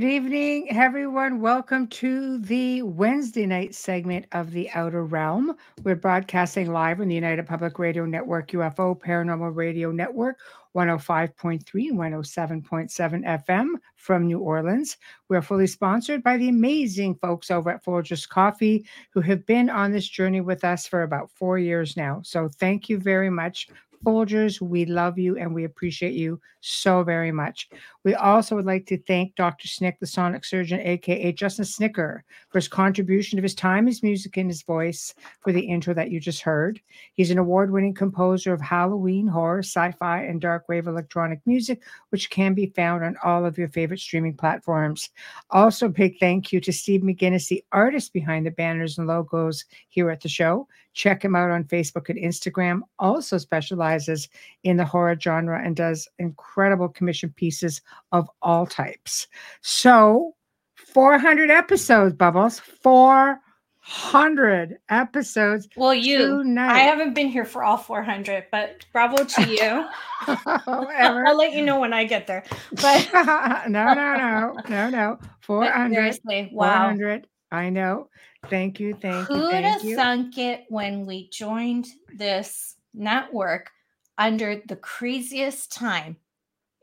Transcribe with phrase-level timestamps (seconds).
[0.00, 1.42] Good evening, everyone.
[1.42, 5.54] Welcome to the Wednesday night segment of The Outer Realm.
[5.82, 10.38] We're broadcasting live on the United Public Radio Network, UFO Paranormal Radio Network,
[10.74, 14.96] 105.3 and 107.7 FM from New Orleans.
[15.28, 19.92] We're fully sponsored by the amazing folks over at Folgers Coffee who have been on
[19.92, 22.22] this journey with us for about four years now.
[22.24, 23.68] So thank you very much
[24.04, 27.68] Folgers, we love you and we appreciate you so very much.
[28.02, 29.68] We also would like to thank Dr.
[29.68, 34.38] Snick, the sonic surgeon, aka Justin Snicker, for his contribution of his time, his music,
[34.38, 36.80] and his voice for the intro that you just heard.
[37.14, 41.82] He's an award winning composer of Halloween, horror, sci fi, and dark wave electronic music,
[42.08, 45.10] which can be found on all of your favorite streaming platforms.
[45.50, 50.10] Also, big thank you to Steve McGinnis, the artist behind the banners and logos here
[50.10, 50.66] at the show.
[50.92, 52.80] Check him out on Facebook and Instagram.
[52.98, 54.28] Also specializes
[54.64, 57.80] in the horror genre and does incredible commission pieces
[58.12, 59.28] of all types.
[59.60, 60.34] So,
[60.76, 62.58] 400 episodes, Bubbles.
[62.58, 65.68] 400 episodes.
[65.76, 66.72] Well, you, tonight.
[66.72, 69.86] I haven't been here for all 400, but bravo to you.
[70.66, 72.42] I'll let you know when I get there.
[72.72, 73.08] But
[73.68, 75.18] no, no, no, no, no.
[75.42, 75.94] 400.
[75.94, 76.88] Seriously, wow.
[76.88, 77.28] 400.
[77.52, 78.08] I know.
[78.48, 78.94] Thank you.
[78.94, 79.50] Thank Who'd you.
[79.50, 83.70] Who'd have thunk it when we joined this network
[84.18, 86.16] under the craziest time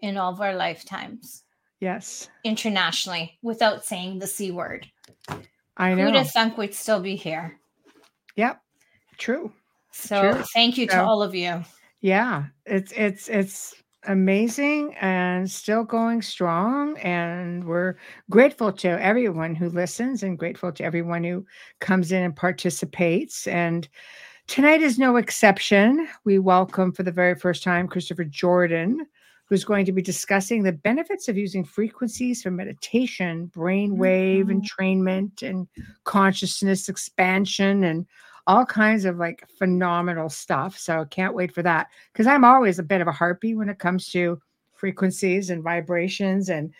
[0.01, 1.43] in all of our lifetimes?
[1.79, 2.29] Yes.
[2.43, 4.87] Internationally, without saying the C word.
[5.77, 6.05] I know.
[6.05, 7.59] Who'd have thunk we'd still be here?
[8.35, 8.61] Yep.
[9.17, 9.51] True.
[9.91, 10.43] So True.
[10.53, 11.63] thank you to all of you.
[12.01, 12.45] Yeah.
[12.65, 16.97] It's it's it's amazing and still going strong.
[16.99, 17.95] And we're
[18.29, 21.45] grateful to everyone who listens and grateful to everyone who
[21.79, 23.47] comes in and participates.
[23.47, 23.87] And
[24.47, 26.07] tonight is no exception.
[26.23, 29.05] We welcome for the very first time Christopher Jordan,
[29.45, 34.59] who's going to be discussing the benefits of using frequencies for meditation, brainwave mm-hmm.
[34.59, 35.67] entrainment, and
[36.03, 38.05] consciousness expansion and
[38.47, 40.79] all kinds of like phenomenal stuff.
[40.79, 43.77] So can't wait for that because I'm always a bit of a harpy when it
[43.77, 44.41] comes to
[44.73, 46.73] frequencies and vibrations and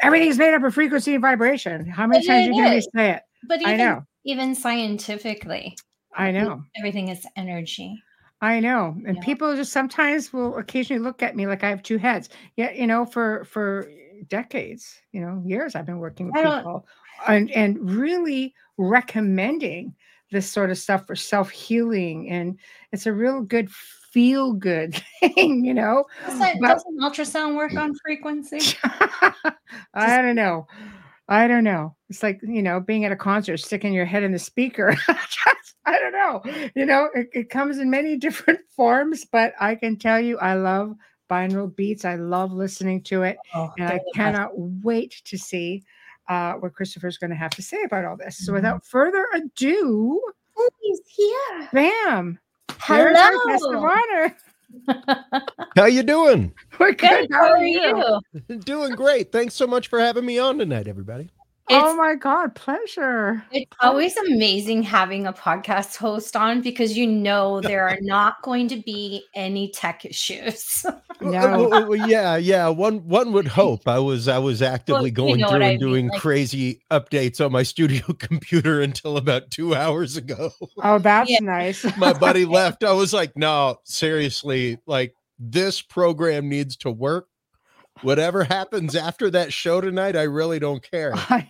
[0.00, 1.86] everything's made up of frequency and vibration.
[1.86, 3.22] How many but times you hear me say it?
[3.48, 4.04] But even, I know.
[4.24, 5.76] Even scientifically,
[6.14, 8.02] I know everything is energy.
[8.40, 9.22] I know, and yeah.
[9.22, 12.28] people just sometimes will occasionally look at me like I have two heads.
[12.56, 13.90] Yeah, you know, for for
[14.28, 16.86] decades, you know, years I've been working with people,
[17.26, 19.94] and and really recommending
[20.30, 22.58] this sort of stuff for self healing, and
[22.92, 26.04] it's a real good feel good thing, you know.
[26.26, 28.76] But, doesn't ultrasound work on frequency?
[29.94, 30.66] I don't know.
[31.28, 31.96] I don't know.
[32.10, 34.96] It's like you know, being at a concert, sticking your head in the speaker.
[35.86, 36.70] I don't know.
[36.74, 40.54] You know, it, it comes in many different forms, but I can tell you, I
[40.54, 40.94] love
[41.30, 42.04] binaural beats.
[42.04, 45.82] I love listening to it, oh, and I cannot wait to see
[46.28, 48.38] uh, what Christopher's going to have to say about all this.
[48.38, 48.54] So mm-hmm.
[48.54, 50.20] without further ado,
[50.56, 51.68] oh, he's here.
[51.72, 52.38] Bam.
[52.78, 53.12] Hello.
[53.48, 53.82] Mr.
[53.82, 54.36] Runner.
[55.76, 56.52] How you doing?
[56.78, 57.28] We're good.
[57.28, 57.32] good.
[57.32, 58.20] How, are you?
[58.64, 59.32] doing great.
[59.32, 61.30] Thanks so much for having me on tonight, everybody.
[61.70, 63.42] It's, oh my god, pleasure.
[63.50, 68.68] It's always amazing having a podcast host on because you know there are not going
[68.68, 70.84] to be any tech issues.
[71.22, 71.72] no.
[71.72, 72.68] Oh, well, yeah, yeah.
[72.68, 73.88] One one would hope.
[73.88, 77.42] I was I was actively well, going you know through and doing like, crazy updates
[77.42, 80.50] on my studio computer until about two hours ago.
[80.82, 81.38] Oh, that's yeah.
[81.40, 81.82] nice.
[81.96, 82.84] my buddy left.
[82.84, 87.28] I was like, no, seriously, like this program needs to work
[88.02, 91.14] whatever happens after that show tonight, I really don't care.
[91.14, 91.42] Uh,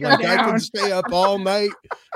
[0.00, 1.70] like I can stay up all night,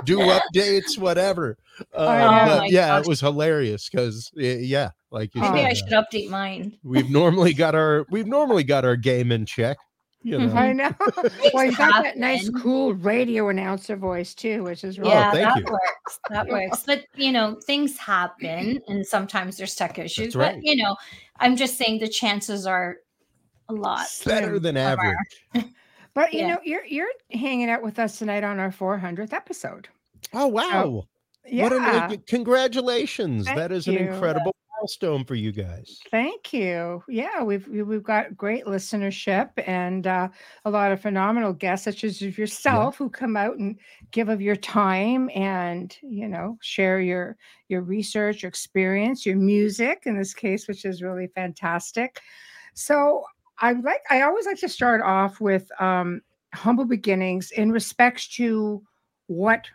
[0.04, 1.56] do updates, whatever.
[1.92, 3.04] Uh, but yeah, gosh.
[3.04, 6.78] it was hilarious because yeah, like you maybe said, I should uh, update mine.
[6.82, 9.78] We've normally got our we've normally got our game in check.
[10.24, 10.52] You know.
[10.56, 10.90] I know.
[11.52, 15.36] well, you got that nice, cool radio announcer voice too, which is really yeah, oh,
[15.36, 15.64] that you.
[15.64, 16.20] works.
[16.30, 16.82] That works.
[16.86, 20.34] But you know, things happen, and sometimes there's tech issues.
[20.34, 20.54] Right.
[20.54, 20.96] But you know,
[21.40, 22.96] I'm just saying the chances are
[23.68, 25.16] a lot better than average.
[26.14, 26.54] But you yeah.
[26.54, 29.88] know, you're you're hanging out with us tonight on our 400th episode.
[30.32, 30.70] Oh wow!
[30.70, 31.06] So,
[31.46, 31.64] yeah.
[31.64, 33.46] What an, congratulations!
[33.46, 33.98] Thank that is you.
[33.98, 35.98] an incredible milestone for you guys.
[36.12, 37.02] Thank you.
[37.08, 40.28] Yeah, we've we've got great listenership and uh,
[40.64, 42.98] a lot of phenomenal guests, such as yourself, yeah.
[42.98, 43.76] who come out and
[44.12, 47.36] give of your time and you know share your
[47.68, 52.20] your research, your experience, your music in this case, which is really fantastic.
[52.74, 53.24] So
[53.58, 56.22] I like I always like to start off with um,
[56.54, 58.82] humble beginnings in respects to
[59.26, 59.66] what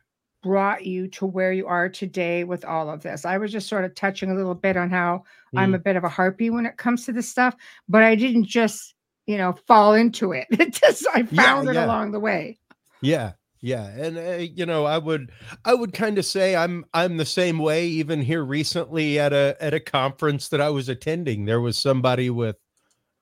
[0.42, 3.26] brought you to where you are today with all of this.
[3.26, 5.24] I was just sort of touching a little bit on how
[5.54, 5.60] mm.
[5.60, 7.56] I'm a bit of a harpy when it comes to this stuff,
[7.88, 8.94] but I didn't just,
[9.26, 10.48] you know, fall into it.
[10.52, 11.86] It just I found yeah, it yeah.
[11.86, 12.58] along the way.
[13.02, 13.34] Yeah.
[13.62, 15.34] Yeah, and uh, you know, I would
[15.66, 19.58] I would kind of say I'm I'm the same way even here recently at a
[19.60, 21.44] at a conference that I was attending.
[21.44, 22.56] There was somebody with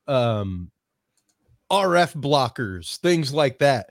[0.08, 0.70] um
[1.70, 3.90] RF blockers, things like that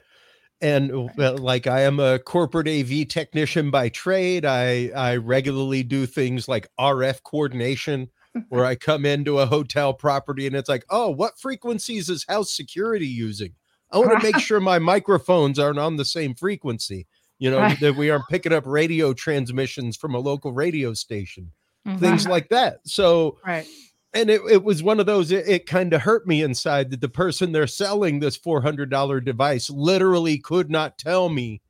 [0.62, 4.46] and well, like I am a corporate AV technician by trade.
[4.46, 8.10] I I regularly do things like RF coordination,
[8.50, 12.56] where I come into a hotel property and it's like, oh, what frequencies is house
[12.56, 13.54] security using?
[13.92, 17.08] I want to make sure my microphones aren't on the same frequency.
[17.40, 21.52] You know that we aren't picking up radio transmissions from a local radio station,
[21.88, 22.00] mm-hmm.
[22.00, 22.80] things like that.
[22.86, 23.68] So right
[24.14, 27.02] and it, it was one of those it, it kind of hurt me inside that
[27.02, 31.62] the person they're selling this $400 device literally could not tell me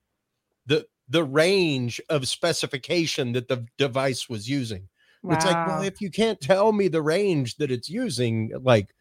[0.66, 4.88] the the range of specification that the device was using
[5.24, 5.36] wow.
[5.36, 8.94] it's like well if you can't tell me the range that it's using like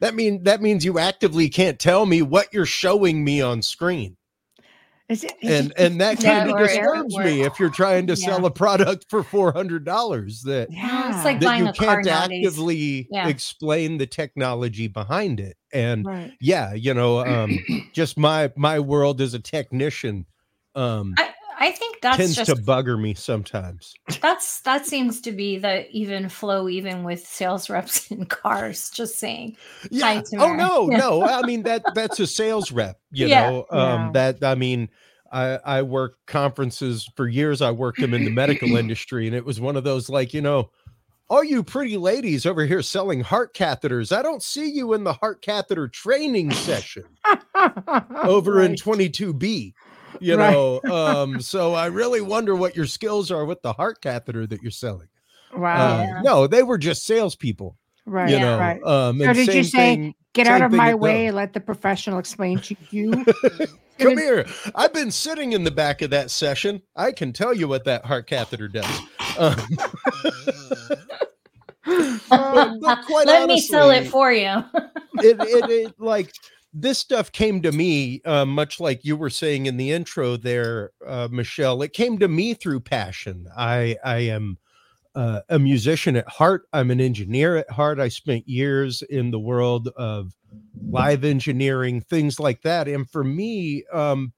[0.00, 4.16] that mean that means you actively can't tell me what you're showing me on screen
[5.08, 8.26] is it, is and and that kind of disturbs me if you're trying to yeah.
[8.26, 13.06] sell a product for four hundred dollars that yeah, it's like that you can't actively
[13.10, 13.28] yeah.
[13.28, 15.56] explain the technology behind it.
[15.72, 16.32] And right.
[16.40, 17.58] yeah, you know, um,
[17.92, 20.26] just my my world as a technician,
[20.74, 23.94] um, I, I think that tends just, to bugger me sometimes.
[24.20, 28.90] That's that seems to be the even flow, even with sales reps in cars.
[28.90, 29.56] Just saying.
[29.90, 30.22] Yeah.
[30.38, 31.22] Oh no, no.
[31.24, 33.00] I mean that that's a sales rep.
[33.10, 33.50] You yeah.
[33.50, 34.10] know, um, yeah.
[34.12, 34.88] that I mean.
[35.32, 37.60] I, I worked conferences for years.
[37.60, 40.40] I worked them in the medical industry, and it was one of those like, you
[40.40, 40.70] know,
[41.28, 44.16] all you pretty ladies over here selling heart catheters.
[44.16, 47.04] I don't see you in the heart catheter training session
[48.22, 48.70] over right.
[48.70, 49.74] in 22B
[50.20, 50.52] you right.
[50.52, 54.62] know um so i really wonder what your skills are with the heart catheter that
[54.62, 55.08] you're selling.
[55.54, 56.00] Wow.
[56.00, 58.82] Uh, no they were just salespeople right you know right.
[58.82, 62.18] um so did you say thing, get out of my way and let the professional
[62.18, 63.24] explain to you
[63.98, 64.46] come here.
[64.74, 66.82] I've been sitting in the back of that session.
[66.94, 69.00] I can tell you what that heart catheter does.
[69.38, 69.56] Um,
[72.28, 74.62] but, but let honestly, me sell it for you.
[75.18, 76.32] it, it, it like
[76.78, 80.90] this stuff came to me uh, much like you were saying in the intro there
[81.06, 83.48] uh, michelle it came to me through passion.
[83.56, 84.58] I i am
[85.14, 86.68] uh, a musician at heart.
[86.74, 87.98] I'm an engineer at heart.
[87.98, 90.34] I spent years in the world of
[90.90, 92.86] live engineering things like that.
[92.86, 94.32] And for me um,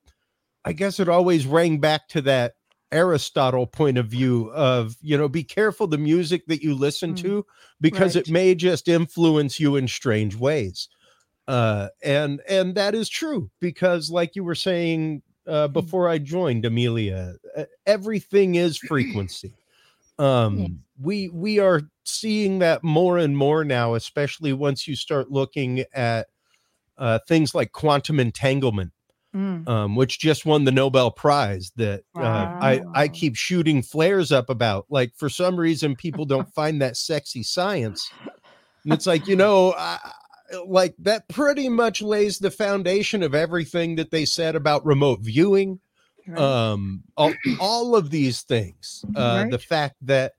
[0.65, 2.55] i guess it always rang back to that
[2.91, 7.19] aristotle point of view of you know be careful the music that you listen mm,
[7.19, 7.47] to
[7.81, 8.27] because right.
[8.27, 10.89] it may just influence you in strange ways
[11.49, 15.73] uh, and and that is true because like you were saying uh, mm.
[15.73, 17.35] before i joined amelia
[17.87, 19.55] everything is frequency
[20.19, 20.67] um yeah.
[21.01, 26.29] we we are seeing that more and more now especially once you start looking at
[26.99, 28.93] uh, things like quantum entanglement
[29.35, 29.67] mm.
[29.67, 32.23] um, which just won the nobel prize that wow.
[32.23, 36.83] uh, i i keep shooting flares up about like for some reason people don't find
[36.83, 38.11] that sexy science
[38.85, 39.99] and it's like you know I,
[40.67, 45.81] like that pretty much lays the foundation of everything that they said about remote viewing
[46.27, 46.39] right.
[46.39, 49.51] um all, all of these things uh right.
[49.51, 50.35] the fact that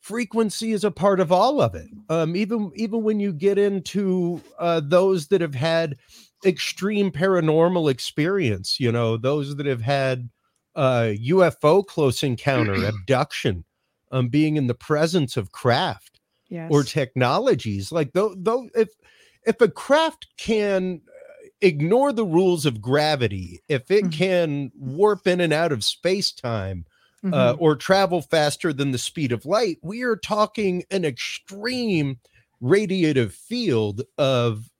[0.00, 4.40] frequency is a part of all of it um even even when you get into
[4.58, 5.96] uh those that have had
[6.44, 10.28] extreme paranormal experience you know those that have had
[10.74, 13.64] uh ufo close encounter abduction
[14.10, 16.12] um being in the presence of craft
[16.48, 16.68] yes.
[16.70, 18.88] or technologies like though though if
[19.44, 24.10] if a craft can uh, ignore the rules of gravity, if it mm-hmm.
[24.10, 26.84] can warp in and out of space time,
[27.24, 27.34] mm-hmm.
[27.34, 32.18] uh, or travel faster than the speed of light, we are talking an extreme
[32.62, 34.70] radiative field of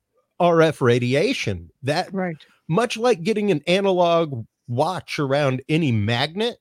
[0.40, 1.70] RF radiation.
[1.82, 2.36] That right,
[2.68, 6.58] much like getting an analog watch around any magnet,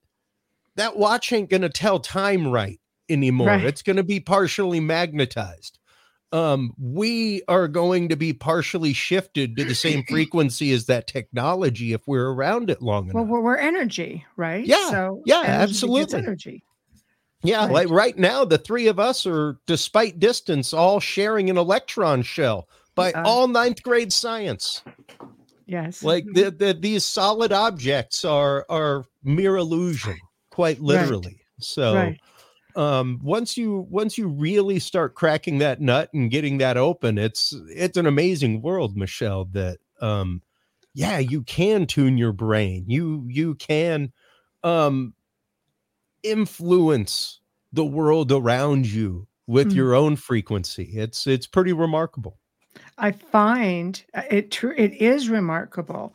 [0.76, 2.80] that watch ain't gonna tell time right
[3.10, 3.48] anymore.
[3.48, 3.66] Right.
[3.66, 5.80] It's gonna be partially magnetized.
[6.32, 11.94] Um, we are going to be partially shifted to the same frequency as that technology
[11.94, 13.16] if we're around it long enough.
[13.16, 14.66] Well, we're, we're energy, right?
[14.66, 14.90] Yeah.
[14.90, 16.20] So yeah, absolutely.
[16.20, 16.64] Energy.
[17.44, 17.72] Yeah, right.
[17.72, 22.70] like right now, the three of us are, despite distance, all sharing an electron shell
[22.94, 24.84] by uh, all ninth grade science.
[25.66, 26.04] Yes.
[26.04, 30.18] Like the, the, these solid objects are are mere illusion,
[30.52, 31.26] quite literally.
[31.26, 31.64] Right.
[31.64, 32.20] So right.
[32.76, 37.54] Um once you once you really start cracking that nut and getting that open, it's
[37.70, 40.42] it's an amazing world, Michelle, that um
[40.94, 42.86] yeah, you can tune your brain.
[42.88, 44.12] You you can
[44.64, 45.14] um
[46.24, 47.40] influence
[47.74, 49.76] the world around you with mm.
[49.76, 50.92] your own frequency.
[50.94, 52.38] It's it's pretty remarkable.
[52.98, 54.74] I find uh, it true.
[54.78, 56.14] It is remarkable.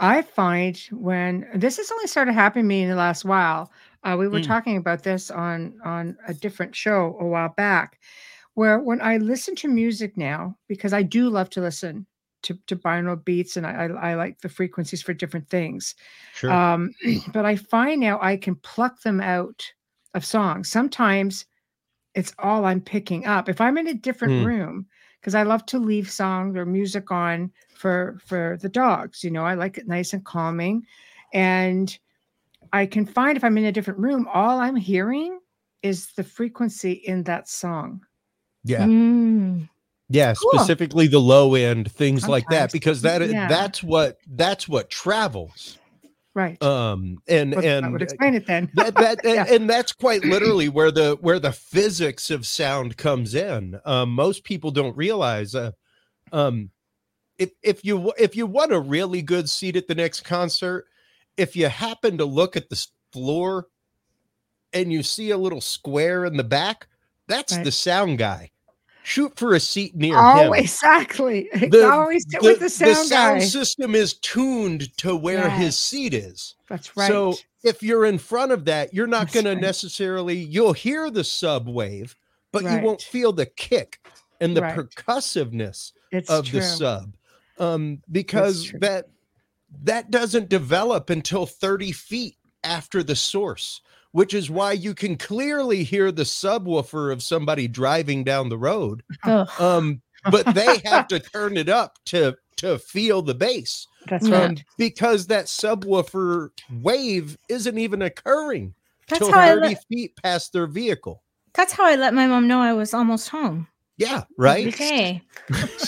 [0.00, 3.72] I find when this has only started happening to me in the last while.
[4.08, 4.46] Uh, we were mm.
[4.46, 7.98] talking about this on on a different show a while back,
[8.54, 12.06] where when I listen to music now, because I do love to listen
[12.42, 15.94] to, to binaural beats and I, I, I like the frequencies for different things.
[16.34, 16.52] Sure.
[16.52, 16.92] Um,
[17.32, 19.64] but I find now I can pluck them out
[20.14, 20.70] of songs.
[20.70, 21.46] Sometimes
[22.14, 23.48] it's all I'm picking up.
[23.48, 24.46] If I'm in a different mm.
[24.46, 24.86] room
[25.20, 29.22] because I love to leave songs or music on for for the dogs.
[29.22, 30.84] You know, I like it nice and calming,
[31.34, 31.98] and
[32.72, 35.38] I can find if I'm in a different room, all I'm hearing
[35.82, 38.02] is the frequency in that song.
[38.64, 38.84] Yeah.
[38.84, 39.68] Mm.
[40.10, 40.50] Yeah, cool.
[40.52, 42.30] specifically the low end things Sometimes.
[42.30, 43.46] like that because that yeah.
[43.46, 45.78] that's what that's what travels.
[46.34, 46.62] Right.
[46.62, 48.70] Um and well, and I would explain it then.
[48.74, 49.42] that, that yeah.
[49.42, 53.78] and, and, that's quite literally where the where the physics of sound comes in.
[53.84, 55.72] Um most people don't realize uh,
[56.32, 56.70] um
[57.38, 60.86] if if you if you want a really good seat at the next concert,
[61.38, 63.66] if you happen to look at the floor
[64.72, 66.88] and you see a little square in the back,
[67.26, 67.64] that's right.
[67.64, 68.50] the sound guy
[69.08, 70.54] shoot for a seat near oh, him.
[70.54, 71.48] Exactly.
[71.68, 76.14] The, always the, with the sound, the sound system is tuned to where his seat
[76.14, 76.54] is.
[76.68, 77.08] That's right.
[77.08, 79.54] So if you're in front of that, you're not going right.
[79.54, 82.14] to necessarily you'll hear the sub wave,
[82.52, 82.80] but right.
[82.80, 83.98] you won't feel the kick
[84.40, 86.60] and the percussiveness it's of true.
[86.60, 87.14] the sub.
[87.58, 89.08] Um, because that
[89.82, 93.80] that doesn't develop until 30 feet after the source
[94.12, 99.02] which is why you can clearly hear the subwoofer of somebody driving down the road.
[99.60, 103.86] Um, but they have to turn it up to to feel the bass.
[104.08, 104.64] That's um, right.
[104.76, 108.74] Because that subwoofer wave isn't even occurring
[109.08, 111.22] That's till 30 let, feet past their vehicle.
[111.54, 113.68] That's how I let my mom know I was almost home.
[113.98, 114.68] Yeah, right.
[114.68, 115.22] Okay.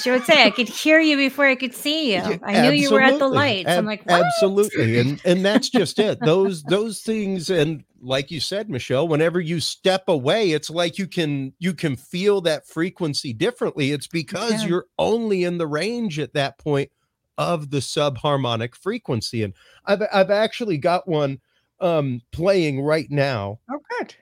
[0.03, 2.19] She would say, I could hear you before I could see you.
[2.19, 3.69] Yeah, I knew you were at the lights.
[3.69, 4.25] Ab- I'm like, what?
[4.25, 4.99] absolutely.
[4.99, 6.19] And and that's just it.
[6.21, 11.07] Those those things and like you said, Michelle, whenever you step away, it's like you
[11.07, 13.93] can you can feel that frequency differently.
[13.93, 14.69] It's because yeah.
[14.69, 16.91] you're only in the range at that point
[17.39, 19.45] of the subharmonic frequency.
[19.45, 21.41] And I've I've actually got one
[21.81, 23.61] um playing right now.
[23.71, 24.17] Oh good.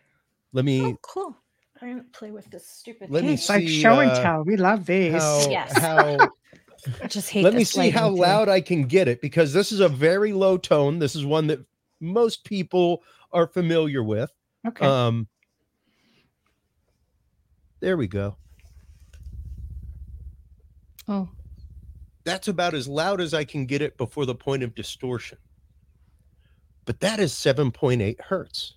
[0.52, 1.36] Let me oh, cool
[1.80, 3.10] I didn't play with this stupid.
[3.10, 4.44] Let me see, like show and uh, tell.
[4.44, 5.12] We love these.
[5.12, 5.78] How, yes.
[5.78, 6.30] How,
[7.02, 7.44] I just hate.
[7.44, 8.18] Let me see how thing.
[8.18, 10.98] loud I can get it because this is a very low tone.
[10.98, 11.60] This is one that
[12.00, 14.30] most people are familiar with.
[14.66, 14.84] Okay.
[14.84, 15.28] Um.
[17.80, 18.36] There we go.
[21.06, 21.28] Oh.
[22.24, 25.38] That's about as loud as I can get it before the point of distortion.
[26.84, 28.74] But that is 7.8 hertz.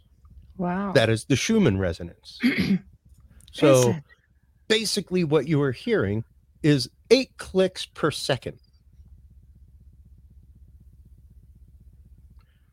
[0.57, 0.91] Wow.
[0.91, 2.39] That is the Schumann resonance.
[3.51, 3.95] so
[4.67, 6.23] basically, what you are hearing
[6.63, 8.57] is eight clicks per second.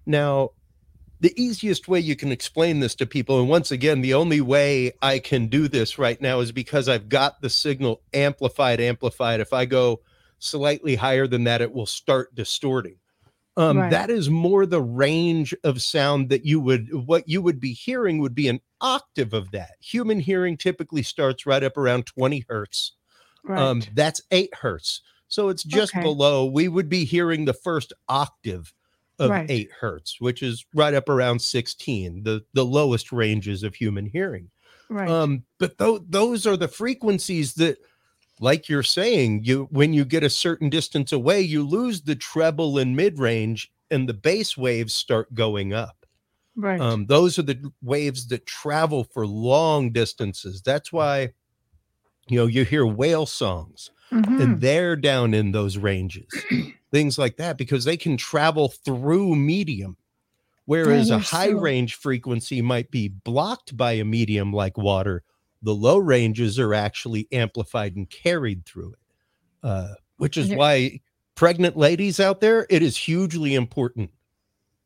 [0.07, 0.53] Now,
[1.21, 4.93] the easiest way you can explain this to people, and once again, the only way
[5.03, 9.41] I can do this right now is because I've got the signal amplified, amplified.
[9.41, 10.01] If I go
[10.39, 12.97] slightly higher than that, it will start distorting.
[13.59, 13.91] Um, right.
[13.91, 18.21] That is more the range of sound that you would, what you would be hearing
[18.21, 19.73] would be an octave of that.
[19.81, 22.93] Human hearing typically starts right up around 20 hertz.
[23.49, 23.61] Um, right.
[23.61, 25.01] Um, that's eight hertz.
[25.27, 26.03] So it's just okay.
[26.03, 26.47] below.
[26.47, 28.73] We would be hearing the first octave
[29.19, 29.51] of right.
[29.51, 34.51] eight hertz, which is right up around 16, the, the lowest ranges of human hearing.
[34.89, 35.11] Right.
[35.11, 37.79] Um, but th- those are the frequencies that
[38.41, 42.79] like you're saying, you when you get a certain distance away, you lose the treble
[42.79, 46.07] and mid range, and the bass waves start going up.
[46.57, 46.81] Right.
[46.81, 50.61] Um, those are the waves that travel for long distances.
[50.61, 51.31] That's why,
[52.29, 54.41] you know, you hear whale songs, mm-hmm.
[54.41, 56.27] and they're down in those ranges,
[56.91, 59.97] things like that, because they can travel through medium.
[60.65, 65.23] Whereas a high range frequency might be blocked by a medium like water
[65.63, 68.99] the low ranges are actually amplified and carried through it
[69.63, 71.01] uh, which is why
[71.35, 74.11] pregnant ladies out there it is hugely important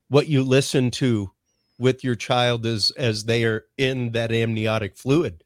[0.09, 1.31] what you listen to
[1.79, 5.43] with your child as as they are in that amniotic fluid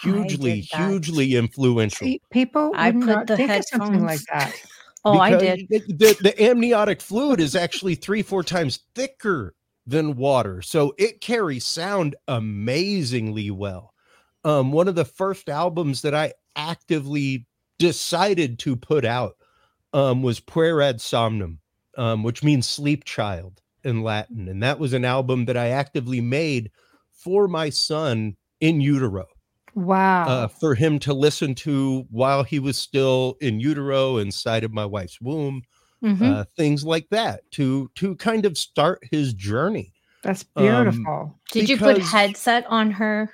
[0.00, 3.84] hugely hugely influential See, people I put the think of headphones.
[3.84, 4.54] something like that
[5.04, 5.66] Oh, I did.
[5.68, 9.54] The, the, the amniotic fluid is actually three, four times thicker
[9.86, 10.62] than water.
[10.62, 13.91] So it carries sound amazingly well.
[14.44, 17.46] Um, one of the first albums that I actively
[17.78, 19.36] decided to put out
[19.92, 21.58] um, was Puer ad Somnum,
[21.96, 24.48] um, which means sleep child in Latin.
[24.48, 26.70] And that was an album that I actively made
[27.12, 29.26] for my son in utero
[29.74, 34.72] wow uh, for him to listen to while he was still in utero inside of
[34.72, 35.62] my wife's womb
[36.02, 36.20] Mhm.
[36.22, 41.68] uh, things like that to to kind of start his journey that's um, beautiful did
[41.68, 43.30] you put because- headset on her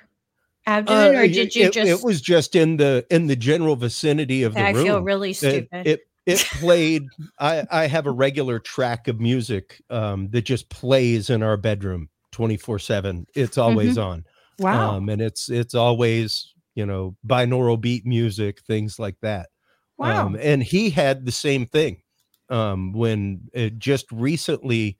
[0.69, 1.89] abdomen, or Uh, did you it, just?
[1.89, 4.85] it was just in the in the general vicinity of the I room.
[4.85, 5.67] feel really stupid.
[5.87, 7.03] it it played
[7.39, 12.09] i i have a regular track of music um that just plays in our bedroom
[12.31, 14.23] 24 7 it's always on.
[14.59, 14.95] Wow.
[14.97, 19.49] Um and it's it's always you know binaural beat music things like that.
[19.97, 20.27] Wow.
[20.27, 22.01] Um, and he had the same thing
[22.49, 24.97] um, when it just recently,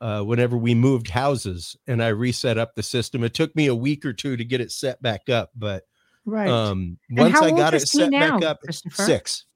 [0.00, 3.74] uh, whenever we moved houses and I reset up the system, it took me a
[3.74, 5.50] week or two to get it set back up.
[5.56, 5.84] But
[6.24, 8.60] right um, once I got it set now, back up,
[8.92, 9.46] six.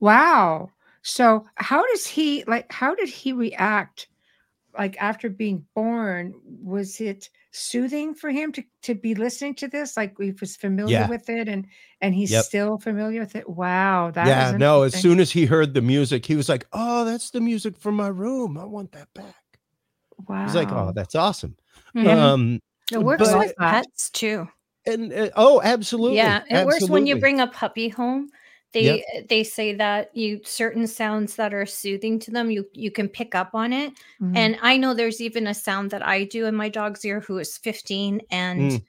[0.00, 0.70] Wow.
[1.02, 4.08] So how does he like how did he react
[4.78, 6.34] like after being born?
[6.44, 9.96] Was it soothing for him to to be listening to this?
[9.96, 11.08] Like he was familiar Yeah.
[11.08, 11.66] with it and
[12.00, 12.44] and he's Yep.
[12.44, 13.48] still familiar with it.
[13.48, 14.10] Wow.
[14.10, 17.30] That yeah, no, as soon as he heard the music, he was like, Oh, that's
[17.30, 18.58] the music from my room.
[18.58, 19.34] I want that back.
[20.28, 20.44] Wow.
[20.44, 21.56] He's like, Oh, that's awesome.
[21.94, 22.06] Mhm.
[22.08, 22.60] Um,
[22.92, 24.48] it works but- with pets too.
[24.86, 26.16] and uh, oh, absolutely.
[26.16, 28.28] Yeah, it works when you bring a puppy home.
[28.72, 29.28] They Yep.
[29.28, 33.34] they say that you certain sounds that are soothing to them, you you can pick
[33.34, 33.92] up on it.
[34.22, 34.36] Mhm.
[34.36, 37.38] And I know there's even a sound that I do in my dog's ear who
[37.38, 38.84] is 15 and Mm.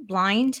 [0.00, 0.60] blind.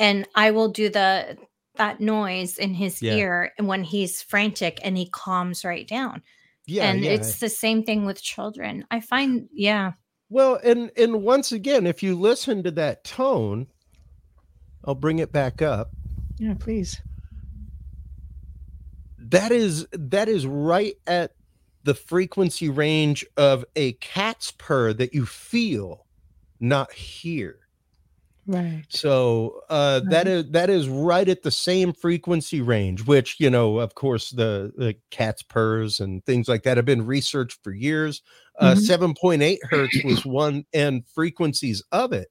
[0.00, 1.36] And I will do the
[1.76, 3.14] that noise in his Yeah.
[3.14, 6.22] ear and when he's frantic and he calms right down.
[6.70, 7.12] Yeah, and yeah.
[7.12, 8.84] it's the same thing with children.
[8.90, 9.92] I find, yeah.
[10.28, 13.66] Well, and and once again, if you listen to that tone,
[14.84, 15.90] I'll bring it back up.
[16.38, 17.00] yeah, please.
[19.18, 21.34] That is that is right at
[21.82, 26.06] the frequency range of a cat's purr that you feel,
[26.60, 27.58] not hear.
[28.50, 28.86] Right.
[28.88, 30.28] So uh, that Right.
[30.28, 34.72] is that is right at the same frequency range, which you know, of course, the
[34.76, 38.22] the cat's purrs and things like that have been researched for years.
[38.58, 38.76] Uh, Mhm.
[38.76, 42.28] Seven point eight hertz was one, and frequencies of it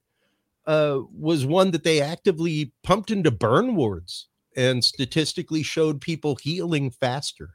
[0.67, 6.91] uh, was one that they actively pumped into burn wards and statistically showed people healing
[6.91, 7.51] faster.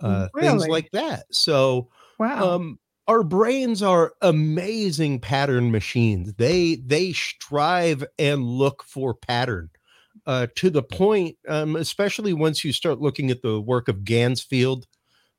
[0.00, 1.26] Uh, Things like that.
[1.32, 2.56] So Wow.
[2.58, 2.78] um
[3.08, 6.34] our brains are amazing pattern machines.
[6.34, 9.70] They they strive and look for pattern
[10.26, 14.84] uh to the point um especially once you start looking at the work of ganzfeld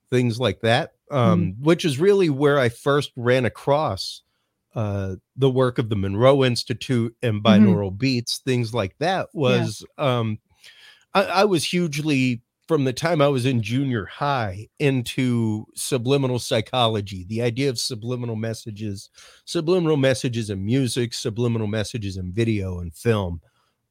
[0.10, 4.22] things like that um which is really where i first ran across
[4.76, 10.38] uh the work of the monroe institute and binaural beats things like that was um
[11.14, 17.26] I, I was hugely from the time I was in junior high into subliminal psychology,
[17.28, 19.10] the idea of subliminal messages,
[19.46, 23.42] subliminal messages in music, subliminal messages in video and film.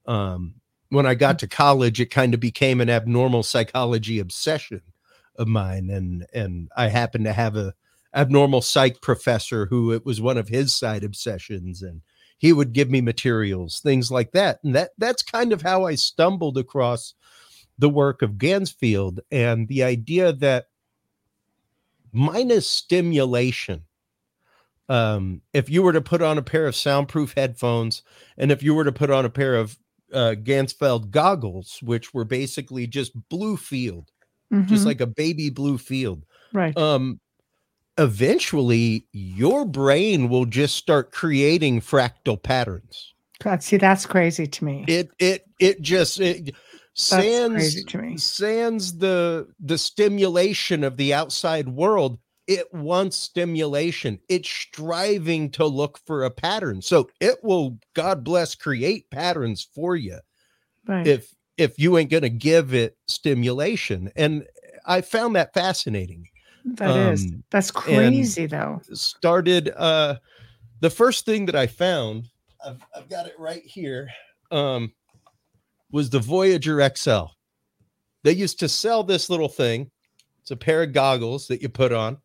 [0.07, 0.57] Um,
[0.91, 4.83] when I got to college, it kind of became an abnormal psychology obsession
[5.37, 7.75] of mine, and and I happened to have a
[8.15, 12.03] abnormal psych professor who it was one of his side obsessions, and
[12.39, 15.95] he would give me materials, things like that, and that that's kind of how I
[15.95, 17.15] stumbled across
[17.79, 20.67] the work of Ganzfeld and the idea that
[22.12, 23.85] minus stimulation,
[24.89, 28.03] um, if you were to put on a pair of soundproof headphones
[28.39, 29.77] and if you were to put on a pair of
[30.12, 34.11] uh, Ganzfeld goggles, which were basically just blue field,
[34.67, 34.87] just Mhm.
[34.87, 36.77] like a baby blue field, right.
[36.79, 37.21] um,
[37.99, 44.85] eventually your brain will just start creating fractal patterns God, see, that's crazy to me.
[44.89, 46.55] it it it just it
[46.99, 48.17] sans crazy to me.
[48.17, 55.99] sans the the stimulation of the outside world it wants stimulation it's striving to look
[56.07, 60.19] for a pattern so it will god bless create patterns for you
[60.89, 61.07] right.
[61.07, 64.47] if if you ain't gonna give it stimulation and
[64.87, 66.27] i found that fascinating
[66.65, 67.25] That is.
[67.27, 68.81] um, That's crazy though.
[68.95, 70.17] started uh
[70.81, 72.29] the first thing that i found
[72.65, 74.09] i've, I've got it right here
[74.51, 74.93] um
[75.90, 77.25] was the Voyager XL.
[78.25, 79.90] They used to sell this little thing.
[80.40, 82.18] It's a pair of goggles that you put on,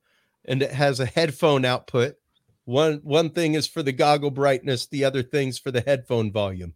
[0.45, 2.15] and it has a headphone output.
[2.65, 6.73] One one thing is for the goggle brightness, the other thing's for the headphone volume.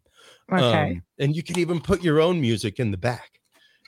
[0.52, 0.64] Okay.
[0.92, 3.40] Um, and you could even put your own music in the back.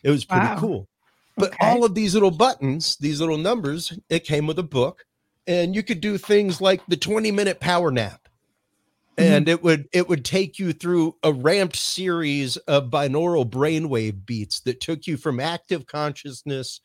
[0.03, 0.57] It was pretty Wow.
[0.59, 0.89] cool.
[1.35, 1.67] But Okay.
[1.67, 5.05] all of these little buttons, these little numbers, it came with a book,
[5.45, 8.26] and you could do things like the 20 minute power nap.
[9.19, 9.33] Mm-hmm.
[9.33, 14.59] And it would it would take you through a ramped series of binaural brainwave beats
[14.61, 16.79] that took you from active consciousness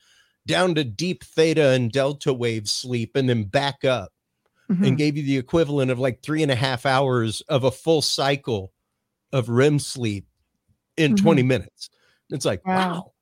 [0.46, 4.12] down to deep theta and delta wave sleep and then back up
[4.70, 4.86] Mhm.
[4.88, 8.00] and gave you the equivalent of like three and a half hours of a full
[8.02, 8.72] cycle
[9.32, 10.26] of REM sleep
[10.96, 11.16] in Mhm.
[11.16, 11.90] 20 minutes.
[12.30, 13.12] It's like, Wow.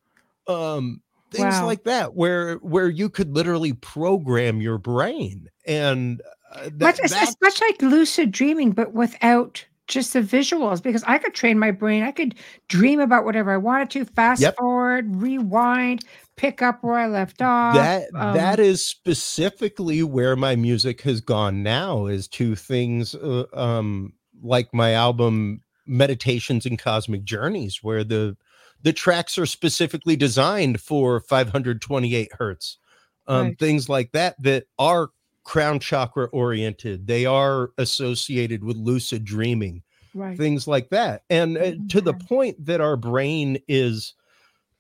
[0.49, 0.77] wow.
[0.77, 1.67] Um, things Wow.
[1.67, 5.49] like that, where where you could literally program your brain.
[5.67, 10.21] And uh, that, much, it's, that's- it's much like lucid dreaming, but without just the
[10.21, 10.83] visuals.
[10.83, 12.35] Because I could train my brain, I could
[12.69, 14.57] dream about whatever I wanted to, fast Yep.
[14.57, 16.05] forward, rewind,
[16.37, 17.75] pick up where I left off.
[17.75, 23.45] that um, that is specifically where my music has gone now is to things uh,
[23.53, 28.37] um like my album meditations and cosmic journeys where the
[28.83, 32.79] the tracks are specifically designed for 528 hertz
[33.27, 33.59] um Right.
[33.59, 35.11] things like that that are
[35.45, 39.83] crown chakra oriented they are associated with lucid dreaming
[40.15, 40.43] right.
[40.43, 44.15] things like that and uh, to the point that our brain is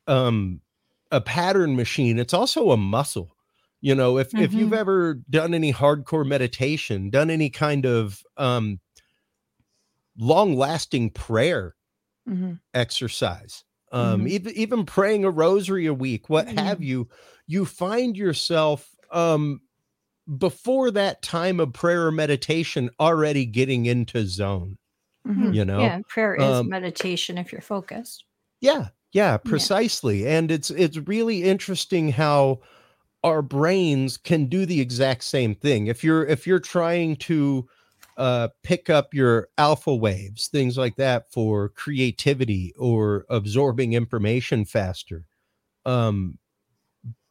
[0.06, 0.60] um
[1.10, 3.36] a pattern machine it's also a muscle
[3.80, 4.74] you know if if you've Mhm.
[4.74, 8.80] ever done any hardcore meditation done any kind of um
[10.18, 11.74] long lasting prayer
[12.26, 12.60] Mhm.
[12.74, 14.28] exercise um Mhm.
[14.28, 17.08] even even praying a rosary a week what have you
[17.46, 19.60] you find yourself um
[20.38, 24.76] before that time of prayer or meditation already getting into zone
[25.26, 25.52] Mhm.
[25.52, 28.24] you know Yeah, prayer is Um, meditation if you're focused.
[28.60, 30.26] Yeah, yeah, precisely.
[30.26, 32.60] And it's it's really interesting how
[33.24, 35.86] our brains can do the exact same thing.
[35.88, 37.68] If you're if you're trying to
[38.16, 45.26] uh pick up your alpha waves, things like that for creativity or absorbing information faster,
[45.86, 46.38] um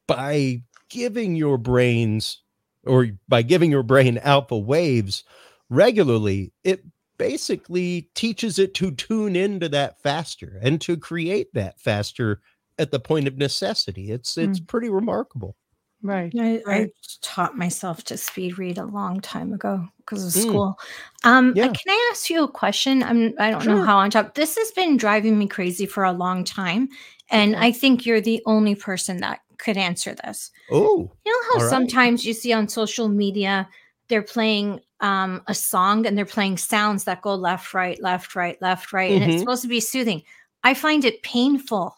[0.07, 2.41] by giving your brains
[2.89, 5.23] or by giving your brain alpha waves
[5.69, 6.83] regularly, it
[7.17, 12.41] basically teaches it to tune into that faster and to create that faster
[12.77, 14.11] at the point of necessity.
[14.11, 15.55] It's it's pretty remarkable.
[16.01, 16.33] Right.
[16.39, 16.87] I, I
[17.21, 20.47] taught myself to speed read a long time ago because of Mm.
[20.47, 20.79] school.
[21.25, 21.65] Um, uh, Yeah.
[21.67, 23.03] Can I ask you a question?
[23.03, 24.33] I'm, I don't know how on top.
[24.33, 26.87] This has been driving me crazy for a long time,
[27.29, 30.49] and I think you're the only person that could answer this.
[30.71, 31.69] Oh, You know how right.
[31.69, 33.67] sometimes you see on social media
[34.07, 38.59] they're playing um, a song and they're playing sounds that go left, right, left, right,
[38.61, 39.29] left, right, and Mhm.
[39.33, 40.23] it's supposed to be soothing.
[40.63, 41.95] I find it painful.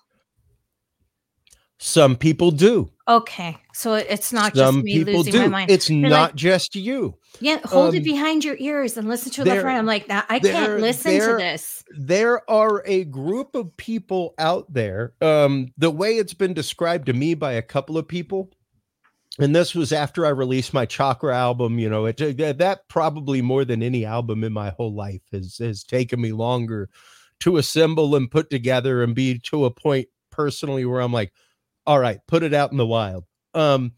[1.84, 2.92] some people do.
[3.08, 5.40] Okay, so it's not some just me people losing do.
[5.42, 5.72] my mind.
[5.72, 7.16] It's like- not just you.
[7.40, 10.24] Yeah, hold it Um, behind your ears and listen to it there- I'm like, "Nah,
[10.30, 11.84] I can't listen to this.
[11.98, 15.14] There are a group of people out there.
[15.22, 18.52] Um, the way it's been described to me by a couple of people,
[19.40, 21.80] and this was after I released my Chakra album.
[21.80, 25.58] You know, it that that probably more than any album in my whole life has
[25.58, 26.90] has taken me longer
[27.40, 31.34] to assemble and put together and be to a point personally where I'm like,
[31.88, 33.26] all right, put it out in the wild.
[33.54, 33.94] Um,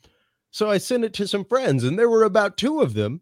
[0.54, 3.22] so I sent it to some friends, and there were about two of them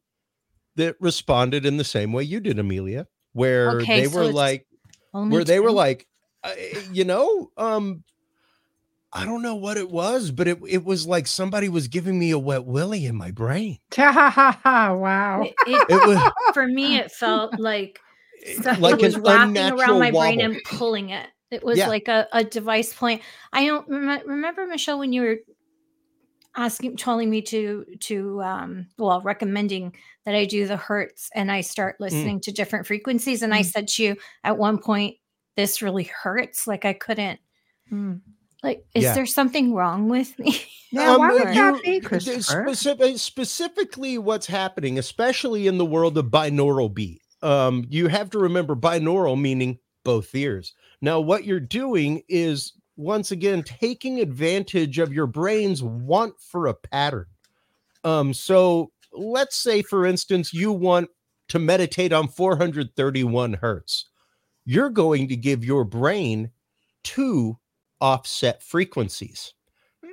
[0.76, 4.68] that responded in the same way you did, Amelia, where Okay, they so were like,
[5.14, 6.08] Only where they were like,
[6.44, 6.52] uh,
[6.92, 8.04] you know, um,
[9.14, 12.32] I don't know what it was, but it it was like somebody was giving me
[12.32, 13.80] a wet willy in my brain.
[13.96, 14.94] Ha ha ha ha.
[14.94, 15.42] Wow.
[15.44, 18.00] It, it- It was for me, it felt like
[18.60, 21.28] stuff like was wrapping around my brain and pulling it.
[21.52, 21.90] It was Yeah.
[21.90, 23.20] like a, a device playing.
[23.52, 25.38] I don't rem- remember Michelle when you were
[26.56, 29.94] asking, telling me to to um, well, recommending
[30.26, 32.02] that I do the hertz and I start Mm.
[32.02, 33.42] listening to different frequencies.
[33.42, 33.66] And I Mm.
[33.66, 35.18] said to you at one point,
[35.58, 36.68] this really hurts.
[36.68, 37.40] Like I couldn't.
[37.92, 38.22] Mm.
[38.64, 39.16] Like, is Yeah.
[39.16, 40.62] there something wrong with me?
[40.94, 42.42] Yeah, why Um, would you- that be, the Christopher?
[42.76, 48.38] specific- specifically, what's happening, especially in the world of binaural beat, um, you have to
[48.40, 50.74] remember binaural meaning both ears.
[51.00, 56.74] Now, what you're doing is once again taking advantage of your brain's want for a
[56.74, 57.26] pattern.
[58.04, 61.10] Um, so let's say, for instance, you want
[61.50, 64.06] to meditate on 431 hertz.
[64.66, 66.52] You're going to give your brain
[67.04, 67.58] two
[68.00, 69.54] offset frequencies.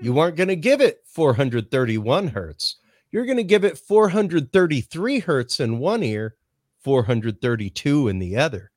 [0.01, 2.77] You aren't going to give it 431 hertz.
[3.11, 6.37] You're going to give it 433 hertz in one ear,
[6.81, 8.70] 432 in the other.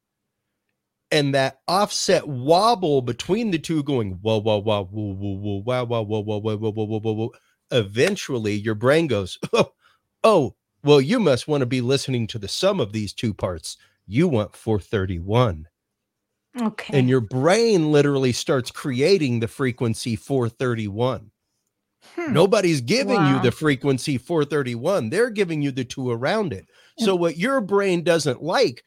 [1.12, 6.04] And that offset wobble between the two going whoa whoa whoa whoa whoa whoa whoa
[6.04, 7.32] whoa whoa whoa whoa whoa whoa whoa whoa
[7.72, 9.72] eventually your brain goes oh,
[10.24, 13.78] oh well you must want to be listening to the sum of these two parts
[14.08, 15.68] you want 431
[16.62, 16.98] Okay.
[17.00, 21.32] and your brain literally starts creating the frequency 431
[22.16, 22.34] Hmm.
[22.34, 27.38] nobody's giving you the frequency 431 they're giving you the two around it so what
[27.38, 28.84] your brain doesn't like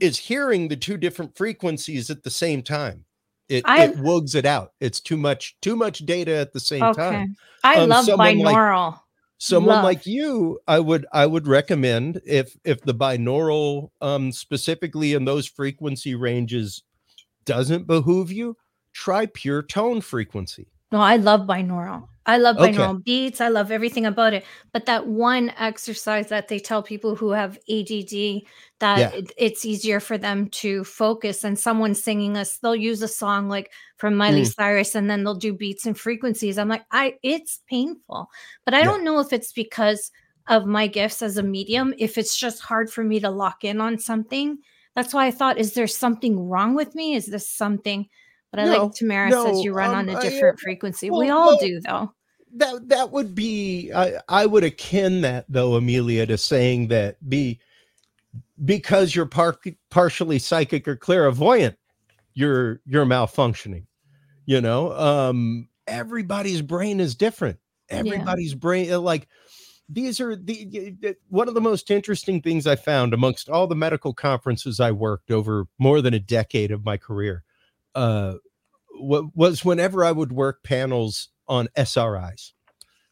[0.00, 3.04] is hearing the two different frequencies at the same time
[3.48, 6.82] it, I- it wogs it out it's too much too much data at the same
[6.82, 7.02] okay.
[7.02, 9.00] time I Um, love someone like- binaural.
[9.38, 9.84] someone Love.
[9.84, 15.46] like you i would i would recommend if if the binaural um specifically in those
[15.46, 16.82] frequency ranges
[17.44, 18.56] doesn't behoove you
[18.92, 22.08] try pure tone frequency No, I love binaural.
[22.26, 22.72] I love Okay.
[22.72, 23.40] binaural beats.
[23.40, 24.44] I love everything about it.
[24.72, 28.46] But that one exercise that they tell people who have ADD
[28.80, 29.10] that Yeah.
[29.18, 33.48] it- it's easier for them to focus and someone singing us, they'll use a song
[33.48, 34.54] like from Miley Mm.
[34.54, 36.58] Cyrus and then they'll do beats and frequencies.
[36.58, 38.28] I'm like, I it's painful.
[38.64, 38.86] But I Yeah.
[38.86, 40.10] don't know if it's because
[40.48, 43.80] of my gifts as a medium, if it's just hard for me to lock in
[43.80, 44.58] on something.
[44.94, 47.14] That's why I thought, is there something wrong with me?
[47.14, 48.08] Is this something?
[48.50, 51.10] But I No, like Tamara no, says you run um, on a different frequency.
[51.10, 52.12] we all well, do, though.
[52.54, 57.60] that that would be I, I would akin that though amelia to saying that be
[58.64, 61.76] because you're par- partially psychic or clairvoyant
[62.34, 63.86] you're you're malfunctioning
[64.46, 67.58] you know um everybody's brain is different
[67.90, 69.28] everybody's brain uh, like
[69.88, 74.14] these are the one of the most interesting things i found amongst all the medical
[74.14, 77.44] conferences i worked over more than a decade of my career
[77.96, 78.34] uh
[78.94, 82.52] wa- was whenever i would work panels on sris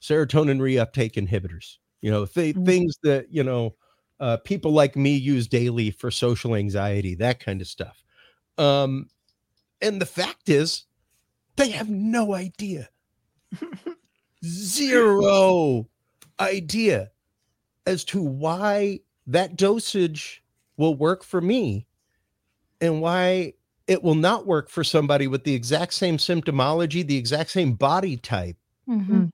[0.01, 2.67] serotonin reuptake inhibitors you know th- Mm.
[2.67, 3.75] things that you know
[4.21, 8.05] uh, people like me use daily for social anxiety that kind of stuff
[8.59, 9.09] um
[9.83, 10.85] and the fact is
[11.57, 12.89] they have no idea
[14.45, 15.89] zero
[16.41, 17.11] idea
[17.87, 20.43] as to why that dosage
[20.77, 21.87] will work for me
[22.81, 23.53] and why
[23.87, 28.17] it will not work for somebody with the exact same symptomology the exact same body
[28.17, 28.57] type
[28.89, 29.31] Mhm.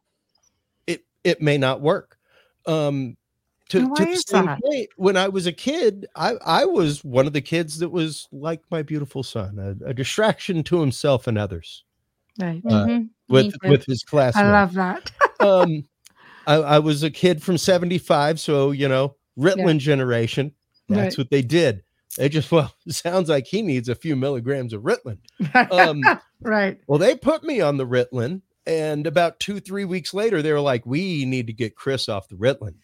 [0.87, 2.19] it it may not work.
[2.67, 3.17] Um
[3.69, 4.61] to, to why the is same that?
[4.61, 8.27] point, when I was a kid, I, I was one of the kids that was
[8.33, 11.85] like my beautiful son, a, a distraction to himself and others
[12.41, 12.61] Right.
[12.67, 13.11] uh, Mhm.
[13.29, 14.35] with with his class.
[14.37, 15.13] I love that.
[15.41, 15.85] um
[16.47, 20.53] I, I was a kid from 75, so you know, Ritalin generation.
[20.89, 21.19] That's Right.
[21.19, 21.85] what they did.
[22.17, 25.19] They just well, sounds like he needs a few milligrams of Ritalin.
[25.71, 26.03] Um,
[26.41, 26.81] right.
[26.87, 30.61] Well, they put me on the Ritalin, and about two, three weeks later, they were
[30.61, 32.75] like, "We need to get Chris off the Ritalin,"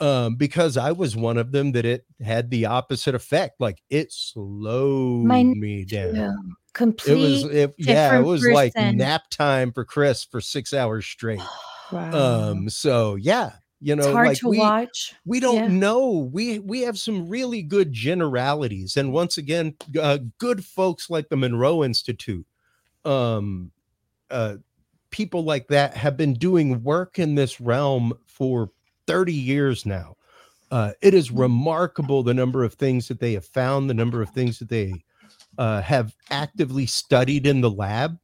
[0.00, 3.60] um, because I was one of them that it had the opposite effect.
[3.60, 6.14] Like it slowed Mine me down.
[6.14, 6.30] Yeah.
[6.30, 7.20] It Complete.
[7.20, 11.40] was, it, yeah, it was like nap time for Chris for six hours straight.
[11.92, 12.50] Wow.
[12.52, 15.14] Um, so yeah, you know, it's hard like to we, watch.
[15.24, 15.68] we don't Yeah.
[15.68, 21.28] know we we have some really good generalities and once again uh, good folks like
[21.28, 22.46] the monroe institute
[23.04, 23.70] um
[24.30, 24.56] uh
[25.10, 28.70] people like that have been doing work in this realm for
[29.06, 30.14] 30 years now
[30.70, 34.30] uh it is remarkable the number of things that they have found the number of
[34.30, 34.92] things that they
[35.58, 38.18] uh have actively studied in the lab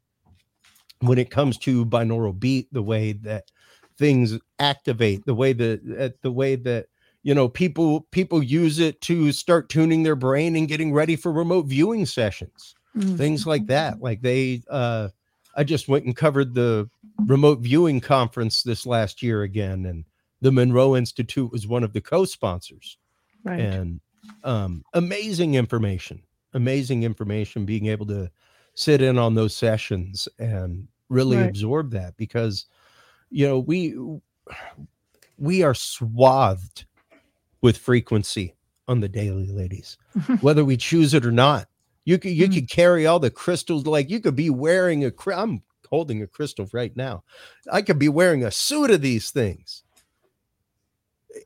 [1.01, 3.51] when it comes to binaural beat the way that
[3.99, 6.87] things activate the way that uh, the way that
[7.23, 11.33] you know people people use it to start tuning their brain and getting ready for
[11.33, 13.19] remote viewing sessions Mm.
[13.19, 15.09] things like that like they uh
[15.55, 16.89] i just went and covered the
[17.27, 20.07] remote viewing conference this last year again and
[20.41, 22.97] the monroe institute was one of the co-sponsors
[23.45, 23.61] Right.
[23.61, 24.01] and
[24.45, 26.23] um amazing information
[26.55, 28.31] amazing information being able to
[28.75, 31.51] sit in on those sessions and really Right.
[31.51, 32.65] absorb that because
[33.31, 33.97] you know we
[35.39, 36.85] we are swathed
[37.63, 38.55] with frequency
[38.89, 39.99] on the daily ladies
[40.41, 41.69] whether we choose it or not
[42.05, 42.55] you could you Mm.
[42.55, 46.69] could carry all the crystals like you could be wearing a i'm holding a crystal
[46.73, 47.23] right now
[47.73, 49.83] i could be wearing a suit of these things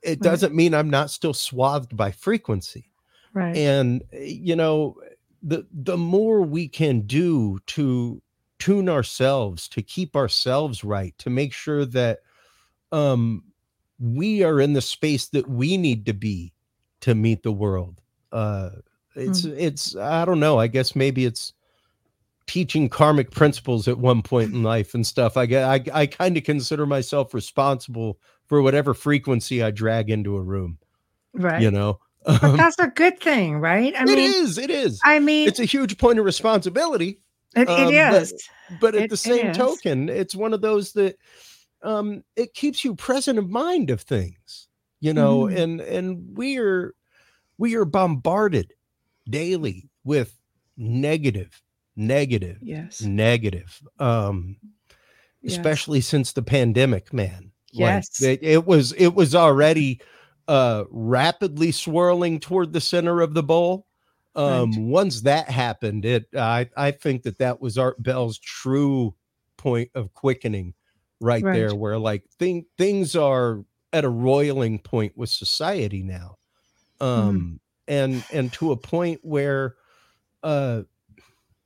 [0.02, 0.20] it Right.
[0.22, 2.90] doesn't mean i'm not still swathed by frequency
[3.32, 3.56] right.
[3.56, 4.96] and you know
[5.42, 8.20] the the more we can do to
[8.60, 12.20] tune ourselves to keep ourselves right to make sure that
[12.92, 13.42] um
[13.98, 16.52] we are in the space that we need to be
[17.00, 18.00] to meet the world
[18.32, 18.70] uh
[19.16, 21.52] it's it's i don't know i guess maybe it's
[22.46, 26.36] teaching karmic principles at one point in life and stuff i get i, I kind
[26.36, 30.78] of consider myself responsible for whatever frequency i drag into a room
[31.34, 31.62] right.
[31.62, 33.94] you know but um, that's a good thing, right?
[33.96, 34.58] I it mean, it is.
[34.58, 35.00] It is.
[35.02, 37.18] I mean, it's a huge point of responsibility.
[37.56, 38.32] It, it um, is.
[38.68, 41.16] But, but at it, the same token, it's one of those that
[41.82, 44.68] um, it keeps you present of mind of things,
[45.00, 45.56] you know, mm.
[45.56, 46.94] and and we are
[47.58, 48.72] we are bombarded
[49.28, 50.38] daily with
[50.76, 51.62] negative,
[51.96, 53.80] negative, yes, negative.
[53.98, 54.56] Um,
[55.42, 55.56] yes.
[55.56, 57.50] especially since the pandemic, man.
[57.72, 60.00] Yes, like, it, it was it was already
[60.48, 63.86] uh rapidly swirling toward the center of the bowl
[64.36, 64.80] um right.
[64.80, 69.14] once that happened it i i think that that was art bell's true
[69.56, 70.72] point of quickening
[71.20, 71.54] right, right.
[71.54, 76.36] there where like thing, things are at a roiling point with society now
[77.00, 77.28] mm-hmm.
[77.28, 77.58] um mm.
[77.88, 79.74] and and to a point where
[80.42, 80.82] uh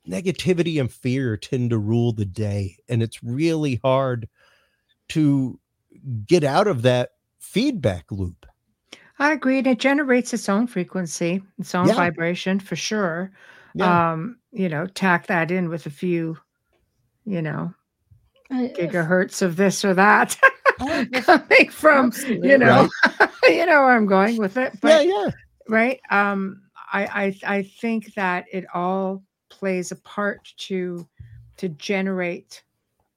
[0.07, 4.27] negativity and fear tend to rule the day and it's really hard
[5.09, 5.59] to
[6.25, 8.45] get out of that feedback loop
[9.19, 9.59] I agree.
[9.59, 11.95] And it generates its own frequency, its own yeah.
[11.95, 13.31] vibration for sure.
[13.73, 14.11] Yeah.
[14.11, 16.37] Um, you know, tack that in with a few,
[17.25, 17.73] you know,
[18.51, 20.37] gigahertz of this or that
[20.79, 22.49] oh, coming from, Absolutely.
[22.49, 23.29] you know, right.
[23.49, 24.79] you know where I'm going with it.
[24.81, 25.31] But, yeah, yeah.
[25.67, 25.99] Right.
[26.09, 26.61] Um,
[26.93, 31.07] I, I I think that it all plays a part to
[31.57, 32.63] to generate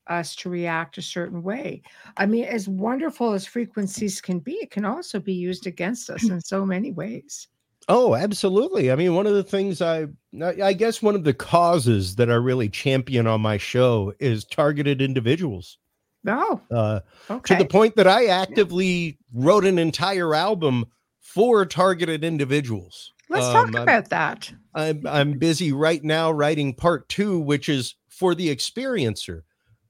[0.09, 1.83] us to react a certain way.
[2.17, 6.29] I mean, as wonderful as frequencies can be, it can also be used against us
[6.29, 7.49] in so many ways.
[7.89, 8.93] Oh, absolutely.
[8.93, 10.09] I mean, one of the things I,
[10.43, 15.01] I guess one of the causes that I really champion on my show is targeted
[15.01, 15.79] individuals.
[16.27, 17.57] Oh, uh, okay.
[17.57, 20.85] To the point that I actively wrote an entire album
[21.21, 23.13] for targeted individuals.
[23.31, 24.53] Let's um, talk about I'm, that.
[24.75, 29.43] I'm I'm busy right now writing part two, which is for the experiencer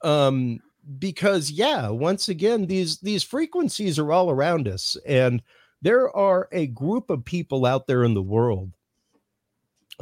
[0.02, 0.58] um
[0.98, 5.42] because yeah once again these these frequencies are all around us and
[5.82, 8.72] there are a group of people out there in the world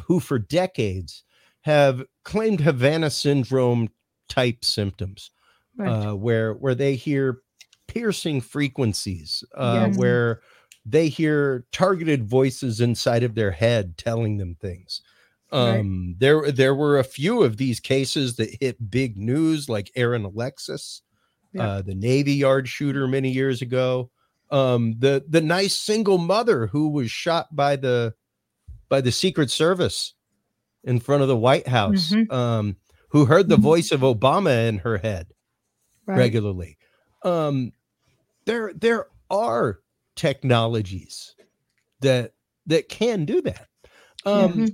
[0.04, 1.24] who for decades
[1.62, 3.88] have claimed havana syndrome
[4.28, 5.30] type symptoms
[5.76, 5.88] right.
[5.88, 7.40] uh, where where they hear
[7.88, 9.96] piercing frequencies uh, yes.
[9.96, 10.40] where
[10.85, 15.02] they hear targeted voices inside of their head telling them things
[15.52, 16.18] um, right.
[16.18, 21.02] there there were a few of these cases that hit big news, like Aaron Alexis,
[21.52, 21.62] yeah.
[21.62, 24.11] uh, the Navy Yard shooter many years ago.
[24.50, 28.14] Um, the the nice single mother who was shot by the
[28.88, 30.14] by the Secret Service
[30.85, 32.32] in front of the White House, mm-hmm.
[32.32, 32.76] um,
[33.09, 33.62] who heard the mm-hmm.
[33.62, 35.28] voice of Obama in her head
[36.06, 36.18] right.
[36.18, 36.78] regularly.
[37.22, 37.72] Um,
[38.46, 39.80] there there are
[40.14, 41.35] technologies
[42.00, 42.32] that
[42.66, 43.68] that can do that.
[44.24, 44.66] Um, mm-hmm.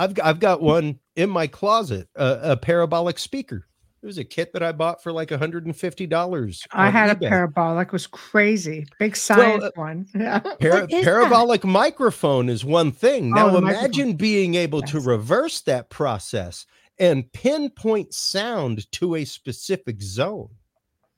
[0.00, 3.66] I've got, I've got one in my closet, a, a parabolic speaker.
[4.02, 6.66] It was a kit that I bought for like $150.
[6.72, 7.26] I had eBay.
[7.26, 8.86] a parabolic, was crazy.
[8.98, 10.06] Big science well, uh, one.
[10.14, 10.38] Yeah.
[10.38, 11.66] Para- parabolic that?
[11.68, 13.30] microphone is one thing.
[13.30, 14.16] Now oh, imagine microphone.
[14.16, 14.90] being able yes.
[14.92, 16.64] to reverse that process
[16.98, 20.48] and pinpoint sound to a specific zone.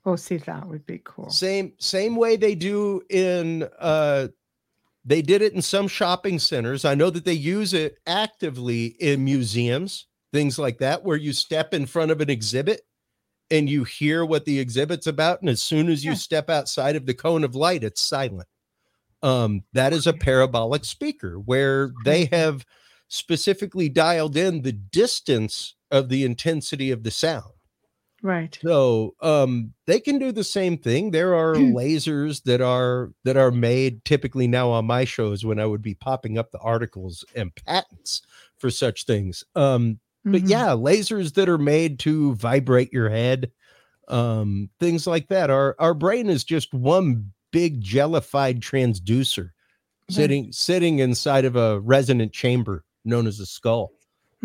[0.05, 1.31] Oh, see, that would be cool.
[1.31, 4.27] Same same way they do in uh
[5.05, 6.85] they did it in some shopping centers.
[6.85, 11.75] I know that they use it actively in museums, things like that, where you step
[11.75, 12.83] in front of an exhibit
[13.51, 15.41] and you hear what the exhibit's about.
[15.41, 16.17] And as soon as you yeah.
[16.17, 18.49] step outside of the cone of light, it's silent.
[19.23, 22.65] Um, that is a parabolic speaker where they have
[23.09, 27.53] specifically dialed in the distance of the intensity of the sound.
[28.23, 28.57] Right.
[28.63, 31.11] So um, they can do the same thing.
[31.11, 35.67] There are lasers that are that are made typically now on my shows when I
[35.67, 38.23] would be popping up the articles and patents
[38.59, 39.43] for such things.
[39.57, 40.33] Um, mm-hmm.
[40.33, 43.51] But yeah, lasers that are made to vibrate your head,
[44.07, 45.51] um, things like that.
[45.51, 49.51] Our our brain is just one big jellified transducer right.
[50.09, 53.91] sitting sitting inside of a resonant chamber known as a skull.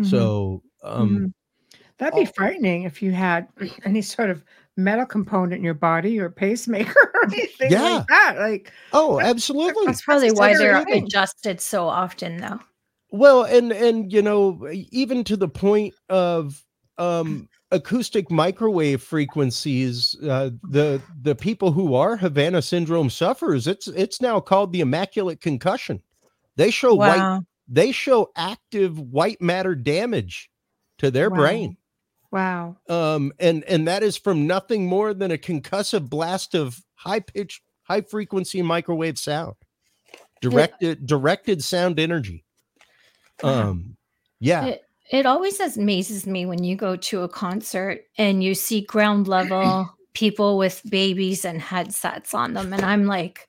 [0.00, 0.10] Mm-hmm.
[0.10, 1.26] So um, mm-hmm
[1.98, 2.32] That'd be oh.
[2.34, 3.48] frightening if you had
[3.84, 4.44] any sort of
[4.76, 7.82] metal component in your body or pacemaker or anything yeah.
[7.82, 8.36] like that.
[8.38, 9.86] Like, oh, absolutely.
[9.86, 12.60] That's probably why they're adjusted so often, though.
[13.10, 16.62] Well, and and you know, even to the point of
[16.98, 24.20] um acoustic microwave frequencies, uh, the the people who are Havana syndrome sufferers, it's it's
[24.20, 26.02] now called the immaculate concussion.
[26.56, 27.36] They show wow.
[27.36, 30.50] white, they show active white matter damage
[30.98, 31.36] to their wow.
[31.36, 31.76] brain.
[32.30, 32.76] Wow.
[32.88, 37.62] Um, and and that is from nothing more than a concussive blast of high pitched,
[37.84, 39.54] high frequency microwave sound,
[40.40, 42.44] directed directed sound energy.
[43.42, 43.96] Um,
[44.40, 44.66] yeah.
[44.66, 49.26] It, it always amazes me when you go to a concert and you see ground
[49.26, 53.48] level people with babies and headsets on them, and I'm like,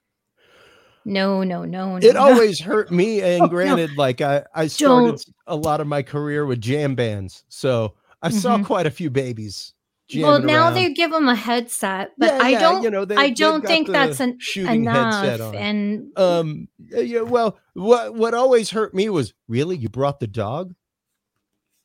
[1.03, 2.19] No, no, no, It no.
[2.21, 3.21] always hurt me.
[3.23, 3.49] And Oh, no.
[3.49, 5.25] granted, like I, I started Don't.
[5.47, 7.43] a lot of my career with jam bands.
[7.49, 8.65] So I saw Mhm.
[8.65, 9.73] quite a few babies.
[10.15, 10.73] well, now around.
[10.73, 12.83] they give them a headset, but Yeah, I yeah, don't.
[12.83, 15.49] you know, they, I don't think that's an, shooting headset enough.
[15.49, 15.55] on.
[15.55, 20.73] And um yeah well what what always hurt me was really you brought the dog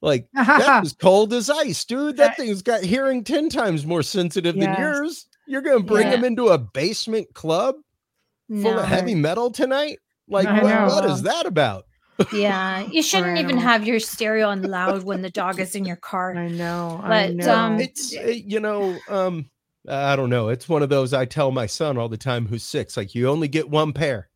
[0.00, 4.56] like that was cold as ice dude that thing's got hearing 10 times more sensitive
[4.56, 4.64] Yes.
[4.66, 6.14] than yours you're gonna bring Yeah.
[6.14, 7.74] him into a basement club
[8.48, 11.84] full no, of heavy metal tonight like what, what is that about
[12.32, 15.96] yeah, you shouldn't even have your stereo on loud when the dog is in your
[15.96, 16.34] car.
[16.34, 17.00] I know.
[17.02, 17.54] I But, know.
[17.54, 19.50] um, it's uh, you know um
[19.86, 22.62] i don't know it's one of those i tell my son all the time who's
[22.62, 24.30] six like you only get one pair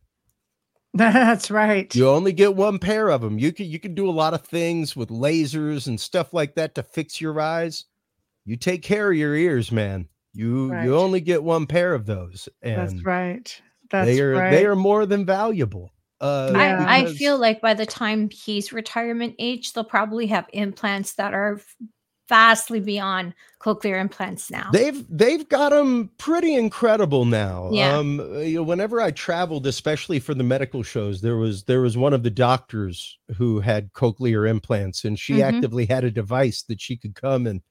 [0.94, 1.94] That's right.
[1.94, 3.38] You only get one pair of them.
[3.38, 6.74] You can you can do a lot of things with lasers and stuff like that
[6.74, 7.84] to fix your eyes.
[8.46, 10.08] You take care of your ears, man.
[10.32, 10.84] You Right.
[10.84, 13.62] you only get one pair of those, And That's right.
[13.90, 14.50] That's they are right.
[14.50, 15.92] they are more than valuable.
[16.20, 16.88] Uh, Yeah.
[16.88, 21.34] I, I feel like by the time he's retirement age, they'll probably have implants that
[21.34, 21.60] are
[22.28, 24.80] vastly beyond cochlear implants now.
[24.80, 27.68] They've they've got them pretty incredible now.
[27.68, 28.00] Yeah.
[28.00, 31.96] Um, you know, whenever I traveled, especially for the medical shows, there was there was
[31.96, 35.42] one of the doctors who had cochlear implants, and she Mhm.
[35.42, 37.62] actively had a device that she could come and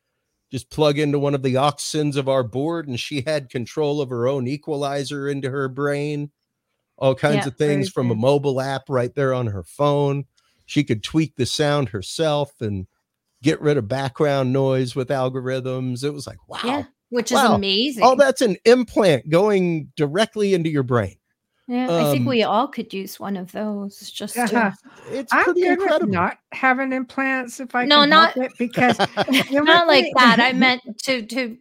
[0.51, 4.09] just plug into one of the auxins of our board, and she had control of
[4.09, 6.31] her own equalizer into her brain,
[6.97, 10.25] all kinds Yeah, of things from a mobile app right there on her phone.
[10.65, 12.87] She could tweak the sound herself and
[13.41, 16.03] get rid of background noise with algorithms.
[16.03, 17.55] It was like, wow, yeah, which is Wow.
[17.55, 18.03] amazing.
[18.03, 21.15] Oh, that's an implant going directly into your brain.
[21.67, 24.09] Yeah, I think um, we all could use one of those.
[24.11, 24.45] Just Yeah.
[24.47, 24.73] to,
[25.09, 26.13] It's I'm pretty good with incredible.
[26.13, 28.97] not having implants if I No, can not- help it because
[29.51, 30.39] you not might like that.
[30.39, 31.57] I meant to to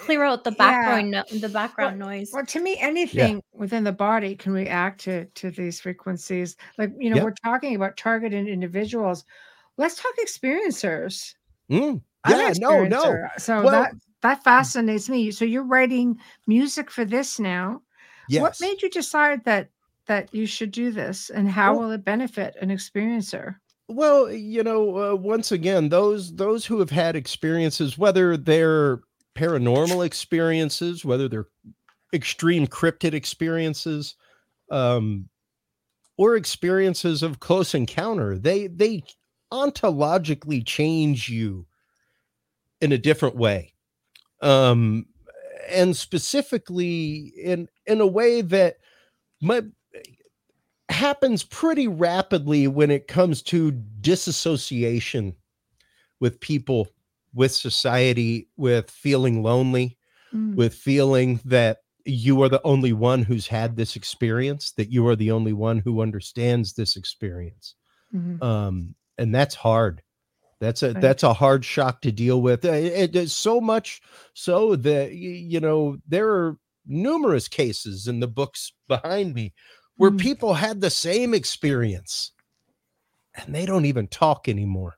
[0.00, 0.56] clear out the Yeah.
[0.58, 2.30] background no, the background noise.
[2.32, 6.56] Well, to me, anything within the body can react to to these frequencies.
[6.76, 7.24] Like you know, Yep.
[7.24, 9.24] we're talking about targeted individuals.
[9.78, 11.34] Let's talk experiencers.
[11.70, 13.26] Mm, I'm Yeah, no, no.
[13.38, 15.30] So Well- that that fascinates me.
[15.30, 17.80] So you're writing music for this now.
[18.28, 18.42] Yes.
[18.42, 19.70] What made you decide that
[20.06, 23.56] that you should do this, and how Well- will it benefit an experiencer?
[23.88, 29.00] Well, you know, uh, once again, those those who have had experiences, whether they're
[29.34, 31.48] paranormal experiences, whether they're
[32.12, 34.14] extreme cryptid experiences,
[34.70, 35.28] um,
[36.18, 39.02] or experiences of close encounter, they they
[39.52, 41.66] ontologically change you
[42.80, 43.72] in a different way,
[44.42, 45.06] um,
[45.70, 48.78] and specifically in in a way that
[49.42, 49.64] might
[50.88, 53.70] happens pretty rapidly when it comes to
[54.00, 55.36] disassociation
[56.20, 56.88] with people,
[57.34, 59.98] with society, with feeling lonely,
[60.34, 65.06] Mm, with feeling that you are the only one who's had this experience, that you
[65.08, 67.76] are the only one who understands this experience.
[68.10, 68.38] mhm.
[68.40, 70.02] Um, and that's hard.
[70.60, 70.94] That's a Right.
[70.94, 72.64] that's a hard shock to deal with.
[72.64, 74.00] Uh, It is so much
[74.34, 76.58] so that you know there are
[76.88, 79.52] numerous cases in the books behind me
[79.96, 80.18] where Mm.
[80.20, 82.32] people had the same experience
[83.34, 84.96] and they don't even talk anymore.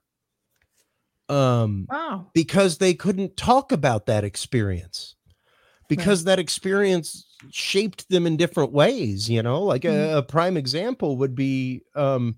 [1.29, 2.27] Um Wow.
[2.33, 5.15] because they couldn't talk about that experience
[5.87, 11.17] because that experience shaped them in different ways you know like a, a prime example
[11.17, 12.35] would be um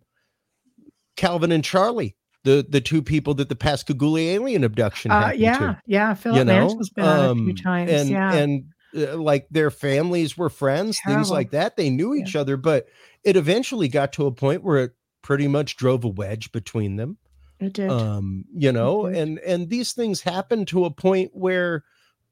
[1.17, 5.81] calvin and charlie the the two people that the pascagoula alien abduction Uh, yeah, to
[5.87, 6.13] yeah.
[6.13, 7.91] Philip you know Mantle's been on a few Um, times.
[7.91, 8.33] and yeah.
[8.33, 8.63] and
[8.95, 12.23] uh, like their families were friends things like that they knew Yeah.
[12.23, 12.85] each other but
[13.23, 14.91] it eventually got to a point where it
[15.21, 17.17] pretty much drove a wedge between them
[17.59, 17.89] it did.
[17.89, 21.83] um you know and and these things happen to a point where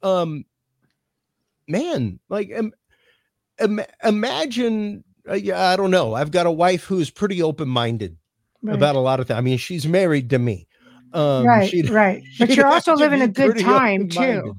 [0.04, 0.44] um
[1.68, 7.42] man like im- imagine uh, yeah, i don't know i've got a wife who's pretty
[7.42, 8.18] open-minded
[8.62, 8.76] right.
[8.76, 10.68] about a lot of things i mean she's married to me
[11.14, 12.24] um right, right.
[12.40, 14.56] But you're also living a good time too.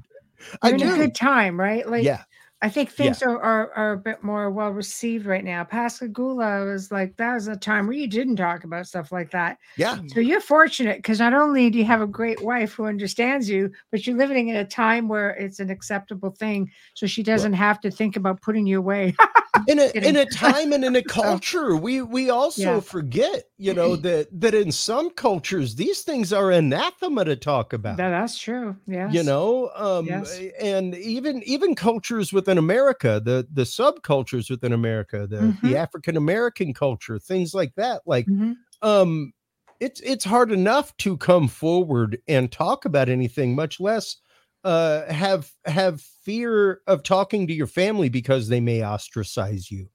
[0.62, 0.62] Open-minded.
[0.62, 1.88] i You're in do a good time, right?
[1.88, 2.24] Like yeah
[2.62, 5.64] I think things are, are are a bit more well received right now.
[5.64, 9.58] Pascagoula was like that was a time where you didn't talk about stuff like that.
[9.76, 13.50] yeah So you're fortunate because not only do you have a great wife who understands
[13.50, 16.70] you, but you're living in a time where it's an acceptable thing.
[16.94, 19.16] So she doesn't have to think about putting you away.
[19.68, 22.80] in a in a time and in a culture we we also Yeah.
[22.80, 27.96] forget you know that that in some cultures these things are anathema to talk about
[27.98, 28.76] That- that's true.
[28.86, 29.10] Yeah.
[29.10, 30.40] you know um Yes.
[30.60, 35.60] and even even cultures within america the the subcultures within america the Mhm.
[35.62, 38.54] the african american culture things like that like Mhm.
[38.82, 39.32] um
[39.80, 44.16] it's it's hard enough to come forward and talk about anything much less
[44.64, 49.88] uh have have fear of talking to your family because they may ostracize you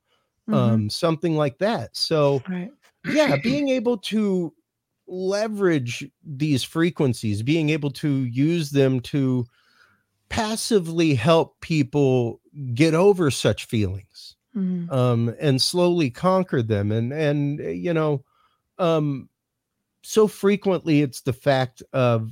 [0.50, 0.54] mm-hmm.
[0.54, 1.96] um, something like that.
[1.96, 2.72] So, right.
[3.06, 4.54] yeah, being able to
[5.08, 9.46] leverage these frequencies, being able to use them to
[10.30, 12.42] passively help people
[12.74, 14.92] get over such feelings mm-hmm.
[14.94, 16.92] um, and slowly conquer them.
[16.92, 18.26] And, and, eh, you know,
[18.78, 19.30] um,
[20.04, 22.32] so frequently it's the fact of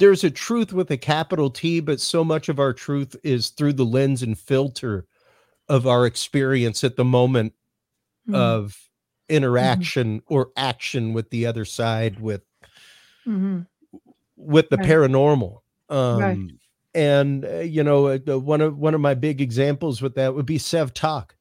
[0.00, 3.74] there's a truth with a capital T, but so much of our truth is through
[3.74, 5.06] the lens and filter
[5.68, 7.52] of our experience at the moment
[8.26, 8.34] mm-hmm.
[8.34, 9.36] of mm-hmm.
[9.36, 10.34] interaction mm-hmm.
[10.34, 12.40] or action with the other side with
[13.26, 13.60] mm-hmm.
[14.36, 14.88] with the right.
[14.88, 15.58] paranormal
[15.90, 16.38] um right.
[16.94, 20.46] and uh, you know uh, one of one of my big examples with that would
[20.46, 21.36] be sev talk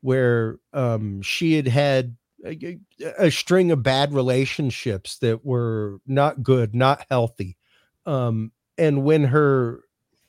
[0.00, 2.78] where um she had had a,
[3.18, 7.56] a string of bad relationships that were not good not healthy
[8.06, 9.80] um and when her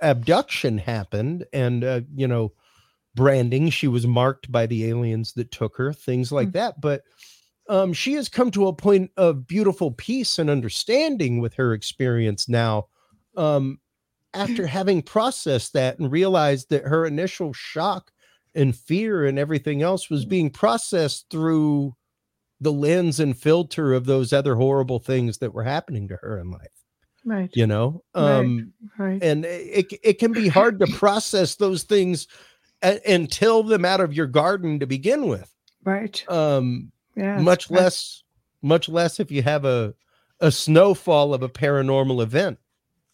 [0.01, 2.51] abduction happened and uh, you know
[3.15, 3.69] branding.
[3.69, 6.57] She was marked by the aliens that took her, things like mm-hmm.
[6.57, 6.81] that.
[6.81, 7.03] But
[7.69, 12.49] um, she has come to a point of beautiful peace and understanding with her experience
[12.49, 12.87] now.
[13.37, 13.79] Um,
[14.33, 18.11] after having processed that and realized that her initial shock
[18.55, 21.95] and fear and everything else was being processed through
[22.59, 26.51] the lens and filter of those other horrible things that were happening to her in
[26.51, 26.82] life
[27.25, 29.23] right you know um right, right.
[29.23, 32.27] and it, it can be hard to process those things
[32.83, 35.49] and till them out of your garden to begin with.
[35.83, 36.23] Right.
[36.29, 37.37] Um, yeah.
[37.39, 38.23] Much less,
[38.61, 39.93] much less if you have a
[40.39, 42.59] a snowfall of a paranormal event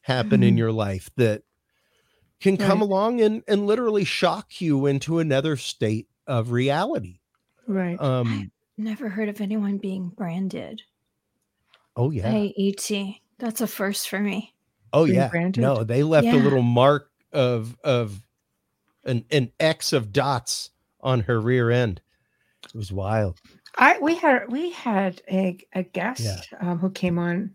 [0.02, 0.44] happen mm-hmm.
[0.44, 1.44] in your life that
[2.40, 2.86] can come right.
[2.86, 7.20] along and and literally shock you into another state of reality.
[7.68, 8.00] Right.
[8.00, 8.52] Um.
[8.78, 10.82] Never heard of anyone being branded.
[11.98, 12.32] Oh yeah.
[12.32, 12.90] Hey, ET.
[13.40, 14.54] That's a first for me.
[14.94, 15.30] Oh being yeah.
[15.30, 15.62] Branded?
[15.62, 16.36] No, they left yeah.
[16.36, 18.22] a little mark of of
[19.06, 20.72] an, an X of dots
[21.02, 22.02] on her rear end.
[22.66, 23.38] It was wild.
[23.78, 26.72] I we had we had a, a guest yeah.
[26.72, 27.52] um, who came on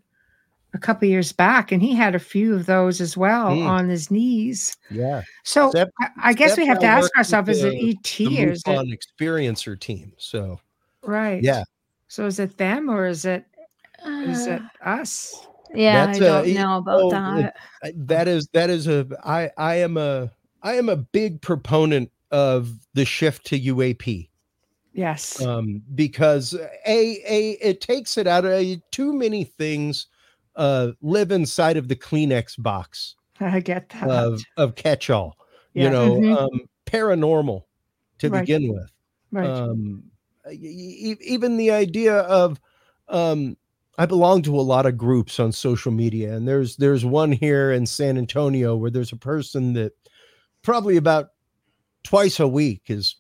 [0.73, 3.67] a couple years back, and he had a few of those as well mm.
[3.67, 4.77] on his knees.
[4.91, 5.23] Yeah.
[5.45, 8.63] So Steph, I, I, guess we have to ask ourselves: Is it ET or is
[8.67, 10.13] it experiencer team?
[10.17, 10.61] So
[11.03, 11.43] right.
[11.43, 11.65] Yeah.
[12.09, 13.45] So is it them or is it
[14.05, 15.47] uh, is it uh, us?
[15.75, 17.57] Yeah, That's I don't a, know about oh, that.
[17.83, 20.31] It, that is that is a I I am a
[20.63, 24.29] I am a big proponent of the shift to UAP.
[24.93, 25.43] Yes.
[25.43, 30.07] Um, because a a it takes it out of too many things
[30.57, 33.17] uh live inside of the Kleenex box.
[33.41, 34.09] I get that.
[34.09, 35.37] Of of catch all.
[35.75, 35.85] Yeah.
[35.85, 36.33] You know, mm-hmm.
[36.37, 37.65] um paranormal
[38.19, 38.41] to right.
[38.41, 38.91] begin with.
[39.33, 39.47] Right.
[39.51, 40.05] Um
[40.51, 42.61] even the idea of
[43.09, 43.57] um
[43.97, 47.73] I belong to a lot of groups on social media and there's there's one here
[47.73, 49.93] in San Antonio where there's a person that
[50.63, 51.29] probably about
[52.03, 53.17] twice a week is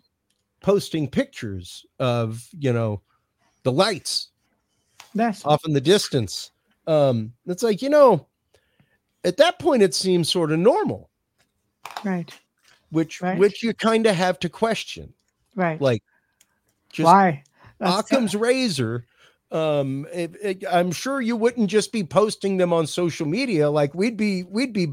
[0.61, 3.03] posting pictures of you know
[3.62, 4.31] the lights
[5.14, 6.51] That's off in the distance.
[6.87, 8.27] Um it's like you know
[9.25, 11.11] at that point it seems sort of normal.
[12.03, 12.33] Right.
[12.91, 13.39] Which right.
[13.39, 15.14] which you kind of have to question.
[15.55, 15.81] Right.
[15.81, 16.03] Like
[16.91, 17.45] just why?
[17.81, 19.05] Occam's razor
[19.55, 23.94] um it, it, i'm sure you wouldn't just be posting them on social media like
[23.94, 24.92] we'd be we'd be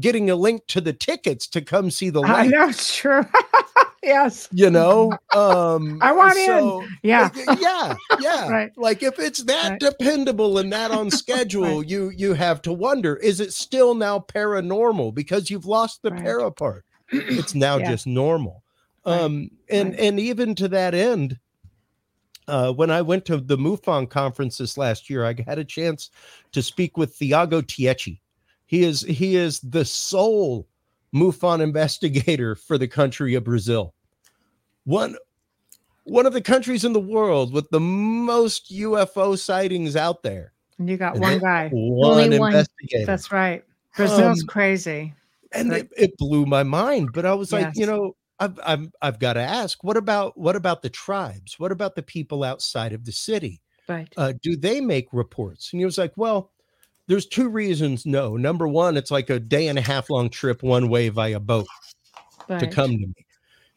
[0.00, 2.46] getting a link to the tickets to come see the light.
[2.46, 3.28] I know, sure.
[4.02, 4.48] yes.
[4.52, 6.88] You know, um I want so, in.
[7.02, 7.30] Yeah.
[7.58, 7.94] yeah.
[8.20, 8.48] Yeah.
[8.50, 8.72] right.
[8.76, 9.80] Like if it's that right.
[9.80, 11.88] dependable and that on schedule, right.
[11.88, 16.22] you you have to wonder, is it still now paranormal because you've lost the right.
[16.22, 16.84] para part?
[17.10, 17.90] It's now yeah.
[17.90, 18.62] just normal.
[19.04, 21.38] Um and and even to that end,
[22.52, 26.10] uh, when I went to the MUFON conference this last year, I had a chance
[26.52, 28.20] to speak with Thiago Ticchetti,
[28.66, 30.66] he is he is the sole
[31.14, 33.94] MUFON investigator for the country of Brazil.
[34.84, 35.16] One
[36.04, 40.52] one of the countries in the world with the most UFO sightings out there.
[40.78, 41.68] And you got and one guy.
[41.70, 43.00] One Only investigator.
[43.00, 43.06] One.
[43.06, 43.64] That's right.
[43.96, 45.14] Brazil's um, crazy.
[45.52, 47.10] And it, it, blew my mind.
[47.12, 47.76] But I was like, yes.
[47.76, 51.58] you know, I've, I've I've got to ask, what about what about the tribes?
[51.58, 53.60] What about the people outside of the city?
[53.88, 54.12] Right.
[54.16, 55.72] Uh, do they make reports?
[55.72, 56.50] And he was like, well,
[57.06, 58.36] there's two reasons no.
[58.36, 61.66] Number one, it's like a day and a half long trip one way via boat
[62.48, 62.58] right.
[62.60, 63.26] to come to me.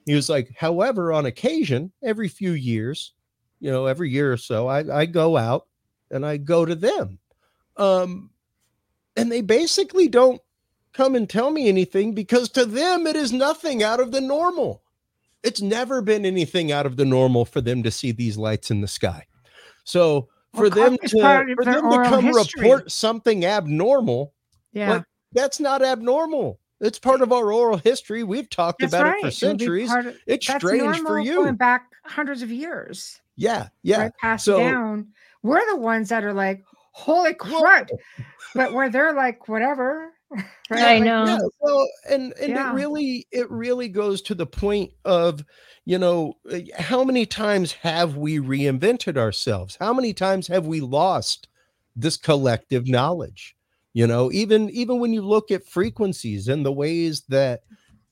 [0.06, 3.14] He was like, however, on occasion, every few years,
[3.60, 5.68] you know, every year or so, I, I go out
[6.12, 7.20] and I go to them.
[7.78, 8.30] Um,
[9.16, 10.42] and they basically don't
[10.96, 14.82] come and tell me anything because to them it is nothing out of the normal.
[15.44, 18.82] It's never been anything out of the normal for them to see these lights in
[18.82, 19.26] the sky.
[19.84, 21.08] So for them to
[21.56, 22.62] for them to come history.
[22.62, 24.32] report something abnormal
[24.72, 28.24] yeah like, that's not abnormal It's part of our oral history.
[28.24, 29.18] We've talked That's about right.
[29.20, 29.94] it for centuries.
[29.94, 31.36] of- It's strange for you.
[31.44, 33.20] Going back hundreds of years.
[33.36, 34.04] Yeah, yeah.
[34.04, 35.08] right passed So- down.
[35.44, 37.90] We're the ones that are like, holy crud.
[38.56, 40.12] but where they're like, whatever.
[40.70, 40.82] right?
[40.82, 41.26] I know.
[41.26, 42.70] Yeah, well, and and Yeah.
[42.70, 45.44] it really it really goes to the point of
[45.86, 49.78] you know uh, how many times have we reinvented ourselves?
[49.80, 51.48] How many times have we lost
[51.96, 53.56] this collective knowledge?
[53.94, 57.62] You know, even even when you look at frequencies and the ways that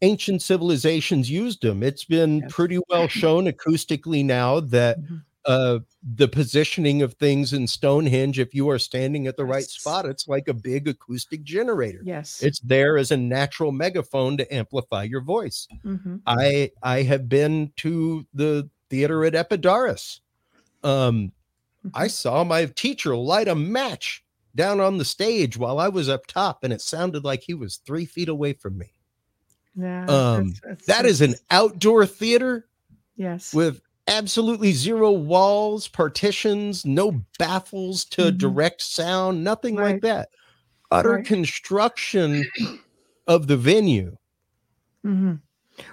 [0.01, 2.49] ancient civilizations used them, it's been Yes.
[2.49, 5.23] pretty well shown acoustically now that Mhm.
[5.45, 5.79] Uh
[6.15, 10.27] the positioning of things in Stonehenge, if you are standing at the right spot, it's
[10.27, 12.41] like a big acoustic generator Yes.
[12.43, 16.21] it's there as a natural megaphone to amplify your voice Mhm.
[16.27, 20.19] i i have been to the theater at epidaurus
[20.83, 21.31] um
[21.93, 22.11] i Mhm.
[22.11, 24.23] saw my teacher light a match
[24.55, 27.77] down on the stage while i was up top and it sounded like he was
[27.77, 28.93] three feet away from me
[29.75, 32.67] yeah, um, it's- it's- that is an outdoor theater
[33.15, 33.53] yes.
[33.53, 38.33] with absolutely zero walls partitions no baffles to Mhm.
[38.33, 39.79] direct sound nothing Right.
[39.79, 40.29] like that
[40.91, 41.25] utter Right.
[41.25, 42.51] construction
[43.27, 44.17] of the venue
[45.05, 45.41] Mhm.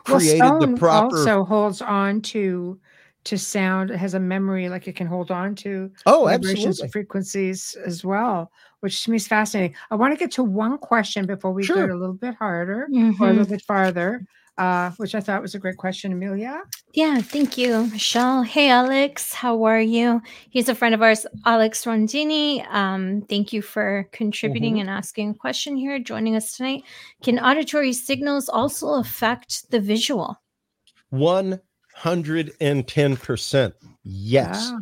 [0.05, 2.81] created well, the stone proper also holds on to
[3.25, 3.91] to sound.
[3.91, 8.05] It has a memory, like it can hold on to oh vibrations absolutely frequencies as
[8.05, 9.77] well, which to me is fascinating.
[9.91, 11.91] I want to get to one question before we Sure.
[11.91, 13.35] go a little bit harder or a Mhm.
[13.35, 14.25] little bit farther,
[14.61, 16.61] uh, which I thought was a great question, Amelia.
[16.93, 18.43] Yeah, thank you, Michelle.
[18.43, 20.21] Hey, Alex, how are you?
[20.51, 22.67] He's a friend of ours, Alex Rondini.
[22.73, 24.81] Um, thank you for contributing Mhm.
[24.83, 26.83] and asking a question here, joining us tonight.
[27.23, 30.37] Can auditory signals also affect the visual?
[31.13, 33.73] 110%
[34.05, 34.79] yes Wow.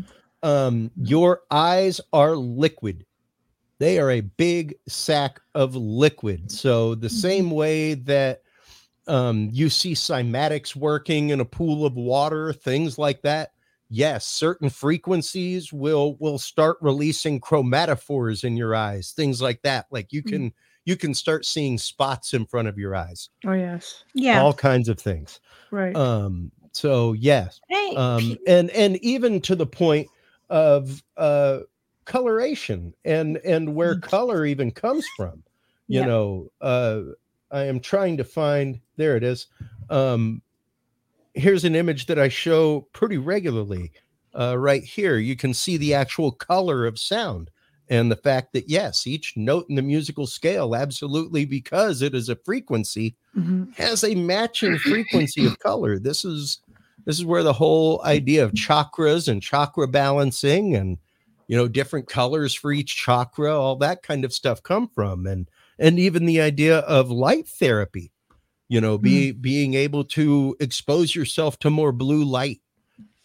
[0.68, 3.04] um your eyes are liquid
[3.78, 7.20] they are a big sack of liquid so the Mhm.
[7.20, 8.42] same way that
[9.08, 13.50] um you see cymatics working in a pool of water things like that
[13.88, 20.12] yes certain frequencies will will start releasing chromatophores in your eyes things like that like
[20.12, 20.42] you Mm.
[20.42, 20.52] can
[20.84, 24.04] you can start seeing spots in front of your eyes Oh yes.
[24.14, 24.42] Yeah.
[24.42, 25.40] all kinds of things
[25.70, 26.00] Right.
[26.00, 30.10] um so yes Hey, um and and even to the point
[30.50, 31.60] of uh
[32.06, 34.00] coloration and and where Mm.
[34.00, 35.44] color even comes from
[35.88, 36.04] you Yep.
[36.04, 37.02] know uh
[37.50, 39.46] i am trying to find there it is
[39.90, 40.42] um
[41.34, 43.92] here's an image that i show pretty regularly
[44.38, 47.50] uh right here you can see the actual color of sound
[47.88, 52.28] and the fact that yes each note in the musical scale absolutely because it is
[52.28, 53.72] a frequency Mhm.
[53.74, 55.98] has a matching frequency of color.
[56.00, 56.60] This is
[57.04, 60.98] this is where the whole idea of chakras and chakra balancing and
[61.46, 65.48] you know different colors for each chakra, all that kind of stuff come from, and
[65.78, 68.12] and even the idea of light therapy.
[68.68, 72.60] You know, be being able to expose yourself to more blue light,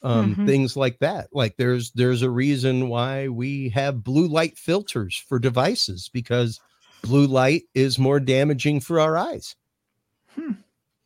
[0.02, 0.46] um, Mhm.
[0.46, 1.28] things like that.
[1.34, 6.62] Like there's there's a reason why we have blue light filters for devices because
[7.02, 9.56] blue light is more damaging for our eyes.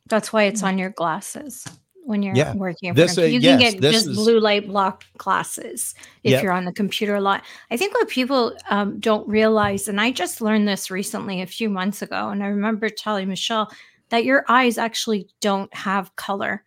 [0.05, 1.65] That's why it's on your glasses
[2.07, 2.53] when you're Yeah.
[2.55, 2.89] working.
[2.89, 5.93] in This, uh, you can yes, get this just is- blue light block glasses
[6.23, 6.43] if Yep.
[6.43, 7.43] you're on the computer a lot.
[7.69, 11.69] I think what people um, don't realize, and I just learned this recently a few
[11.69, 13.69] months ago, and I remember telling Michelle
[14.09, 16.63] that your eyes actually don't have color.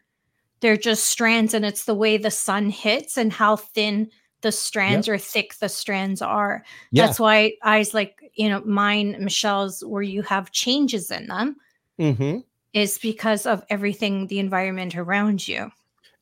[0.61, 4.11] They're just strands, and it's the way the sun hits and how thin
[4.43, 6.65] the strands or thick the strands are.
[6.93, 7.07] Yeah.
[7.07, 11.57] That's why eyes like, you know, mine, Michelle's, where you have changes in them
[11.99, 12.39] hmm
[12.73, 15.71] is because of everything the environment around you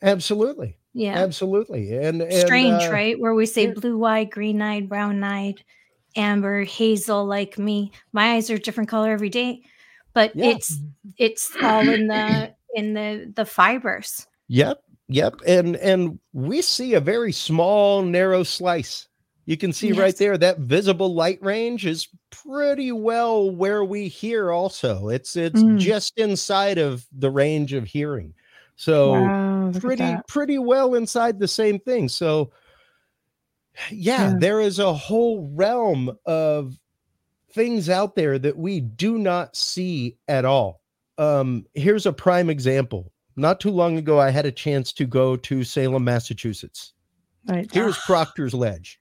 [0.03, 0.77] Absolutely.
[0.95, 1.97] yeah Absolutely.
[1.97, 3.75] And, and strange uh, right where we say yeah.
[3.75, 5.63] blue-eyed green-eyed brown-eyed
[6.17, 9.61] amber hazel like me my eyes are different color every day
[10.15, 10.47] but Yeah.
[10.51, 10.77] it's
[11.19, 14.83] it's all in the in the the fibers Yep.
[15.09, 15.35] Yep.
[15.47, 19.09] And and we see a very small, narrow slice.
[19.49, 24.53] You can see right there that visible light range is pretty well where we hear
[24.53, 25.09] also.
[25.09, 25.79] It's it's Mm.
[25.79, 28.35] just inside of the range of hearing.
[28.77, 29.31] So wow,
[29.81, 32.53] pretty pretty well inside the same thing so
[33.91, 34.39] yeah, Yeah.
[34.39, 36.79] there is a whole realm of
[37.53, 40.83] things out there that we do not see at all
[41.19, 45.37] um here's a prime example not too long ago i had a chance to go
[45.37, 46.95] to salem massachusetts
[47.47, 47.71] Right.
[47.73, 49.01] here's proctor's ledge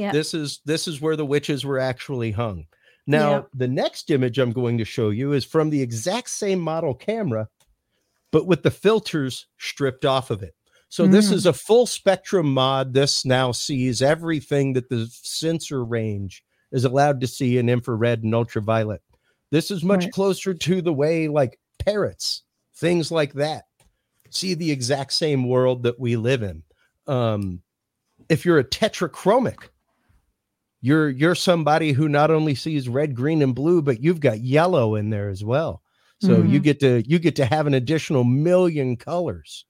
[0.00, 2.64] yeah this is this is where the witches were actually hung
[3.06, 3.42] now Yeah.
[3.54, 7.48] the next image i'm going to show you is from the exact same model camera
[8.32, 10.54] but with the filters stripped off of it
[10.88, 11.34] so this Mm.
[11.34, 16.42] is a full spectrum mod this now sees everything that the sensor range
[16.72, 19.02] is allowed to see in infrared and ultraviolet
[19.50, 20.12] This is much right.
[20.12, 22.42] closer to the way like parrots,
[22.76, 23.64] things like that,
[24.30, 26.62] see the exact same world that we live in.
[27.08, 27.62] Um,
[28.28, 29.70] if you're a tetrachromic,
[30.80, 34.94] you're you're somebody who not only sees red, green, and blue, but you've got yellow
[34.94, 35.82] in there as well.
[36.20, 36.50] So mm-hmm.
[36.50, 39.64] you get to you get to have an additional million colors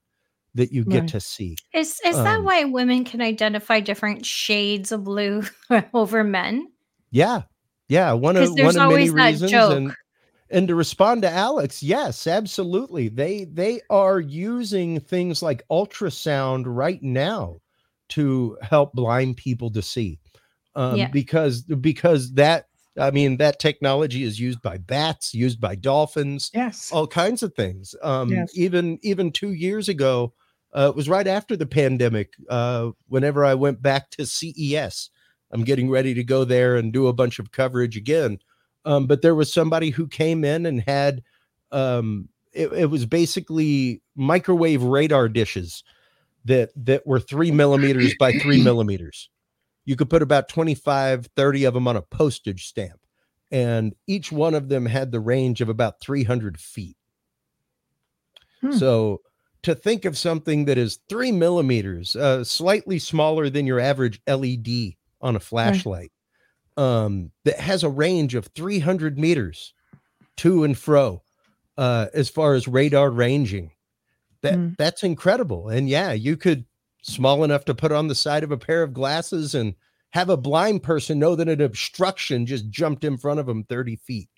[0.55, 1.09] that you get right.
[1.11, 1.57] to see.
[1.73, 5.43] Is is um, that why women can identify different shades of blue
[5.95, 6.67] over men?
[7.11, 7.43] Yeah.
[7.89, 8.13] Yeah.
[8.13, 9.51] One of one of many reasons.
[9.51, 9.77] Joke.
[9.77, 9.95] And
[10.51, 13.09] and to respond to Alex, yes, absolutely.
[13.09, 17.61] They they are using things like ultrasound right now
[18.11, 20.19] to help blind people to see.
[20.77, 21.09] Um, yeah.
[21.09, 22.67] because because that
[22.99, 27.55] I mean, that technology is used by bats, used by dolphins, yes, all kinds of
[27.55, 27.95] things.
[28.03, 28.51] Um, yes.
[28.55, 30.35] Even even two years ago,
[30.77, 32.35] uh, it was right after the pandemic.
[32.49, 35.11] Uh, whenever I went back to CES,
[35.53, 38.39] I'm getting ready to go there and do a bunch of coverage again.
[38.85, 41.23] Um, but there was somebody who came in and had
[41.71, 45.85] um, it, it was basically microwave radar dishes
[46.45, 49.29] that that were three millimeters by three millimeters
[49.91, 53.01] you could put about 25, 30 of them on a postage stamp.
[53.51, 56.97] And each one of them had the range of about 300 feet.
[58.61, 58.71] Hmm.
[58.71, 59.23] So
[59.65, 64.93] to think of something that is three millimeters, uh, slightly smaller than your average LED
[65.21, 66.13] on a flashlight,
[66.77, 69.75] um, that has a range of 300 meters
[70.37, 71.21] to and fro
[71.77, 73.73] uh, as far as radar ranging.
[74.43, 74.69] That hmm.
[74.79, 75.69] that's incredible.
[75.69, 76.65] And yeah, you could
[77.03, 79.75] small enough to put on the side of a pair of glasses and
[80.11, 83.97] have a blind person know that an obstruction just jumped in front of them 30
[83.97, 84.29] feet.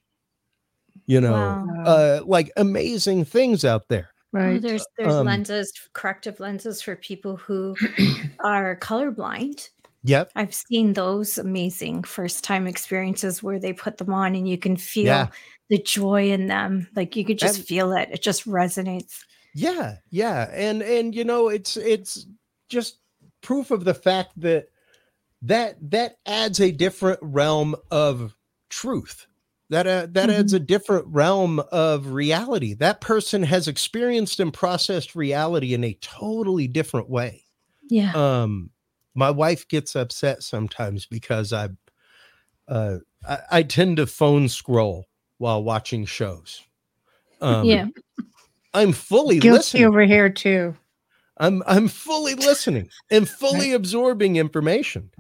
[1.06, 1.84] You know, wow.
[1.84, 4.10] uh, like amazing things out there.
[4.32, 4.62] Right.
[4.62, 7.76] there's there's um, lenses, corrective lenses for people who
[8.44, 9.68] are colorblind.
[10.04, 10.32] Yep.
[10.34, 14.76] I've seen those amazing first time experiences where they put them on and you can
[14.76, 15.28] feel yeah.
[15.70, 16.88] the joy in them.
[16.96, 18.08] Like you could just and, feel it.
[18.10, 19.20] It just resonates.
[19.54, 19.96] Yeah.
[20.10, 20.50] Yeah.
[20.52, 22.26] And and you know, it's it's
[22.72, 22.98] just
[23.42, 24.68] proof of the fact that
[25.42, 28.34] that that adds a different realm of
[28.70, 29.26] truth.
[29.70, 30.40] That uh, that mm-hmm.
[30.40, 32.74] adds a different realm of reality.
[32.74, 37.44] That person has experienced and processed reality in a totally different way.
[37.88, 38.12] Yeah.
[38.14, 38.70] Um
[39.14, 41.68] my wife gets upset sometimes because i
[42.66, 42.96] uh
[43.28, 45.06] i, I tend to phone scroll
[45.38, 46.62] while watching shows.
[47.40, 47.86] Um yeah.
[48.74, 49.84] I'm fully guilty listening.
[49.84, 50.74] over here too
[51.38, 53.76] I'm I'm fully listening and fully right.
[53.76, 55.10] absorbing information.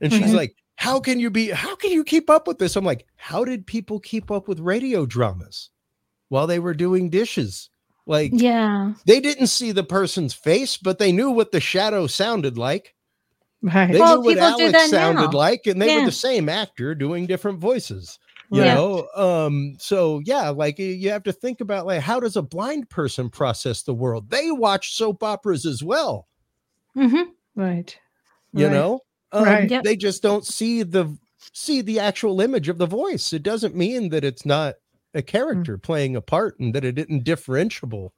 [0.00, 0.36] And she's mm-hmm.
[0.36, 3.44] like, "How can you be how can you keep up with this?" I'm like, "How
[3.44, 5.70] did people keep up with radio dramas
[6.28, 7.70] while they were doing dishes?"
[8.06, 8.94] Like, yeah.
[9.04, 12.94] They didn't see the person's face, but they knew what the shadow sounded like.
[13.60, 13.92] Right.
[13.92, 15.38] They well, knew what Alex sounded now.
[15.38, 16.00] like, and they yeah.
[16.00, 18.18] were the same actor doing different voices
[18.50, 18.74] you yeah.
[18.74, 22.88] know um so yeah like you have to think about like how does a blind
[22.88, 26.28] person process the world they watch soap operas as well
[26.96, 27.30] mm-hmm.
[27.54, 27.98] right
[28.52, 28.72] you right.
[28.72, 29.00] know
[29.32, 29.84] um, right.
[29.84, 31.16] they just don't see the
[31.52, 34.76] see the actual image of the voice it doesn't mean that it's not
[35.14, 35.82] a character mm.
[35.82, 38.10] playing a part and that it isn't differentiable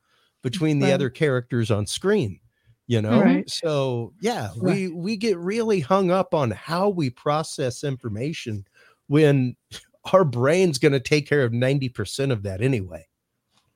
[0.42, 0.94] between the right.
[0.94, 2.38] other characters on screen
[2.86, 3.50] you know right.
[3.50, 8.64] so yeah we we get really hung up on how we process information
[9.08, 9.56] when
[10.12, 13.06] our brain's going to take care of 90% of that anyway.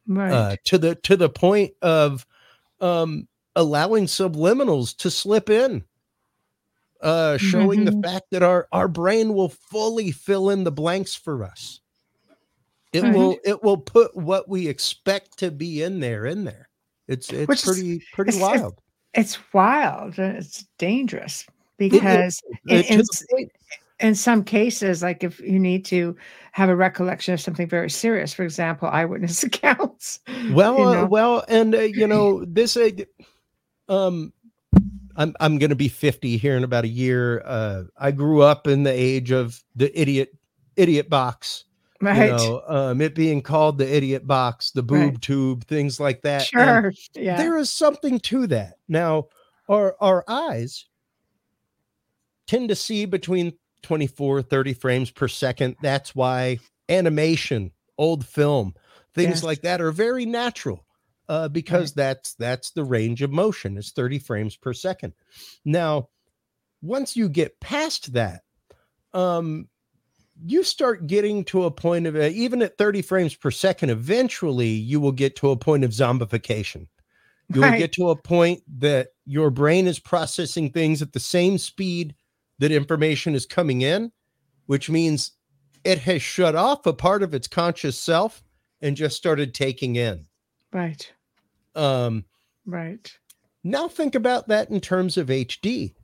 [0.07, 0.33] Right.
[0.33, 2.27] uh, to the to the point of
[2.81, 5.85] um allowing subliminals to slip in.
[7.01, 8.01] Uh showing mm-hmm.
[8.01, 11.81] the fact that our our brain will fully fill in the blanks for us.
[12.93, 13.15] It mm-hmm.
[13.15, 16.69] will it will put what we expect to be in there in there.
[17.09, 18.75] It's it's Which pretty is, pretty it's, wild.
[19.15, 21.47] it's, it's, wild it's dangerous
[21.77, 23.01] because it, it, it,
[23.41, 23.49] in
[24.15, 26.17] some cases, like if you need to
[26.53, 30.21] have a recollection of something very serious, for example, eyewitness accounts.
[30.53, 31.03] Well, you uh, know?
[31.03, 32.77] uh, well, and uh, you know this.
[32.77, 32.91] Uh,
[33.89, 34.33] um,
[35.17, 37.43] I'm I'm going to be 50 here in about a year.
[37.45, 40.31] Uh, I grew up in the age of the idiot
[40.77, 41.65] idiot box.
[42.01, 42.27] Right.
[42.27, 45.23] You know, um, it being called the idiot box, the boob right.
[45.23, 46.43] tube, things like that.
[46.43, 46.89] Sure.
[46.89, 47.37] And yeah.
[47.37, 48.75] There is something to that.
[48.89, 49.29] Now,
[49.69, 50.87] our our eyes
[52.47, 53.55] tend to see between
[53.85, 55.77] 24, 30 frames per second.
[55.81, 56.59] That's why
[56.89, 58.75] animation, old film,
[59.15, 59.43] things yes.
[59.45, 60.85] like that are very natural
[61.29, 61.97] uh, because right.
[61.97, 65.13] that's that's the range of motion is 30 frames per second.
[65.65, 66.09] Now,
[66.83, 68.43] once you get past that,
[69.13, 69.69] um,
[70.45, 74.69] you start getting to a point of uh, even at 30 frames per second, eventually
[74.69, 76.89] you will get to a point of zombification.
[77.53, 77.79] You will right.
[77.79, 82.15] get to a point that your brain is processing things at the same speed
[82.59, 84.13] that information is coming in,
[84.67, 85.33] which means
[85.85, 88.43] it has shut off a part of its conscious self
[88.81, 90.27] and just started taking in.
[90.73, 91.13] Right.
[91.75, 92.25] Um,
[92.67, 93.11] right.
[93.63, 95.95] Now think about that in terms of HD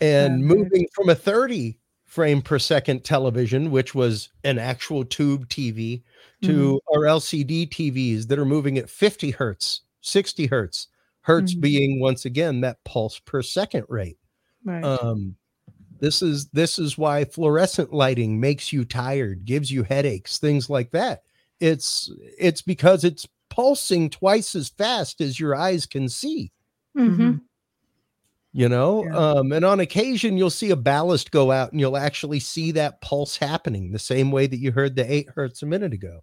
[0.00, 6.02] and moving from a 30 frame per second television, which was an actual tube TV,
[6.42, 6.96] to mm-hmm.
[6.96, 10.88] our LCD TVs that are moving at 50 hertz, 60 hertz,
[11.22, 11.60] hertz mm-hmm.
[11.60, 14.18] being once again that pulse per second rate.
[14.66, 14.84] Right.
[14.84, 15.36] Um,
[16.00, 20.90] this is this is why fluorescent lighting makes you tired, gives you headaches, things like
[20.90, 21.22] that.
[21.60, 26.52] It's it's because it's pulsing twice as fast as your eyes can see.
[26.98, 27.36] Mm-hmm.
[28.52, 29.16] You know, yeah.
[29.16, 33.00] um, and on occasion you'll see a ballast go out and you'll actually see that
[33.02, 36.20] pulse happening the same way that you heard the eight hertz a minute ago.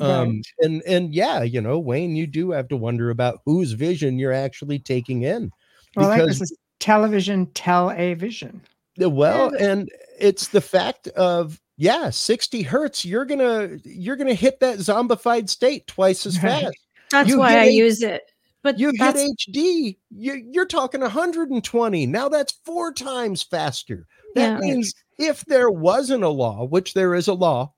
[0.00, 4.18] Um, and and yeah, you know, Wayne, you do have to wonder about whose vision
[4.18, 5.50] you're actually taking in.
[5.94, 8.60] Well, because, like this is television tell a vision.
[8.98, 14.78] Well, and it's the fact of yeah, 60 hertz, you're gonna you're gonna hit that
[14.78, 16.76] zombified state twice as fast.
[17.10, 18.22] That's you why I H- use it.
[18.62, 22.06] But you hit HD, you, you're talking 120.
[22.06, 24.06] Now that's four times faster.
[24.34, 24.58] That yeah.
[24.58, 27.72] means if there wasn't a law, which there is a law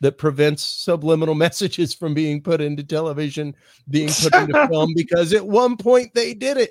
[0.00, 3.54] that prevents subliminal messages from being put into television,
[3.90, 6.70] being put into film, because at one point they did it.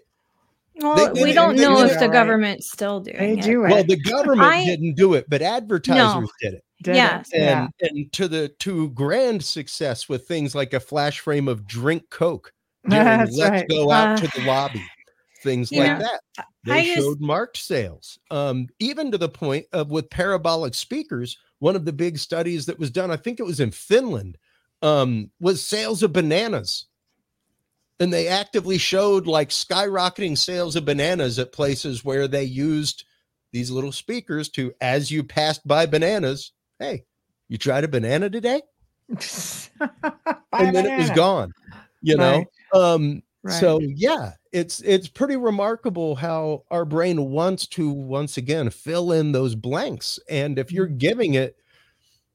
[0.81, 2.11] Well, we don't know if the right.
[2.11, 3.41] government's still doing they it.
[3.41, 3.69] Do it.
[3.69, 6.27] Well, the government I, didn't do it, but advertisers no.
[6.41, 6.63] did it.
[6.81, 7.29] Did yes.
[7.33, 7.67] And, yeah.
[7.81, 12.53] and to the to grand success with things like a flash frame of drink Coke.
[12.87, 13.67] Let's right.
[13.67, 14.85] go out uh, to the lobby.
[15.43, 16.45] Things like know, that.
[16.65, 18.19] They I showed just, marked sales.
[18.29, 22.79] Um, even to the point of with parabolic speakers, one of the big studies that
[22.79, 24.37] was done, I think it was in Finland,
[24.81, 26.85] um, was sales of bananas.
[27.99, 33.03] And they actively showed like skyrocketing sales of bananas at places where they used
[33.51, 37.03] these little speakers to, as you passed by bananas, hey,
[37.47, 38.61] you tried a banana today?
[39.09, 39.19] and
[40.53, 40.89] then banana.
[40.89, 41.51] it was gone,
[42.01, 42.45] you right.
[42.73, 42.79] know?
[42.79, 43.59] Um, right.
[43.59, 49.31] so yeah, it's it's pretty remarkable how our brain wants to once again fill in
[49.31, 50.19] those blanks.
[50.29, 50.97] And if you're mm-hmm.
[50.97, 51.57] giving it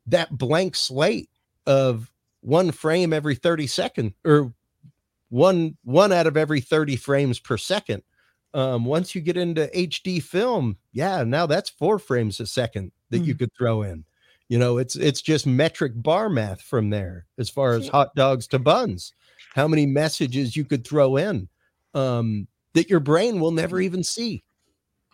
[0.06, 1.30] that blank slate
[1.66, 2.10] of
[2.40, 4.52] one frame every 30 second or
[5.34, 8.02] one one out of every 30 frames per second.
[8.54, 13.22] Um, once you get into hd film yeah now that's four frames a second that
[13.22, 13.26] mm.
[13.26, 14.04] you could throw in.
[14.48, 18.46] You know it's it's just metric bar math from there as far as hot dogs
[18.48, 19.12] to buns.
[19.54, 21.48] How many messages you could throw in
[21.94, 24.44] um, that your brain will never even see.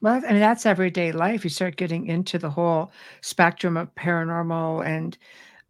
[0.03, 1.45] Well, I mean, that's everyday life.
[1.45, 2.91] You start getting into the whole
[3.21, 5.17] spectrum of paranormal and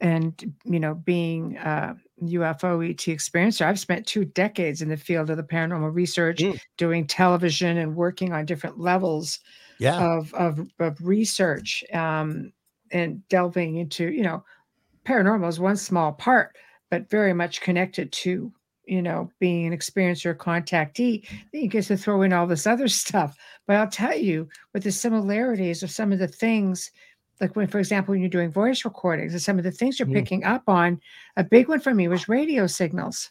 [0.01, 3.67] and you know being uh, UFO ET experiencer.
[3.67, 6.59] I've spent two decades in the field of the paranormal research, mm.
[6.77, 9.39] doing television and working on different levels
[9.79, 9.99] yeah.
[9.99, 12.53] of, of of research um,
[12.93, 14.45] and delving into you know
[15.05, 16.57] paranormal is one small part,
[16.91, 18.53] but very much connected to
[18.91, 22.89] you know, being an experiencer contactee, then you get to throw in all this other
[23.03, 23.37] stuff.
[23.69, 26.91] But I'll tell you, with the similarities of some of the things,
[27.41, 30.09] like when, for example, when you're doing voice recordings and some of the things you're
[30.09, 30.15] mm.
[30.15, 31.01] picking up on,
[31.37, 33.31] a big one for me was radio signals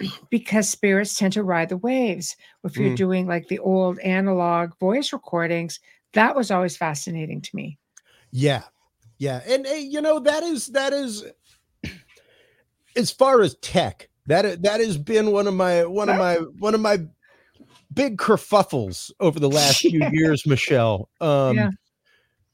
[0.30, 2.36] because spirits tend to ride the waves.
[2.64, 2.96] If you're mm.
[2.96, 5.80] doing like the old analog voice recordings,
[6.12, 7.78] that was always fascinating to me.
[8.32, 8.62] Yeah.
[9.18, 9.40] Yeah.
[9.46, 11.24] And, you know, that is, that is,
[12.96, 16.74] as far as tech, that that has been one of my one of my one
[16.74, 16.98] of my
[17.92, 21.08] big kerfuffles over the last few years, Michelle.
[21.20, 21.70] Um, yeah.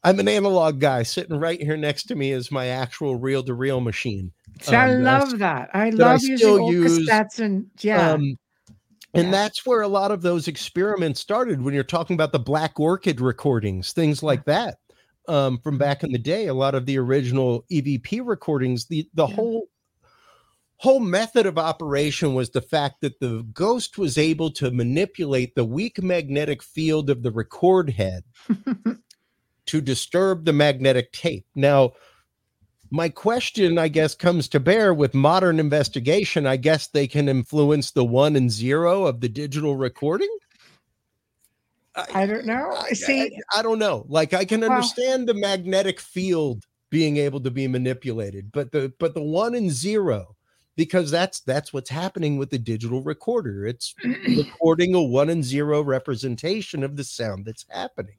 [0.05, 1.05] I'm an analog guy.
[1.05, 4.33] Sitting right here next to me is my actual reel to reel machine.
[4.69, 5.71] Um, I love that.
[5.75, 8.13] I that love I using old use, cassettes and yeah.
[8.13, 8.37] Um,
[9.15, 9.31] and yeah.
[9.31, 13.21] that's where a lot of those experiments started when you're talking about the Black Orchid
[13.21, 14.79] recordings, things like that.
[15.29, 19.27] Um, from back in the day, a lot of the original EVP recordings, the the
[19.27, 19.35] yeah.
[19.35, 19.69] whole
[20.79, 25.65] whole method of operation was the fact that the ghost was able to manipulate the
[25.65, 28.25] weak magnetic field of the record head
[29.67, 31.47] to disturb the magnetic tape.
[31.55, 31.93] Now,
[32.91, 36.47] my question, I guess, comes to bear with modern investigation.
[36.47, 40.29] I guess they can influence the one and zero of the digital recording.
[41.95, 42.77] I, I don't know.
[42.79, 43.23] I see.
[43.23, 44.05] I, I, don't know.
[44.09, 48.93] Like I can understand well, the magnetic field being able to be manipulated, but the
[48.99, 50.37] but the one and zero
[50.77, 53.95] because that's that's what's happening with the digital recorder it's
[54.37, 58.17] recording a one and zero representation of the sound that's happening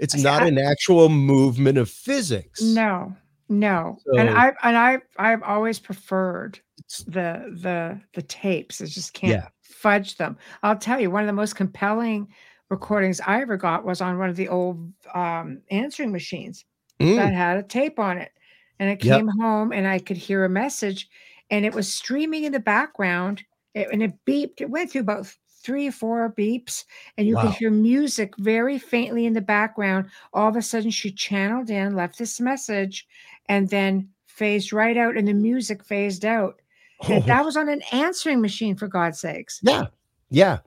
[0.00, 3.14] it's not an actual movement of physics no
[3.48, 6.58] no so, and i and i i've always preferred
[7.06, 9.48] the the the tapes i just can't yeah.
[9.62, 12.26] fudge them i'll tell you one of the most compelling
[12.70, 16.64] recordings i ever got was on one of the old um answering machines
[17.00, 17.16] mm.
[17.16, 18.32] that had a tape on it
[18.80, 19.36] and I came yep.
[19.38, 21.08] home and I could hear a message
[21.50, 23.44] and it was streaming in the background
[23.74, 24.60] and it beeped.
[24.60, 25.32] It went through about
[25.62, 26.84] three or four beeps
[27.16, 27.42] and you wow.
[27.42, 30.06] could hear music very faintly in the background.
[30.32, 33.06] All of a sudden she channeled in, left this message,
[33.48, 36.60] and then phased right out and the music phased out.
[37.08, 39.60] And that was on an answering machine for God's sakes.
[39.62, 39.86] Yeah.
[40.28, 40.58] Yeah.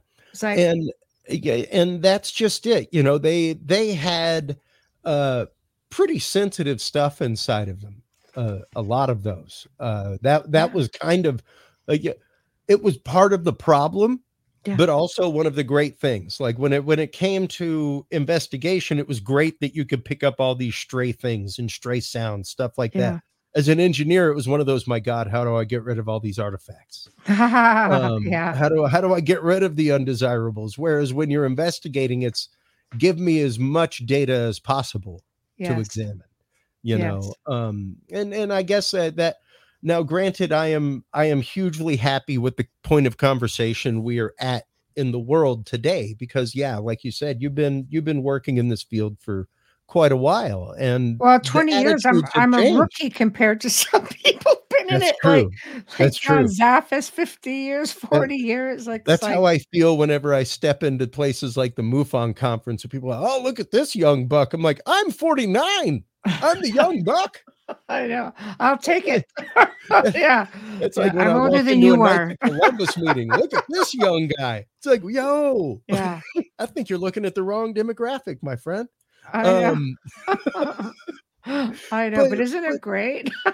[0.41, 0.91] Like, and
[1.29, 2.89] yeah, and that's just it.
[2.91, 4.57] You know, they they had
[5.05, 5.45] uh
[5.89, 8.01] pretty sensitive stuff inside of them.
[8.35, 9.67] Uh, a lot of those.
[9.79, 11.43] Uh, that that was kind of
[11.87, 12.03] like
[12.67, 14.22] it was part of the problem,
[14.65, 14.75] yeah.
[14.75, 16.39] but also one of the great things.
[16.39, 20.23] Like when it when it came to investigation, it was great that you could pick
[20.23, 23.11] up all these stray things and stray sounds, stuff like yeah.
[23.11, 23.23] that.
[23.55, 24.87] As an engineer, it was one of those.
[24.87, 27.07] My God, how do I get rid of all these artifacts?
[27.27, 28.55] um, yeah.
[28.55, 30.77] How do how do I get rid of the undesirables?
[30.77, 32.49] Whereas when you're investigating, it's
[32.97, 35.23] give me as much data as possible
[35.57, 35.73] yes.
[35.73, 36.23] to examine
[36.83, 37.07] you yes.
[37.07, 39.37] know um and and i guess that that
[39.83, 44.33] now granted i am i am hugely happy with the point of conversation we are
[44.39, 44.63] at
[44.95, 48.69] in the world today because yeah like you said you've been you've been working in
[48.69, 49.47] this field for
[49.87, 54.55] quite a while and well 20 years i'm, I'm a rookie compared to some people
[54.69, 55.51] been that's in it true.
[55.73, 59.97] like, that's true zaffis 50 years 40 that, years like that's like, how i feel
[59.97, 63.71] whenever i step into places like the mufon conference and people are oh look at
[63.71, 67.41] this young buck i'm like i'm 49 I'm the young buck.
[67.89, 68.33] I know.
[68.59, 69.25] I'll take it.
[70.15, 70.47] yeah.
[70.79, 72.35] It's like when I'm I older than you are.
[72.41, 73.29] Columbus meeting.
[73.29, 74.65] Look at this young guy.
[74.77, 75.81] It's like, yo.
[75.87, 76.21] Yeah.
[76.59, 78.87] I think you're looking at the wrong demographic, my friend.
[79.31, 79.71] I know.
[79.71, 79.97] Um,
[81.91, 83.29] I know, but, but isn't it great?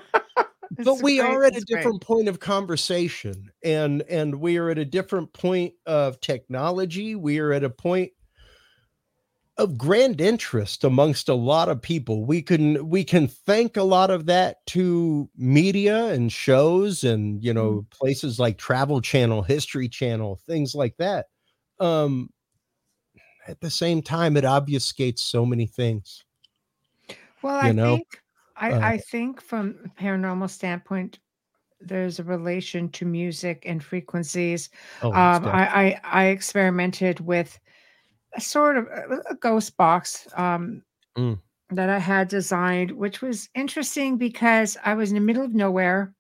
[0.71, 2.07] but we great, are at a different great.
[2.07, 7.51] point of conversation and and we are at a different point of technology we are
[7.51, 8.11] at a point
[9.59, 12.23] of grand interest amongst a lot of people.
[12.23, 17.53] We can we can thank a lot of that to media and shows and you
[17.53, 17.89] know mm.
[17.91, 21.25] places like Travel Channel, History Channel, things like that.
[21.79, 22.29] Um
[23.49, 26.23] at the same time it obfuscates so many things.
[27.41, 27.95] Well, I know?
[27.95, 28.21] think
[28.55, 31.19] I, uh, I think from a paranormal standpoint,
[31.81, 34.69] there's a relation to music and frequencies.
[35.01, 37.57] Oh, um, I, I I experimented with
[38.35, 38.87] a sort of
[39.29, 40.83] a, ghost box um,
[41.17, 41.39] mm.
[41.71, 46.13] that I had designed, which was interesting because I was in the middle of nowhere.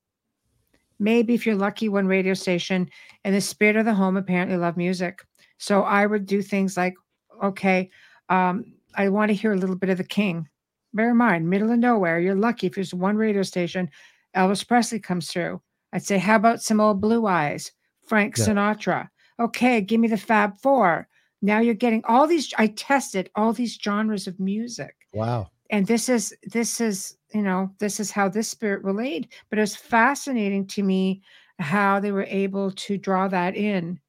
[0.97, 2.89] Maybe if you're lucky, one radio station,
[3.23, 5.23] and the spirit of the home apparently loved music.
[5.57, 6.95] So I would do things like,
[7.41, 7.89] okay,
[8.29, 10.47] um, I want to hear a little bit of the King.
[10.93, 13.89] Bear in mind, middle of nowhere, you're lucky if there's one radio station,
[14.35, 15.61] Elvis Presley comes through.
[15.93, 17.71] I'd say, how about some old Blue Eyes,
[18.07, 18.45] Frank yeah.
[18.45, 19.09] Sinatra?
[19.39, 21.07] Okay, give me the Fab Four.
[21.41, 22.53] Now you're getting all these.
[22.57, 24.95] I tested all these genres of music.
[25.13, 25.49] Wow.
[25.69, 29.29] And this is this is you know this is how this spirit relayed.
[29.49, 31.21] But it was fascinating to me
[31.59, 33.99] how they were able to draw that in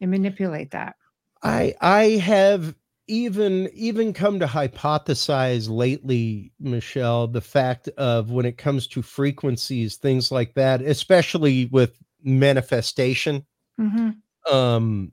[0.00, 0.96] and manipulate that.
[1.42, 2.74] I I have
[3.06, 9.96] even even come to hypothesize lately michelle the fact of when it comes to frequencies
[9.96, 13.46] things like that especially with manifestation
[13.80, 14.10] mm-hmm.
[14.54, 15.10] um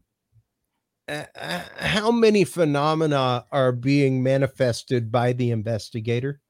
[1.08, 6.42] how many phenomena are being manifested by the investigator?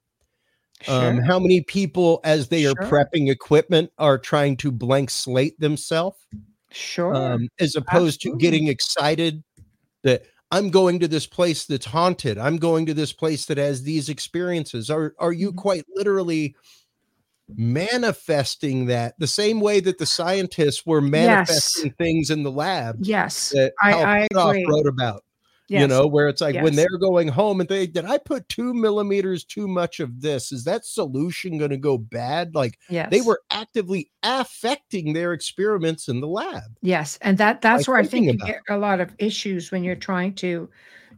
[0.88, 1.10] Um, sure.
[1.10, 2.72] Um, how many people, as they sure.
[2.72, 6.18] are prepping equipment, are trying to blank slate themselves?
[6.72, 7.14] Sure.
[7.16, 8.40] Um, as opposed Absolutely.
[8.40, 9.44] to getting excited
[10.06, 12.38] that I'm going to this place that's haunted.
[12.38, 14.89] I'm going to this place that has these experiences.
[14.89, 15.58] Are are you mm-hmm.
[15.58, 16.56] quite literally
[17.49, 21.95] manifesting that the same way that the scientists were manifesting yes.
[21.97, 22.97] things in the lab.
[23.01, 24.66] Yes, that I, I agree.
[24.68, 25.25] wrote about.
[25.68, 25.82] Yes.
[25.82, 26.63] You know, where it's like yes.
[26.63, 30.51] when they're going home and they did I put two millimeters too much of this?
[30.51, 32.53] Is that solution going to go bad?
[32.53, 33.09] Like yes.
[33.09, 36.63] they were actively affecting their experiments in the lab.
[36.82, 39.95] Yes, and that that's where I think you get a lot of issues when you're
[39.95, 40.70] trying to,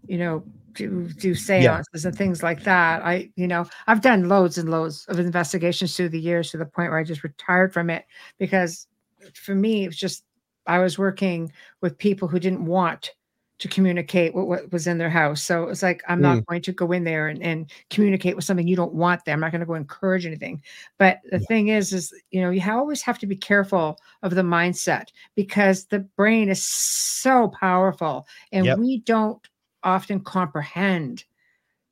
[0.08, 0.44] you know,
[0.78, 2.08] do do seances yeah.
[2.08, 3.04] and things like that.
[3.04, 6.66] I, you know, I've done loads and loads of investigations through the years to the
[6.66, 8.06] point where I just retired from it
[8.38, 8.88] because
[9.34, 10.24] for me it was just
[10.68, 13.12] I was working with people who didn't want
[13.60, 15.42] to communicate what, what was in their house.
[15.42, 16.46] So it's like I'm not mm.
[16.46, 19.34] going to go in there and, and communicate with something you don't want there.
[19.34, 20.62] I'm not going to go encourage anything.
[21.00, 21.46] But the yeah.
[21.48, 25.86] thing is, is you know, you always have to be careful of the mindset because
[25.86, 28.78] the brain is so powerful and yep.
[28.78, 29.42] we don't
[29.84, 31.24] often comprehend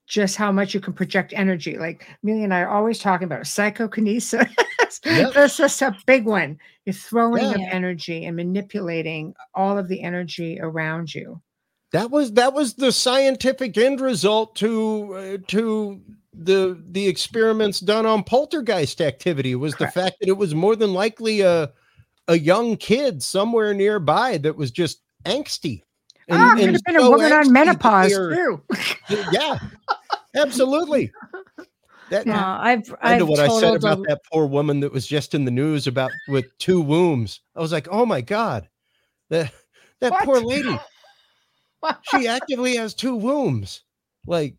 [0.07, 1.77] just how much you can project energy.
[1.79, 4.45] Like Amelia and I are always talking about psychokinesis.
[5.03, 5.33] Yep.
[5.33, 6.59] That's just a big one.
[6.85, 7.69] You're throwing yeah.
[7.71, 11.41] energy and manipulating all of the energy around you.
[11.95, 16.01] That was that was the scientific end result to uh, to
[16.33, 19.93] the the experiments done on poltergeist activity was Correct.
[19.93, 21.71] the fact that it was more than likely a
[22.27, 25.83] a young kid somewhere nearby that was just angsty.
[26.27, 28.61] And, ah, could have been so a woman on menopause too.
[29.31, 29.57] yeah,
[30.35, 31.13] absolutely.
[32.09, 35.33] That, yeah, I've, I know what I said about that poor woman that was just
[35.33, 37.39] in the news about with two wombs.
[37.55, 38.67] I was like, oh my god,
[39.29, 39.53] that
[40.01, 40.25] that what?
[40.25, 40.77] poor lady.
[42.03, 43.83] She actively has two wombs.
[44.25, 44.55] Like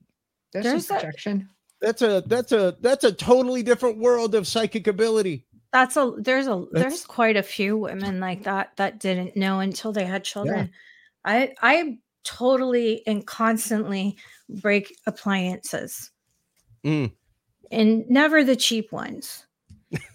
[0.53, 1.49] that's There's projection.
[1.81, 5.47] That's a that's a that's a totally different world of psychic ability.
[5.73, 9.61] That's a there's a that's, there's quite a few women like that that didn't know
[9.61, 10.71] until they had children.
[11.27, 11.33] Yeah.
[11.33, 14.17] I I totally and constantly
[14.49, 16.11] break appliances.
[16.85, 17.13] Mm.
[17.71, 19.47] And never the cheap ones.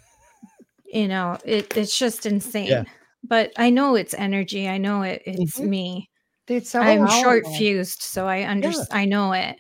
[0.85, 2.67] you know, it, it's just insane.
[2.67, 2.83] Yeah.
[3.23, 4.67] But I know it's energy.
[4.67, 5.69] I know it it's mm-hmm.
[5.69, 6.10] me.
[6.47, 8.97] It's so I'm short fused, so I understand yeah.
[8.97, 9.57] I know it.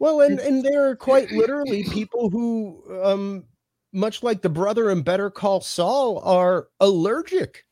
[0.00, 3.44] Well, and and there are quite literally people who, um,
[3.92, 7.64] much like the brother in Better Call Saul, are allergic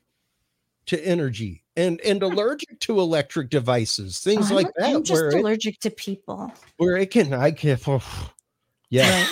[0.87, 4.95] to energy and and allergic to electric devices, things like that.
[4.95, 6.53] I'm just allergic it, to people.
[6.79, 8.33] Where it can, I can, oh,
[8.89, 9.27] yeah.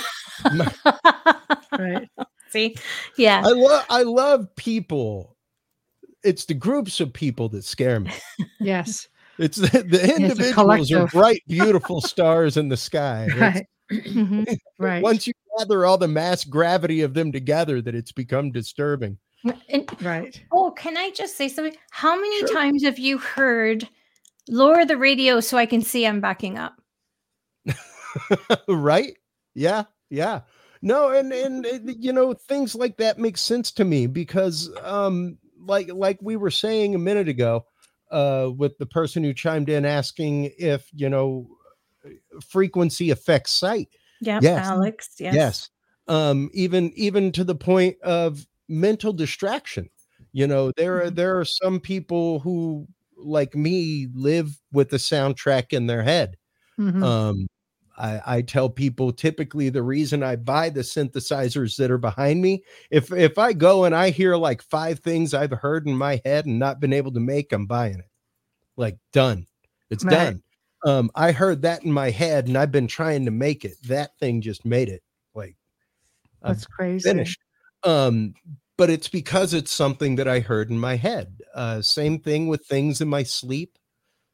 [0.44, 0.74] Right.
[1.78, 2.08] right.
[2.50, 2.76] See,
[3.16, 3.42] yeah.
[3.44, 5.36] I love I love people.
[6.22, 8.12] It's the groups of people that scare me.
[8.60, 9.08] Yes.
[9.38, 13.28] It's the, the individuals are bright, beautiful stars in the sky.
[13.36, 13.66] Right.
[13.92, 14.44] Mm-hmm.
[14.78, 15.02] right.
[15.02, 19.18] Once you gather all the mass gravity of them together, that it's become disturbing.
[19.68, 20.42] And, right.
[20.50, 21.76] Oh, can I just say something?
[21.90, 22.54] How many sure.
[22.54, 23.86] times have you heard
[24.48, 26.80] lower the radio so I can see I'm backing up?
[28.68, 29.14] right?
[29.54, 29.84] Yeah.
[30.08, 30.40] Yeah.
[30.80, 31.66] No, and and
[31.98, 36.50] you know things like that make sense to me because um like like we were
[36.50, 37.64] saying a minute ago,
[38.14, 41.48] uh, with the person who chimed in asking if you know
[42.48, 43.88] frequency affects sight.
[44.20, 44.66] Yeah, yes.
[44.66, 45.16] Alex.
[45.18, 45.34] Yes.
[45.34, 45.70] Yes.
[46.06, 49.90] Um, even even to the point of mental distraction.
[50.32, 51.14] You know, there are mm-hmm.
[51.14, 56.36] there are some people who, like me, live with the soundtrack in their head.
[56.78, 57.02] Mm-hmm.
[57.02, 57.46] Um,
[57.96, 62.64] I, I, tell people typically the reason I buy the synthesizers that are behind me,
[62.90, 66.46] if if I go and I hear like five things I've heard in my head
[66.46, 68.10] and not been able to make, I'm buying it.
[68.76, 69.46] Like done.
[69.90, 70.12] It's right.
[70.12, 70.42] done.
[70.84, 73.76] Um, I heard that in my head and I've been trying to make it.
[73.84, 75.02] That thing just made it.
[75.34, 75.56] Like
[76.42, 77.08] that's I'm crazy.
[77.08, 77.40] Finished.
[77.84, 78.34] Um,
[78.76, 81.40] but it's because it's something that I heard in my head.
[81.54, 83.78] Uh, same thing with things in my sleep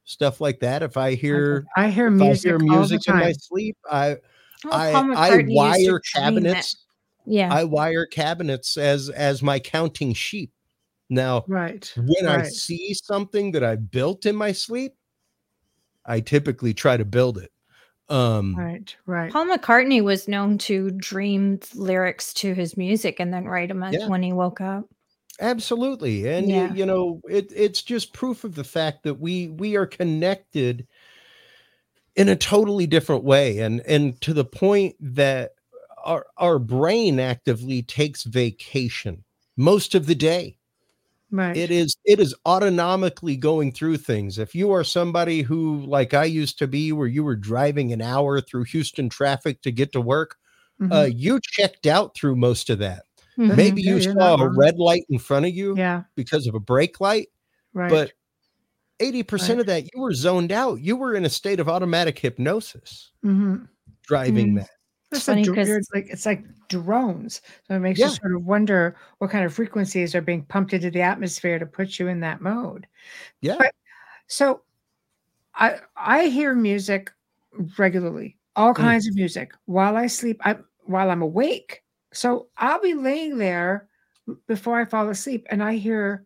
[0.03, 0.83] stuff like that.
[0.83, 4.17] If I hear I hear music, I hear music in my sleep, I
[4.65, 6.77] oh, I I wire cabinets.
[7.25, 7.53] Yeah.
[7.53, 10.51] I wire cabinets as as my counting sheep.
[11.09, 11.91] Now, right.
[11.97, 12.45] When right.
[12.45, 14.93] I see something that I built in my sleep,
[16.05, 17.51] I typically try to build it.
[18.07, 19.31] Um, right, right.
[19.31, 24.07] Paul McCartney was known to dream lyrics to his music and then write them yeah.
[24.07, 24.85] when he woke up.
[25.39, 26.27] Absolutely.
[26.27, 26.73] And yeah.
[26.73, 30.87] you, know, it, it's just proof of the fact that we we are connected
[32.15, 35.51] in a totally different way and and to the point that
[36.03, 39.23] our our brain actively takes vacation
[39.57, 40.57] most of the day.
[41.31, 41.55] Right.
[41.55, 44.37] It is it is autonomically going through things.
[44.37, 48.01] If you are somebody who like I used to be where you were driving an
[48.01, 50.35] hour through Houston traffic to get to work,
[50.81, 50.93] uh, mm-hmm.
[50.93, 53.03] uh you checked out through most of that.
[53.37, 53.55] Mm-hmm.
[53.55, 56.03] Maybe you yeah, saw a red light in front of you yeah.
[56.15, 57.29] because of a brake light.
[57.73, 57.89] Right.
[57.89, 58.13] But
[58.99, 59.59] 80% right.
[59.59, 60.81] of that, you were zoned out.
[60.81, 63.63] You were in a state of automatic hypnosis mm-hmm.
[64.03, 64.57] driving mm-hmm.
[64.57, 64.69] that.
[65.11, 67.41] It's funny because it's like it's like drones.
[67.67, 68.07] So it makes yeah.
[68.07, 71.65] you sort of wonder what kind of frequencies are being pumped into the atmosphere to
[71.65, 72.87] put you in that mode.
[73.41, 73.57] Yeah.
[73.57, 73.73] But,
[74.27, 74.61] so
[75.55, 77.11] I I hear music
[77.77, 78.77] regularly, all mm.
[78.77, 79.09] kinds mm.
[79.09, 80.39] of music while I sleep.
[80.45, 81.83] I while I'm awake.
[82.13, 83.87] So I'll be laying there
[84.47, 86.25] before I fall asleep and I hear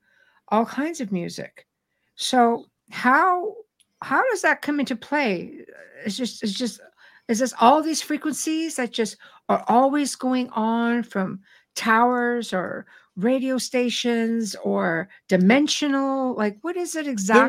[0.50, 1.68] all kinds of music.
[2.16, 3.56] So how
[4.02, 5.66] how does that come into play?
[6.06, 6.80] It's just it's just
[7.28, 9.18] is this all these frequencies that just
[9.50, 11.40] are always going on from
[11.76, 12.86] towers or
[13.16, 16.36] radio stations or dimensional?
[16.36, 17.44] Like what is it exactly?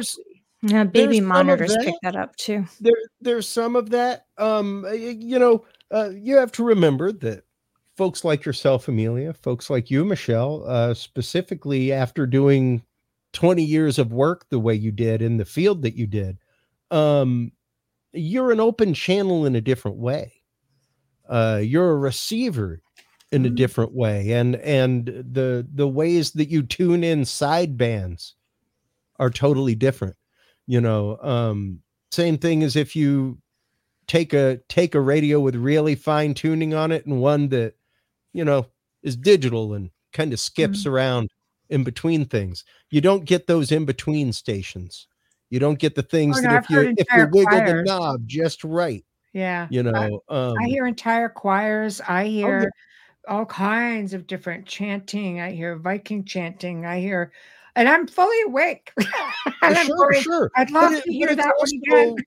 [0.62, 1.84] There's, yeah, baby monitors that.
[1.84, 2.64] pick that up too.
[2.80, 4.26] There, there's some of that.
[4.38, 7.44] Um, you know, uh, you have to remember that
[7.97, 12.82] folks like yourself, Amelia, folks like you, Michelle, uh, specifically after doing
[13.32, 16.39] 20 years of work the way you did in the field that you did,
[16.90, 17.52] um,
[18.12, 20.32] you're an open channel in a different way.
[21.28, 22.81] Uh, you're a receiver
[23.32, 23.56] in a mm-hmm.
[23.56, 28.36] different way, and and the the ways that you tune in side bands
[29.18, 30.14] are totally different.
[30.68, 31.81] You know, um,
[32.12, 33.39] same thing as if you
[34.06, 37.74] take a take a radio with really fine tuning on it and one that
[38.36, 38.66] you know
[39.02, 40.90] is digital and kind of skips mm-hmm.
[40.94, 41.30] around
[41.70, 45.08] in between things you don't get those in between stations
[45.50, 47.70] you don't get the things oh, no, that if you if you wiggle choirs.
[47.70, 52.28] the knob just right yeah you know I, um, I hear entire choirs i oh,
[52.28, 53.32] hear yeah.
[53.34, 57.32] all kinds of different chanting i hear viking chanting i hear
[57.74, 58.92] and i'm fully awake
[59.62, 60.50] and sure, sure.
[60.56, 62.24] i'd love it, to hear that also, one again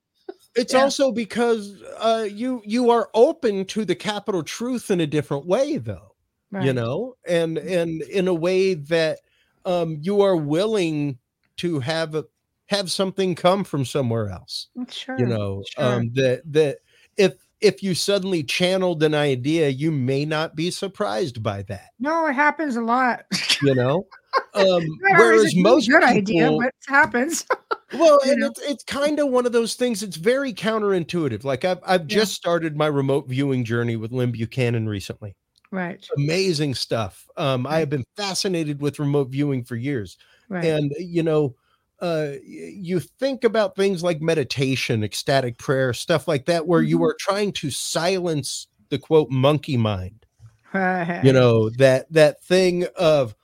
[0.55, 0.81] it's yeah.
[0.81, 5.77] also because uh, you you are open to the capital truth in a different way
[5.77, 6.15] though
[6.51, 6.65] right.
[6.65, 9.19] you know and and in a way that
[9.65, 11.17] um you are willing
[11.57, 12.26] to have a,
[12.67, 15.85] have something come from somewhere else sure you know sure.
[15.85, 16.77] um that that
[17.17, 22.26] if if you suddenly channeled an idea you may not be surprised by that no
[22.27, 23.26] it happens a lot
[23.61, 24.05] you know
[24.53, 27.45] um whereas most good people, idea but it happens
[27.93, 31.80] well and it's, it's kind of one of those things it's very counterintuitive like i've,
[31.85, 32.18] I've yeah.
[32.19, 35.35] just started my remote viewing journey with Lyn Buchanan recently
[35.72, 37.76] right amazing stuff um right.
[37.76, 40.18] i have been fascinated with remote viewing for years
[40.49, 40.65] right.
[40.65, 41.56] and you know
[42.01, 46.89] uh you think about things like meditation ecstatic prayer stuff like that where mm-hmm.
[46.89, 50.26] you are trying to silence the quote monkey mind
[50.73, 51.22] right.
[51.23, 53.35] you know that that thing of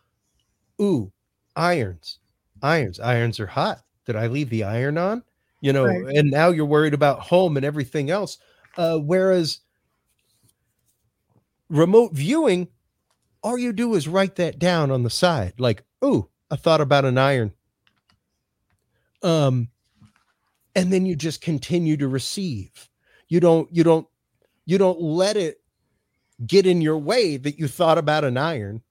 [0.82, 1.12] ooh
[1.56, 2.20] irons
[2.62, 5.24] irons irons are hot did I leave the iron on?
[5.62, 6.16] You know, right.
[6.16, 8.38] and now you're worried about home and everything else.
[8.78, 9.62] Uh, whereas
[11.70, 12.68] remote viewing,
[13.42, 17.06] all you do is write that down on the side, like, oh, I thought about
[17.06, 17.52] an iron.
[19.24, 19.70] Um,
[20.76, 22.90] and then you just continue to receive.
[23.28, 24.08] You don't, you don't,
[24.68, 25.62] you don't let it
[26.46, 28.84] get in your way that you thought about an iron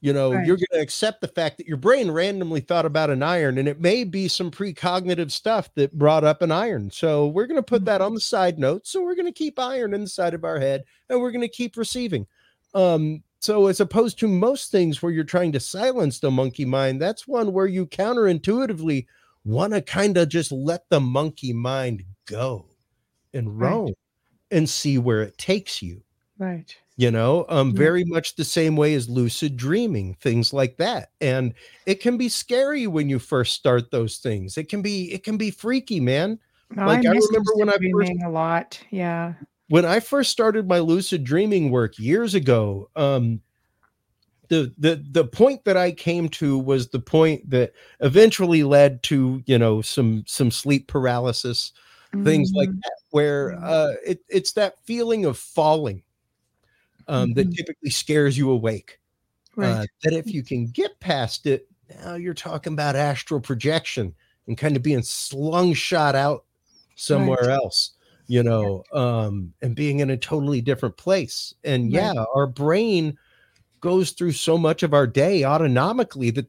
[0.00, 0.46] you know, right.
[0.46, 3.68] you're going to accept the fact that your brain randomly thought about an iron and
[3.68, 6.90] it may be some precognitive stuff that brought up an iron.
[6.90, 8.06] So we're going to put that mm-hmm.
[8.06, 8.86] on the side note.
[8.86, 11.42] So we're going to keep iron in the side of our head and we're going
[11.42, 12.26] to keep receiving.
[12.72, 17.00] Um, so as opposed to most things where you're trying to silence the monkey mind,
[17.00, 19.06] that's one where you counterintuitively
[19.44, 22.66] want to kind of just let the monkey mind go
[23.34, 23.94] and roam right.
[24.50, 26.02] and see where it takes you.
[26.40, 26.74] Right.
[26.96, 31.52] you know um very much the same way as lucid dreaming things like that and
[31.84, 34.56] it can be scary when you first start those things.
[34.56, 36.38] It can be it can be freaky man.
[36.70, 39.34] No, like I, I remember when i first a lot yeah.
[39.68, 43.40] When i first started my lucid dreaming work years ago um
[44.48, 49.42] the the the point that i came to was the point that eventually led to
[49.46, 51.72] you know some some sleep paralysis
[52.24, 52.78] things like mm-hmm.
[52.82, 56.02] that where uh it, it's that feeling of falling
[57.10, 57.34] um, mm-hmm.
[57.34, 58.98] that typically scares you awake.
[59.58, 59.70] Uh, right.
[59.70, 61.66] Uh, that if you can get past it,
[62.04, 64.14] now you're talking about astral projection
[64.46, 66.44] and kind of being slung shot out
[66.94, 67.50] somewhere right.
[67.50, 67.92] else,
[68.28, 71.52] you know, um, and being in a totally different place.
[71.64, 72.14] And right.
[72.14, 73.18] yeah, our brain
[73.80, 76.48] goes through so much of our day autonomically that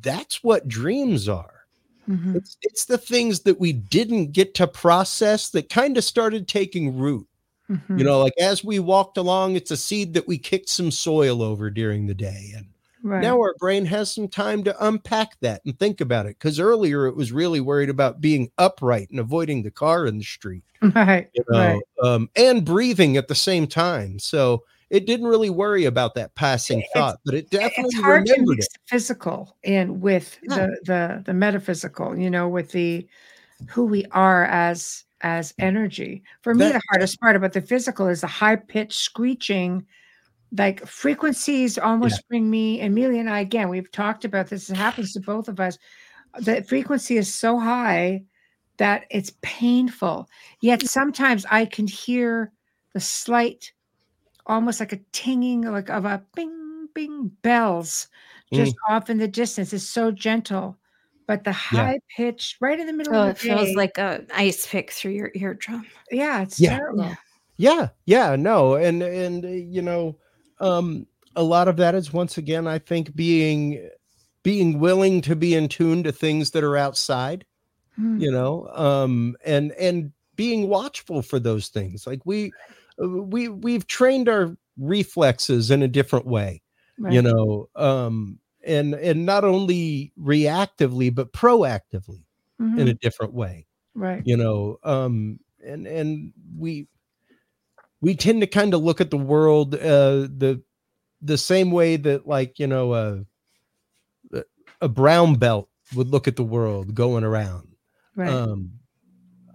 [0.00, 1.66] that's what dreams are.
[2.08, 2.36] Mm-hmm.
[2.36, 6.96] It's, it's the things that we didn't get to process that kind of started taking
[6.96, 7.27] root.
[7.70, 7.98] Mm-hmm.
[7.98, 11.42] You know, like as we walked along, it's a seed that we kicked some soil
[11.42, 12.52] over during the day.
[12.56, 12.66] And
[13.02, 13.20] right.
[13.20, 16.38] now our brain has some time to unpack that and think about it.
[16.38, 20.24] Because earlier it was really worried about being upright and avoiding the car in the
[20.24, 20.64] street.
[20.94, 21.28] Right.
[21.34, 21.82] You know, right.
[22.04, 24.20] Um, and breathing at the same time.
[24.20, 28.26] So it didn't really worry about that passing it's, thought, but it definitely it's hard
[28.26, 28.78] to mix it.
[28.86, 30.56] physical and with yeah.
[30.56, 33.06] the the the metaphysical, you know, with the
[33.68, 36.22] who we are as as energy.
[36.42, 39.86] For me, that, the hardest part about the physical is the high pitched screeching,
[40.56, 42.26] like frequencies almost yeah.
[42.28, 45.60] bring me, Amelia and I, again, we've talked about this, it happens to both of
[45.60, 45.78] us.
[46.40, 48.24] The frequency is so high
[48.76, 50.28] that it's painful.
[50.60, 52.52] Yet sometimes I can hear
[52.94, 53.72] the slight,
[54.46, 58.08] almost like a tinging like of a bing, bing bells
[58.52, 58.94] just mm.
[58.94, 59.72] off in the distance.
[59.72, 60.78] It's so gentle
[61.28, 61.98] but the high yeah.
[62.16, 64.90] pitch right in the middle oh, of the it day, feels like a ice pick
[64.90, 65.86] through your eardrum.
[66.10, 66.78] Yeah, it's yeah.
[66.78, 67.04] terrible.
[67.04, 67.14] Yeah.
[67.58, 70.16] yeah, yeah, no, and and uh, you know,
[70.58, 71.06] um,
[71.36, 73.88] a lot of that is once again, I think, being
[74.42, 77.44] being willing to be in tune to things that are outside,
[78.00, 78.18] mm.
[78.20, 82.06] you know, um, and and being watchful for those things.
[82.06, 82.52] Like we
[83.02, 86.62] uh, we we've trained our reflexes in a different way,
[86.98, 87.12] right.
[87.12, 88.38] you know, um,
[88.68, 92.22] and and not only reactively but proactively
[92.60, 92.78] mm-hmm.
[92.78, 96.86] in a different way right you know um and and we
[98.00, 100.62] we tend to kind of look at the world uh the
[101.20, 104.42] the same way that like you know uh,
[104.80, 107.66] a brown belt would look at the world going around
[108.14, 108.28] right.
[108.28, 108.72] um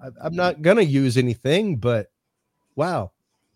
[0.03, 2.09] I, i'm not gonna use anything but
[2.75, 3.11] wow,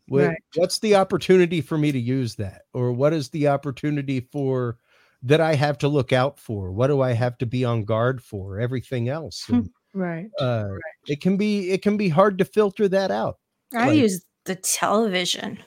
[0.08, 0.38] what, right.
[0.56, 2.64] what's the opportunity for me to use that?
[2.74, 4.78] Or what is the opportunity for
[5.24, 6.72] that I have to look out for?
[6.72, 8.60] What do I have to be on guard for?
[8.60, 9.50] Everything else.
[9.54, 10.30] And, right.
[10.40, 10.82] Uh, right.
[11.08, 13.40] It can be it can be hard to filter that out.
[13.74, 15.58] I like, use the television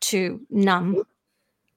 [0.00, 1.04] to numb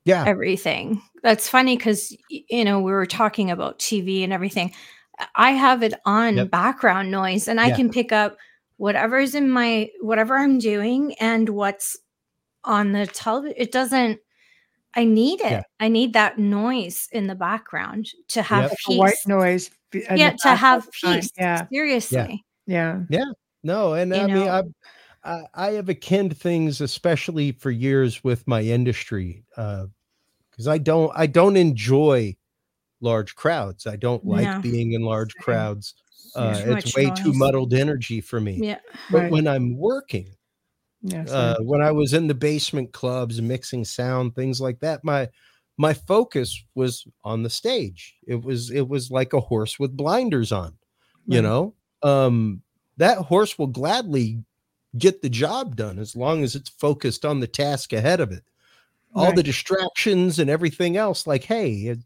[0.03, 1.01] yeah everything.
[1.23, 4.73] That's funny because you know we were talking about TV and everything.
[5.35, 6.51] I have it on yep.
[6.51, 7.75] background noise, and I yeah.
[7.75, 8.37] can pick up
[8.77, 11.97] whatever's in my whatever I'm doing and what's
[12.63, 13.55] on the television.
[13.57, 14.19] It doesn't
[14.95, 15.51] I need it.
[15.51, 15.63] Yeah.
[15.79, 18.77] I need that noise in the background to have yep.
[18.85, 18.97] peace.
[18.97, 19.71] white noise.
[19.93, 21.29] Yeah, to have peace.
[21.37, 21.67] Yeah.
[21.71, 22.45] Seriously.
[22.67, 23.01] Yeah.
[23.09, 23.31] Yeah.
[23.63, 24.63] No, and you I know, mean I,
[25.23, 31.11] I I have akin things, especially for years with my industry, because uh, I don't
[31.15, 32.35] I don't enjoy
[33.01, 33.87] large crowds.
[33.87, 34.59] I don't like no.
[34.59, 35.93] being in large crowds.
[36.35, 37.19] Uh, it's way noise.
[37.19, 38.59] too muddled energy for me.
[38.61, 38.79] Yeah.
[39.11, 39.31] But right.
[39.31, 40.27] when I'm working,
[41.03, 41.31] Yes.
[41.31, 45.29] Uh, when I was in the basement clubs, mixing sound, things like that, my
[45.77, 48.15] my focus was on the stage.
[48.27, 50.65] It was it was like a horse with blinders on.
[51.27, 51.35] Right.
[51.35, 51.73] You know,
[52.03, 52.61] um,
[52.97, 54.43] that horse will gladly
[54.97, 58.43] get the job done as long as it's focused on the task ahead of it.
[59.13, 59.35] All right.
[59.35, 61.97] the distractions and everything else, like, hey,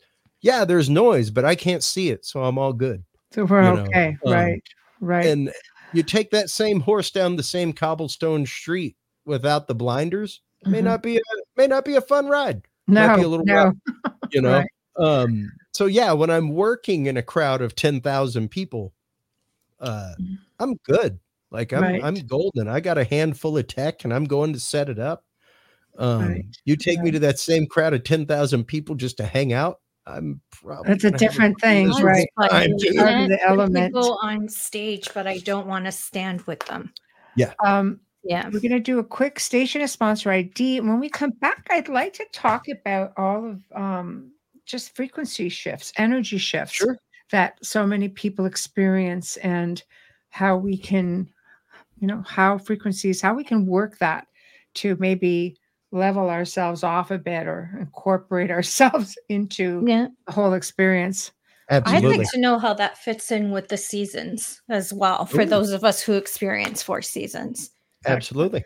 [0.41, 3.03] yeah, there's noise, but I can't see it, so I'm all good.
[3.31, 4.63] So we're okay, um, right?
[5.01, 5.25] Right.
[5.25, 5.51] And
[5.93, 8.95] you take that same horse down the same cobblestone street
[9.25, 10.71] without the blinders mm-hmm.
[10.71, 11.21] may not be a
[11.57, 12.61] may not be a fun ride.
[12.87, 13.53] No, Might be a little no.
[13.55, 13.75] rough,
[14.31, 14.51] you know.
[14.59, 14.69] right.
[14.97, 18.93] Um, so yeah, when I'm working in a crowd of ten thousand people,
[19.79, 20.35] uh, mm-hmm.
[20.59, 21.19] I'm good.
[21.51, 22.03] Like I'm right.
[22.03, 22.67] I'm golden.
[22.67, 25.23] I got a handful of tech and I'm going to set it up.
[25.97, 26.45] Um, right.
[26.65, 29.79] you take me to that same crowd of ten thousand people just to hang out.
[30.07, 32.27] I'm probably that's a different thing, right?
[32.37, 36.93] I'm the element people on stage, but I don't want to stand with them.
[37.35, 37.53] Yeah.
[37.63, 38.45] Um, yeah.
[38.45, 40.81] We're going to do a quick station of sponsor ID.
[40.81, 44.31] When we come back, I'd like to talk about all of um,
[44.65, 46.97] just frequency shifts, energy shifts sure.
[47.31, 49.83] that so many people experience and
[50.29, 51.29] how we can,
[51.99, 54.27] you know, how frequencies, how we can work that
[54.75, 55.57] to maybe
[55.95, 60.07] level ourselves off a bit or incorporate ourselves into yeah.
[60.27, 61.31] the whole experience.
[61.69, 62.13] Absolutely.
[62.13, 65.45] I'd like to know how that fits in with the seasons as well for Ooh.
[65.45, 67.71] those of us who experience four seasons.
[68.05, 68.63] Absolutely.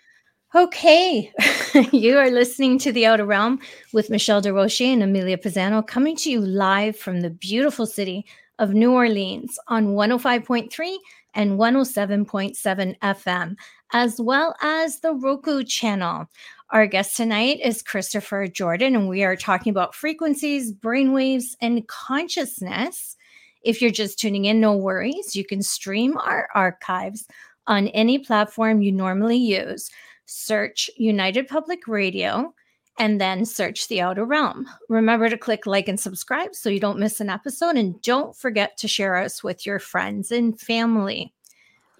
[0.56, 1.32] Okay,
[1.92, 3.60] you are listening to The Outer Realm
[3.94, 8.26] with Michelle DeRoche and Amelia Pisano coming to you live from the beautiful city
[8.58, 10.98] of New Orleans on 105.3
[11.36, 13.56] and 107.7 FM,
[13.94, 16.26] as well as the Roku channel.
[16.72, 23.18] Our guest tonight is Christopher Jordan, and we are talking about frequencies, brainwaves, and consciousness.
[23.64, 25.36] If you're just tuning in, no worries.
[25.36, 27.28] You can stream our archives
[27.66, 29.90] on any platform you normally use.
[30.28, 32.54] Search United Public Radio
[33.00, 34.68] and then search The Outer Realm.
[34.90, 37.78] Remember to click like and subscribe so you don't miss an episode.
[37.78, 41.34] And don't forget to share us with your friends and family.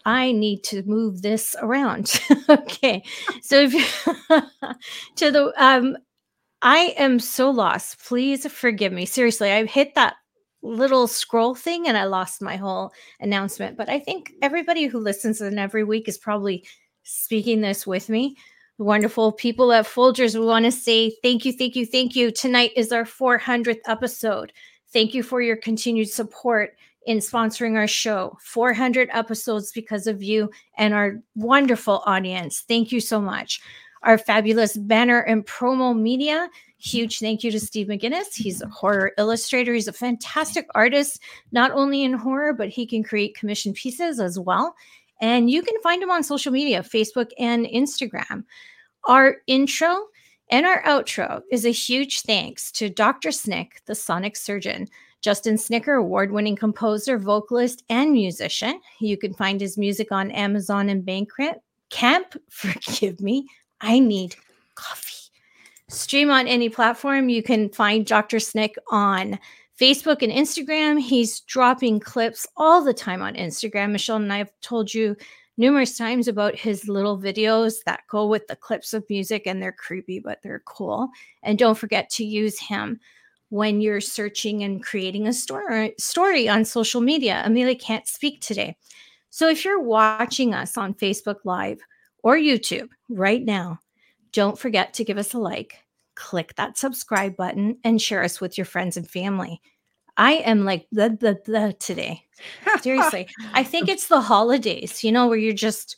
[0.06, 2.20] I need to move this around.
[2.50, 3.04] okay.
[3.42, 3.74] So if
[5.16, 5.98] to the um
[6.62, 8.04] I am so lost.
[8.06, 9.06] Please forgive me.
[9.06, 10.16] Seriously, I've hit that
[10.62, 13.78] little scroll thing and I lost my whole announcement.
[13.78, 16.66] But I think everybody who listens in every week is probably
[17.04, 18.36] speaking this with me.
[18.78, 22.32] Wonderful people at Folgers, we want to say thank you, thank you, thank you.
[22.32, 24.54] Tonight is our 400th episode.
[24.92, 28.38] Thank you for your continued support in sponsoring our show.
[28.42, 32.64] 400 episodes because of you and our wonderful audience.
[32.68, 33.62] Thank you so much.
[34.04, 36.50] Our fabulous banner and promo media
[36.80, 38.34] Huge thank you to Steve McGinnis.
[38.34, 39.74] He's a horror illustrator.
[39.74, 41.22] He's a fantastic artist,
[41.52, 44.74] not only in horror, but he can create commission pieces as well.
[45.20, 48.46] And you can find him on social media, Facebook and Instagram.
[49.10, 50.06] Our intro
[50.52, 53.34] and our outro is a huge thanks to Dr.
[53.34, 54.88] Snick, the sonic surgeon.
[55.22, 58.80] Justin Snicker, award winning composer, vocalist, and musician.
[59.00, 61.56] You can find his music on Amazon and Bandcamp.
[61.90, 63.48] Camp, forgive me,
[63.82, 64.36] I need
[64.76, 65.20] coffee
[65.90, 67.30] stream on any platform.
[67.30, 68.40] You can find Dr.
[68.40, 69.40] Snick on
[69.80, 71.00] Facebook and Instagram.
[71.00, 73.92] He's dropping clips all the time on Instagram.
[73.92, 75.16] Michelle and I have told you
[75.58, 79.74] numerous times about his little videos that go with the clips of music and they're
[79.74, 81.10] creepy, but they're cool.
[81.44, 83.00] And don't forget to use him
[83.50, 87.42] when you're searching and creating a story story on social media.
[87.46, 88.76] Amelia can't speak today.
[89.30, 91.80] So if you're watching us on Facebook Live
[92.24, 93.80] or YouTube right now,
[94.32, 95.78] don't forget to give us a like,
[96.16, 99.62] click that subscribe button, and share us with your friends and family.
[100.18, 102.26] I am like the the the today.
[102.82, 103.28] Seriously.
[103.54, 105.98] I think it's the holidays, you know, where you're just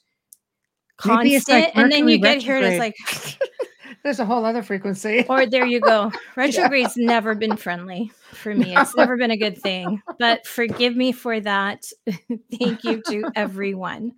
[0.97, 2.95] constant, like and then you get here and it's like
[4.03, 5.25] there's a whole other frequency.
[5.29, 6.11] or there you go.
[6.35, 7.07] Retrograde's yeah.
[7.07, 8.73] never been friendly for me.
[8.73, 8.81] No.
[8.81, 10.01] It's never been a good thing.
[10.19, 11.85] But forgive me for that.
[12.59, 14.13] Thank you to everyone.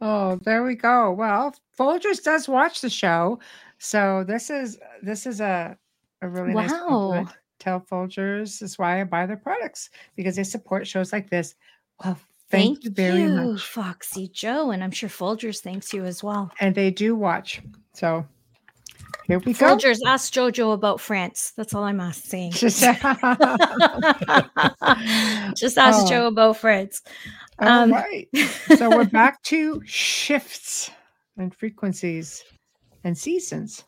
[0.00, 1.12] Oh, there we go.
[1.12, 3.40] Well, Folgers does watch the show.
[3.78, 5.76] So this is this is a
[6.22, 6.62] a really wow.
[6.62, 7.28] nice compliment.
[7.58, 11.56] Tell Folgers is why I buy their products because they support shows like this.
[12.04, 12.18] Well,
[12.50, 16.22] thank, thank you very you, much, Foxy Joe, and I'm sure Folgers thanks you as
[16.22, 16.52] well.
[16.60, 17.60] And they do watch.
[17.94, 18.24] So
[19.28, 20.08] here we Folgers, go.
[20.08, 21.52] ask Jojo about France.
[21.54, 22.50] That's all I'm asking.
[22.54, 22.80] Just,
[25.54, 26.08] Just ask oh.
[26.08, 27.02] Joe about France.
[27.58, 28.26] All um, right.
[28.76, 30.90] So we're back to shifts
[31.36, 32.42] and frequencies
[33.04, 33.84] and seasons.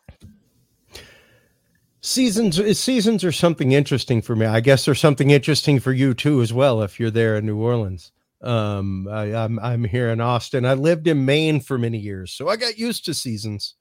[2.03, 4.45] Seasons seasons are something interesting for me.
[4.45, 7.59] I guess there's something interesting for you too as well if you're there in New
[7.59, 8.13] Orleans.
[8.43, 10.67] Um, I, I'm, I'm here in Austin.
[10.67, 13.75] I lived in Maine for many years, so I got used to seasons.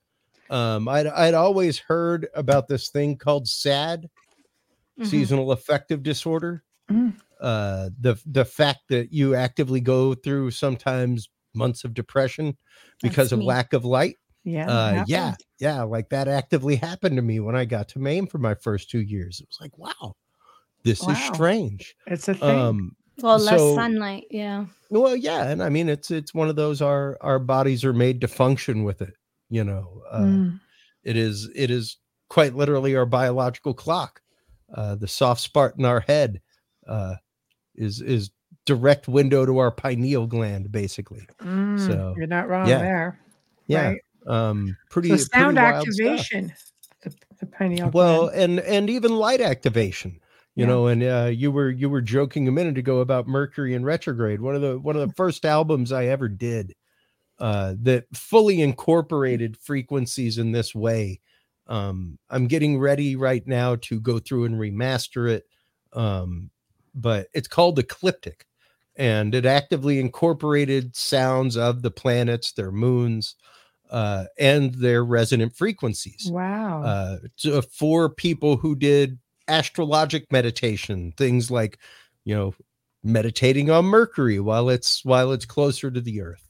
[0.50, 5.06] Um, I'd I'd always heard about this thing called SAD, mm-hmm.
[5.06, 6.64] seasonal affective disorder.
[6.90, 7.18] Mm-hmm.
[7.40, 12.58] Uh, the the fact that you actively go through sometimes months of depression
[13.02, 13.46] because That's of me.
[13.46, 14.18] lack of light.
[14.44, 14.70] Yeah.
[14.70, 15.36] Uh, yeah.
[15.60, 15.84] Yeah.
[15.84, 19.02] Like that actively happened to me when I got to Maine for my first two
[19.02, 19.40] years.
[19.40, 20.16] It was like, wow,
[20.84, 21.12] this wow.
[21.12, 21.96] is strange.
[22.08, 22.58] It's a thing.
[22.58, 24.26] Um, well, less so, sunlight.
[24.32, 24.66] Yeah.
[24.90, 25.50] Well, yeah.
[25.50, 28.84] And I mean, it's, it's one of those, our, our bodies are made to function
[28.84, 29.14] with it.
[29.50, 30.60] You know, uh, mm.
[31.04, 31.98] it is, it is
[32.30, 34.22] quite literally our biological clock.
[34.74, 36.42] Uh, the soft spot in our head,
[36.88, 37.16] uh,
[37.76, 38.30] is, is
[38.66, 41.28] direct window to our pineal gland, basically.
[41.42, 42.80] Mm, so you're not wrong yeah.
[42.80, 43.20] there.
[43.66, 43.88] Yeah.
[43.88, 44.02] Right?
[44.28, 46.54] um pretty so sound pretty activation
[47.04, 50.12] the, the pineal well and and even light activation
[50.56, 50.68] you yeah.
[50.68, 54.42] know and uh you were you were joking a minute ago about mercury in retrograde
[54.42, 56.74] one of the one of the first albums i ever did
[57.40, 61.20] uh that fully incorporated frequencies in this way
[61.68, 65.46] um i'm getting ready right now to go through and remaster it
[65.94, 66.50] um
[66.96, 68.46] but it's called ecliptic
[68.96, 73.36] and it actively incorporated sounds of the planets their moons
[73.90, 76.30] uh, and their resonant frequencies.
[76.32, 76.84] Wow.
[76.84, 81.80] Uh, to, for people who did astrologic meditation, things like,
[82.24, 82.54] you know,
[83.04, 86.49] meditating on Mercury while it's while it's closer to the Earth.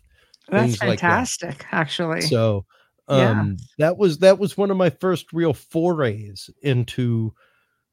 [0.52, 1.74] That's fantastic, like that.
[1.74, 2.22] actually.
[2.22, 2.66] So
[3.08, 3.88] um yeah.
[3.88, 7.34] that was that was one of my first real forays into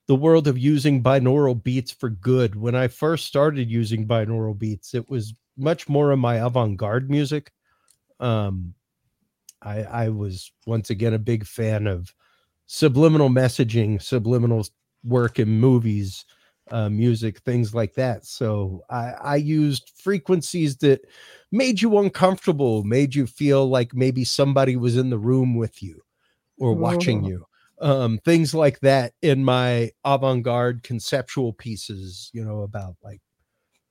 [0.07, 2.55] the world of using binaural beats for good.
[2.55, 7.51] When I first started using binaural beats, it was much more of my avant-garde music.
[8.21, 8.75] Um,
[9.63, 12.15] I, I was once again a big fan of
[12.67, 14.67] subliminal messaging, subliminal
[15.03, 16.25] work in movies,
[16.71, 18.25] uh, music, things like that.
[18.27, 21.01] So I, I used frequencies that
[21.53, 26.03] made you uncomfortable, made you feel like maybe somebody was in the room with you
[26.59, 27.47] or watching you.
[27.81, 33.21] Um, things like that in my avant-garde conceptual pieces, you know, about like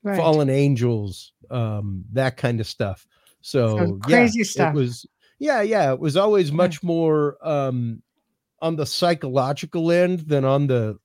[0.04, 0.18] right.
[0.18, 3.06] fallen angels, um, that kind of stuff.
[3.42, 4.74] So Some crazy yeah, stuff.
[4.74, 5.06] It was
[5.38, 5.92] yeah, yeah.
[5.92, 8.02] It was always much more um
[8.60, 10.98] on the psychological end than on the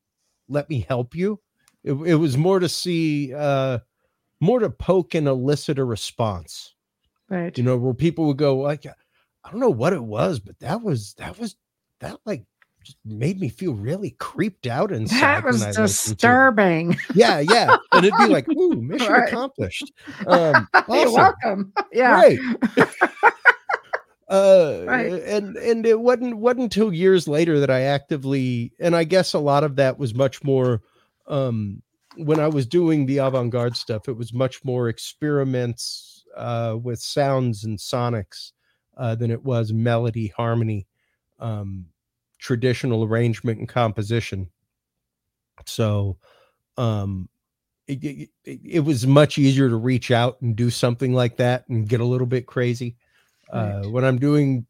[0.49, 1.39] let me help you.
[1.85, 3.79] It, it was more to see uh
[4.41, 6.75] more to poke and elicit a response.
[7.29, 7.57] Right.
[7.57, 10.83] You know, where people would go, like, I don't know what it was, but that
[10.83, 11.57] was that was
[12.01, 12.45] that like
[12.83, 16.97] just made me feel really creeped out and that was disturbing.
[17.15, 19.29] Yeah, yeah, and it'd be like, "Ooh, mission right.
[19.29, 19.93] accomplished."
[20.27, 20.95] Um, awesome.
[20.95, 21.73] You're welcome.
[21.93, 22.39] Yeah, right.
[24.29, 25.13] uh right.
[25.13, 29.41] and and it wasn't wasn't until years later that i actively and i guess a
[29.41, 30.81] lot of that was much more
[31.31, 31.83] um
[32.17, 37.65] when i was doing the avant-garde stuff it was much more experiments uh with sounds
[37.65, 38.53] and sonics
[38.99, 40.87] uh than it was melody harmony
[41.39, 41.87] um
[42.41, 44.49] traditional arrangement and composition.
[45.67, 46.17] So
[46.77, 47.29] um
[47.87, 48.03] it,
[48.45, 52.01] it, it was much easier to reach out and do something like that and get
[52.01, 52.97] a little bit crazy.
[53.53, 54.65] Uh, when I'm doing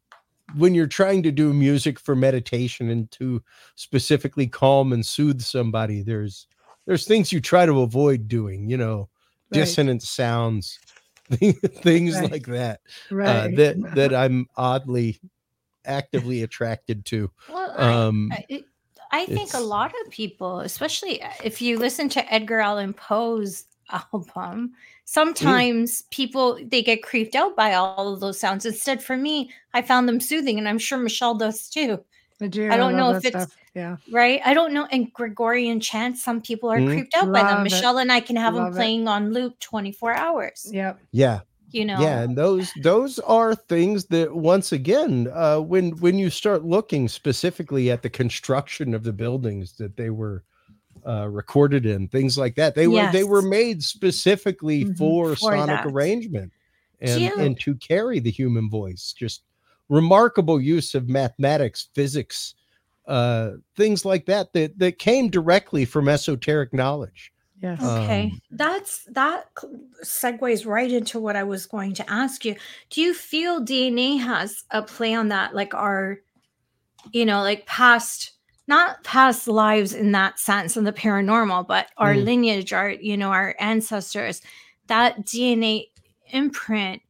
[0.55, 3.41] when you're trying to do music for meditation and to
[3.75, 6.47] specifically calm and soothe somebody, there's
[6.85, 9.09] there's things you try to avoid doing, you know,
[9.51, 9.59] right.
[9.59, 10.79] dissonant sounds,
[11.29, 12.31] things right.
[12.31, 12.81] like that.
[13.11, 13.27] Uh, right.
[13.27, 15.19] Uh, that that I'm oddly
[15.85, 17.31] actively attracted to.
[17.49, 18.63] Well, um, I, I,
[19.11, 24.69] I think a lot of people, especially if you listen to Edgar Allan Poe's album,
[24.69, 24.69] Mm.
[25.05, 26.09] sometimes mm.
[26.09, 28.65] people they get creeped out by all of those sounds.
[28.65, 32.03] Instead, for me, I found them soothing, and I'm sure Michelle does too.
[32.41, 32.69] I do.
[32.71, 33.55] I don't I know if it's stuff.
[33.75, 34.41] yeah right.
[34.43, 34.87] I don't know.
[34.91, 36.87] And Gregorian chants, some people are mm.
[36.87, 37.61] creeped out love by them.
[37.61, 37.71] It.
[37.71, 39.07] Michelle and I can have love them playing it.
[39.09, 40.67] on loop 24 hours.
[40.71, 40.99] Yep.
[41.11, 41.41] Yeah.
[41.71, 46.29] you know yeah and those those are things that once again uh when when you
[46.29, 50.43] start looking specifically at the construction of the buildings that they were
[51.07, 54.97] uh recorded in things like that they were they were made specifically Mhm.
[54.97, 55.85] for, For sonic that.
[55.91, 56.51] arrangement
[56.99, 59.43] and you- and to carry the human voice just
[59.89, 62.55] remarkable use of mathematics physics
[63.07, 67.79] uh things like that that that came directly from esoteric knowledge Yes.
[67.79, 69.45] Okay, Um, that's that
[70.03, 72.55] segues right into what I was going to ask you.
[72.89, 76.17] Do you feel DNA has a play on that, like our,
[77.11, 78.31] you know, like past,
[78.71, 82.23] not past lives in that sense in the paranormal, but our Mm.
[82.25, 84.41] lineage, our, you know, our ancestors,
[84.87, 85.87] that DNA
[86.31, 87.01] imprint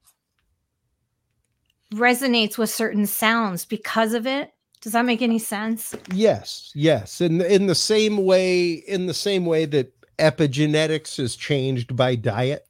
[1.94, 4.50] resonates with certain sounds because of it?
[4.82, 5.96] Does that make any sense?
[6.12, 7.22] Yes, yes.
[7.22, 12.66] In in the same way, in the same way that epigenetics is changed by diet,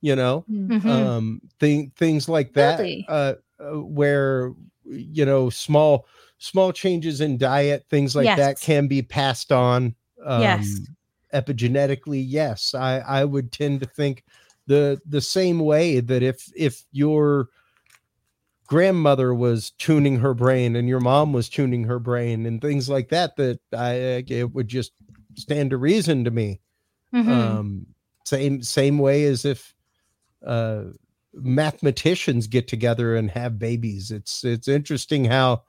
[0.00, 0.90] you know, Mhm.
[0.90, 3.06] um, thing things like that, Really?
[3.08, 4.52] uh, uh, where
[4.84, 6.06] you know small
[6.42, 9.94] small changes in diet, things like that can be passed on.
[10.24, 10.80] Um, Yes.
[11.32, 12.74] epigenetically, yes.
[12.74, 14.24] I I would tend to think
[14.66, 17.48] the the same way that if if your
[18.66, 23.08] grandmother was tuning her brain and your mom was tuning her brain and things like
[23.10, 23.92] that that i
[24.28, 24.92] it would just
[25.36, 26.60] stand to reason to me
[27.12, 27.28] Mhm.
[27.28, 27.86] um
[28.24, 29.74] same same way as if
[30.46, 30.84] uh
[31.34, 35.62] mathematicians get together and have babies it's it's interesting how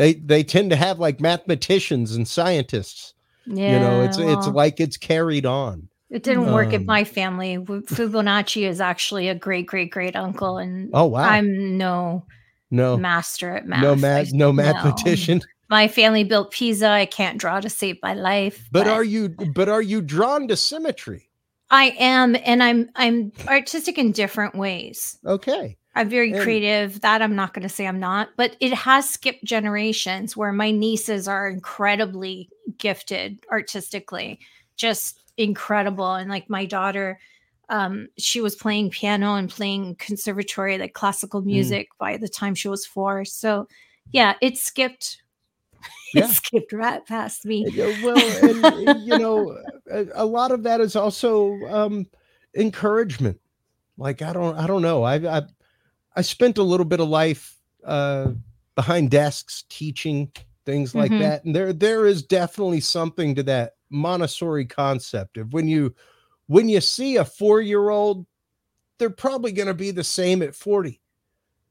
[0.00, 3.12] they they tend to have like mathematicians and scientists
[3.46, 7.04] yeah, you know it's it's like it's carried on It didn't work in Um, my
[7.04, 7.56] family.
[7.58, 12.24] Fibonacci is actually a great great great uncle, and oh wow I'm no
[12.70, 13.82] no master at math.
[13.82, 16.88] no math no mathematician My family built Pisa.
[16.88, 18.68] I can't draw to save my life.
[18.72, 21.28] but are you but are you drawn to symmetry
[21.72, 25.18] I am, and I'm I'm artistic in different ways.
[25.24, 27.00] okay I'm very And- creative.
[27.00, 30.70] That I'm not going to say I'm not, but it has skipped generations where my
[30.70, 32.48] nieces are incredibly
[32.78, 34.38] gifted artistically,
[34.76, 36.14] just incredible.
[36.14, 37.18] And like my daughter,
[37.68, 42.68] um, she was playing piano and playing conservatory, like classical music by the time she
[42.68, 43.24] was four.
[43.24, 43.66] So
[44.12, 45.22] yeah, it skipped.
[46.12, 46.24] Yeah.
[46.24, 47.66] It skipped right past me.
[48.02, 49.56] Well, and uh, you know,
[49.88, 52.04] a, a lot of that is also um,
[52.56, 53.40] encouragement.
[53.96, 55.04] Like I don't, I don't know.
[55.04, 55.42] I, I,
[56.20, 58.32] I spent a little bit of life uh,
[58.74, 60.30] behind desks teaching
[60.66, 61.18] things like Mhm.
[61.18, 65.94] that, and there, there is definitely something to that Montessori concept of when you,
[66.46, 68.26] when you see a four-year-old,
[68.98, 71.00] they're probably going to be the same at forty.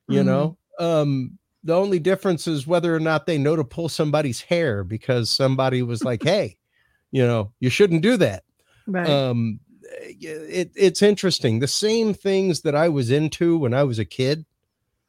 [0.08, 0.26] You Mhm.
[0.26, 4.84] know, um, the only difference is whether or not they know to pull somebody's hair
[4.84, 6.58] because somebody was like, "Hey,
[7.12, 8.46] you know, you shouldn't do that."
[8.88, 9.08] Right.
[9.08, 9.60] Um,
[10.02, 11.60] it, it's interesting.
[11.60, 14.46] The same things that I was into when I was a kid,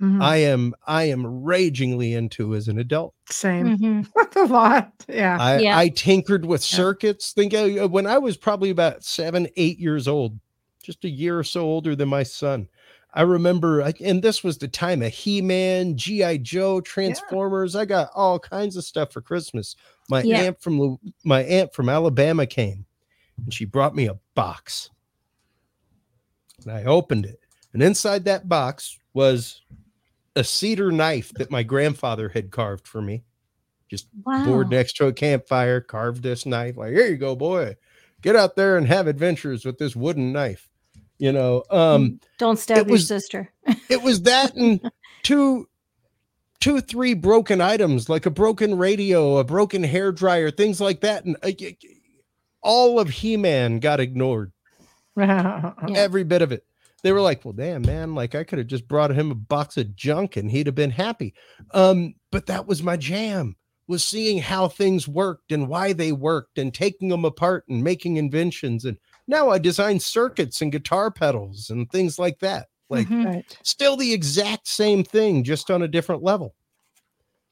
[0.01, 0.23] Mhm.
[0.23, 3.15] I am I am ragingly into as an adult.
[3.29, 3.77] Same.
[3.79, 4.07] Mhm.
[4.37, 4.93] a lot.
[5.09, 5.37] Yeah.
[5.39, 5.77] I, Yeah.
[5.79, 6.77] I tinkered with Yeah.
[6.77, 7.33] circuits.
[7.33, 10.39] Think uh, when I was probably about seven, eight years old,
[10.83, 12.67] just a year or so older than my son.
[13.13, 16.39] I remember, and this was the time of He Man, G.I.
[16.39, 17.75] Joe, Transformers.
[17.77, 19.75] I got all kinds of stuff for Christmas.
[20.09, 20.43] My Yeah.
[20.45, 22.87] aunt from my aunt from Alabama came
[23.45, 24.91] and she brought me a box.
[26.65, 27.41] And I opened it,
[27.73, 29.63] and inside that box was
[30.37, 33.25] a cedar knife that my grandfather had carved for me
[34.25, 34.45] Wow.
[34.45, 36.77] board next to a campfire, carved this knife.
[36.77, 37.77] Like, here you go, boy.
[38.23, 40.69] Get out there and have adventures with this wooden knife.
[41.19, 43.51] You know, um, Don't stab your was- sister.
[43.89, 44.93] it was that and
[45.25, 45.69] two,
[46.61, 51.25] two, three broken items, like a broken radio, a broken hair dryer, things like that.
[51.25, 51.51] And uh,
[52.63, 54.53] all of He-Man got ignored,
[55.17, 55.73] Yeah.
[55.95, 56.65] every bit of it.
[57.03, 59.77] They were like, well, damn, man, like I could have just brought him a box
[59.79, 61.33] of junk and he'd have been happy.
[61.71, 63.57] Um, but that was my jam
[63.87, 68.19] was seeing how things worked and why they worked and taking them apart and making
[68.19, 68.85] inventions.
[68.85, 72.69] And now I design circuits and guitar pedals and things like that.
[72.91, 73.25] Like Mhm.
[73.25, 73.59] right.
[73.65, 76.55] still the exact same thing, just on a different level.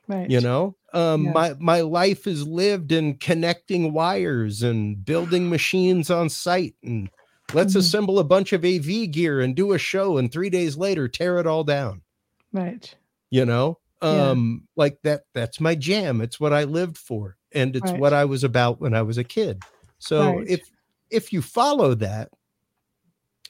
[0.06, 0.28] Right.
[0.30, 1.32] You know, um, Yeah.
[1.32, 7.10] my my life is lived in connecting wires and building machines on site and
[7.52, 7.76] let's Mhm.
[7.76, 11.38] assemble a bunch of AV gear and do a show and three days later tear
[11.38, 12.02] it all down.
[12.52, 12.94] Right.
[13.30, 13.78] You know,
[14.08, 14.30] Yeah.
[14.30, 15.24] um, like that.
[15.34, 16.20] That's my jam.
[16.20, 18.00] It's what I lived for, and it's Right.
[18.00, 19.64] what I was about when I was a kid.
[19.98, 20.46] So Right.
[20.46, 20.70] if
[21.10, 22.30] if you follow that,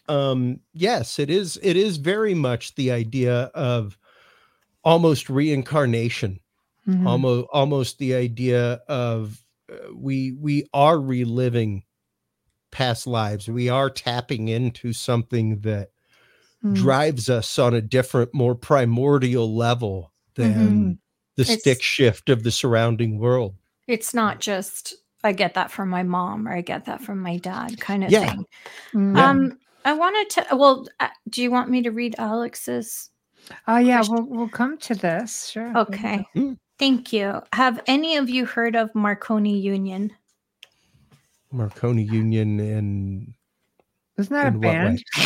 [0.08, 1.58] um, yes, it is.
[1.62, 3.98] It is very much the idea of
[4.84, 6.40] almost reincarnation
[6.88, 7.06] Mhm.
[7.06, 11.84] almost almost the idea of uh, we we are reliving
[12.70, 15.90] past lives we are tapping into something that
[16.64, 16.74] mm.
[16.74, 20.90] drives us on a different, more primordial level than mm-hmm.
[21.36, 23.54] the it's, stick shift of the surrounding world.
[23.86, 24.94] It's not just
[25.24, 28.10] I get that from my mom or I get that from my dad kind of
[28.10, 28.30] yeah.
[28.30, 28.44] thing.
[28.94, 29.16] Mm-hmm.
[29.16, 30.56] Um, I wanted to.
[30.56, 33.10] Well, uh, do you want me to read Alex's?
[33.66, 35.48] Oh uh, yeah, we'll we'll come to this.
[35.48, 35.76] Sure.
[35.76, 36.24] Okay.
[36.36, 36.58] Mm.
[36.78, 37.42] Thank you.
[37.52, 40.12] Have any of you heard of Marconi Union?
[41.50, 43.34] Marconi Union and
[44.18, 45.02] isn't that a band?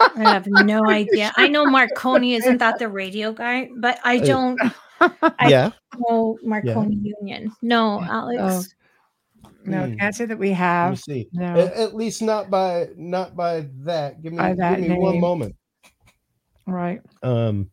[0.00, 1.32] I have no idea.
[1.36, 4.60] I know Marconi isn't that the radio guy, but I uh, don't.
[5.00, 5.70] I yeah.
[5.98, 7.12] know Marconi yeah.
[7.20, 7.52] Union.
[7.62, 8.38] No, Alex.
[8.42, 9.48] Oh.
[9.64, 9.98] No, mm.
[9.98, 10.98] can't say that we have.
[10.98, 11.28] see.
[11.32, 11.54] No.
[11.54, 14.20] At, at, least not by not by that.
[14.20, 15.56] Give me, give me one moment.
[16.66, 17.00] Right.
[17.22, 17.70] Um.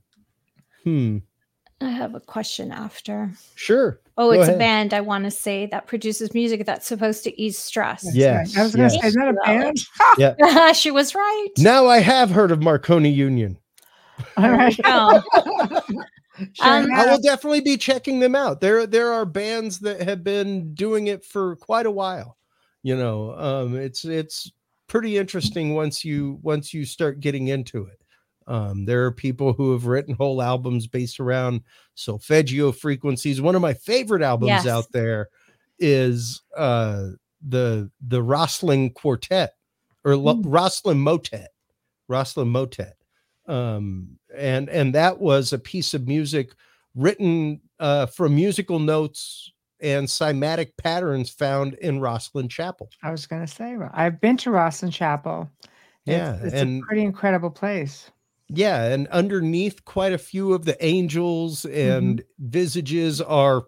[0.84, 1.18] Hmm.
[1.82, 3.32] I have a question after.
[3.56, 4.00] Sure.
[4.18, 4.56] Oh, Go it's ahead.
[4.56, 8.06] a band I want to say that produces music that's supposed to ease stress.
[8.14, 8.58] Yes.
[8.58, 9.02] I was going to yes.
[9.02, 9.78] say, is that a band?
[10.18, 10.72] yeah.
[10.74, 11.50] she was right.
[11.58, 13.58] Now I have heard of Marconi Union.
[14.36, 14.78] All right.
[14.84, 15.24] Oh.
[16.62, 18.60] um, I will definitely be checking them out.
[18.60, 22.38] There, there are bands that have been doing it for quite a while.
[22.84, 24.50] You know, um, it's it's
[24.88, 28.02] pretty interesting once you once you start getting into it.
[28.50, 31.62] Um, there are people who have written whole albums based around
[31.94, 33.40] solfeggio frequencies.
[33.40, 34.68] One of my favorite albums yes.
[34.68, 35.30] out there
[35.78, 37.10] is uh,
[37.48, 39.54] the the Rosslyn Quartet
[40.04, 40.44] or mm.
[40.44, 41.52] Rosslyn Motet,
[42.10, 42.98] Rosslyn Motet,
[43.48, 46.52] um, and and that was a piece of music
[46.96, 52.90] written uh, from musical notes and cymatic patterns found in Rosslyn Chapel.
[53.04, 55.48] I was going to say, I've been to Rosslyn Chapel.
[55.62, 55.72] It's,
[56.06, 58.10] yeah, it's and, a pretty incredible place
[58.50, 62.48] yeah and underneath quite a few of the angels and mm-hmm.
[62.50, 63.64] visages are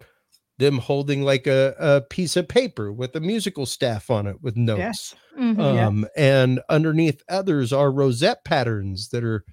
[0.57, 4.55] them holding like a, a piece of paper with a musical staff on it with
[4.55, 5.15] notes yes.
[5.39, 6.41] mm-hmm, um, yeah.
[6.41, 9.43] and underneath others are rosette patterns that are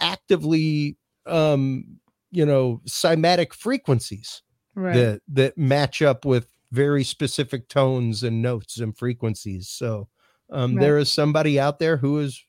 [0.00, 0.96] actively
[1.26, 1.84] um,
[2.30, 4.42] you know cymatic frequencies
[4.74, 4.94] right.
[4.94, 10.08] that that match up with very specific tones and notes and frequencies so
[10.52, 10.80] um, right.
[10.80, 12.44] there is somebody out there who is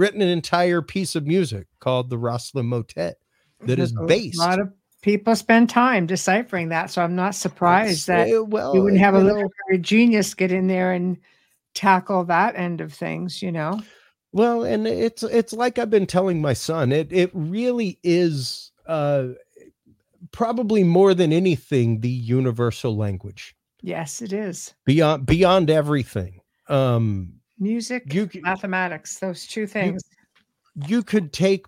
[0.00, 3.18] written an entire piece of music called the Rosslyn Motet
[3.60, 4.40] that is based.
[4.40, 4.72] A lot of
[5.02, 9.20] people spend time deciphering that, so I'm not surprised that well, you wouldn't have a
[9.20, 9.50] little
[9.80, 11.18] genius get in there and
[11.74, 13.42] tackle that end of things.
[13.42, 13.80] You know.
[14.32, 16.92] Well, and it's it's like I've been telling my son.
[16.92, 19.28] It it really is uh,
[20.32, 23.54] probably more than anything the universal language.
[23.82, 26.40] Yes, it is beyond beyond everything.
[26.68, 30.02] Um, music, you, mathematics, those two things.
[30.74, 31.66] You, you could take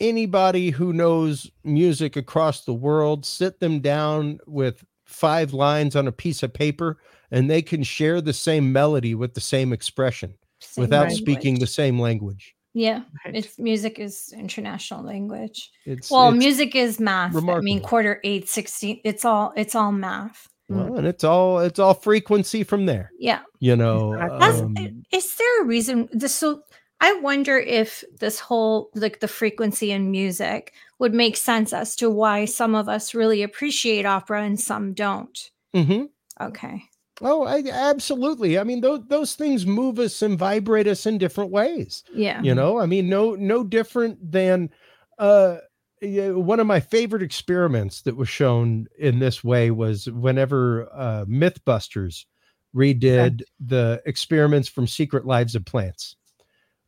[0.00, 6.12] anybody who knows music across the world, sit them down with five lines on a
[6.12, 6.98] piece of paper,
[7.30, 11.18] and they can share the same melody with the same expression same without language.
[11.18, 12.54] speaking the same language.
[12.74, 13.34] Yeah, right.
[13.34, 15.70] it's music is international language.
[15.86, 17.32] It's well, it's music is math.
[17.32, 17.62] Remarkable.
[17.62, 20.46] I mean, quarter eight, 16, it's all it's all math.
[20.68, 23.12] Well, and it's all it's all frequency from there.
[23.18, 23.40] Yeah.
[23.60, 24.74] You know, um,
[25.12, 26.62] is there a reason this so
[27.00, 32.10] I wonder if this whole like the frequency in music would make sense as to
[32.10, 35.50] why some of us really appreciate opera and some don't.
[35.74, 36.04] Mm-hmm.
[36.40, 36.82] Okay.
[37.22, 38.58] Oh, I, absolutely.
[38.58, 42.02] I mean, those those things move us and vibrate us in different ways.
[42.12, 42.42] Yeah.
[42.42, 44.70] You know, I mean, no no different than
[45.18, 45.58] uh
[46.02, 52.26] one of my favorite experiments that was shown in this way was whenever uh, Mythbusters
[52.74, 56.16] redid the experiments from Secret Lives of Plants,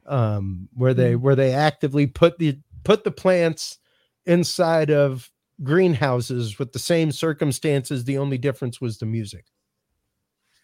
[0.06, 1.20] um, where they mm.
[1.20, 3.78] where they actively put the put the plants
[4.26, 5.30] inside of
[5.62, 8.05] greenhouses with the same circumstances.
[8.05, 9.47] The only difference was the music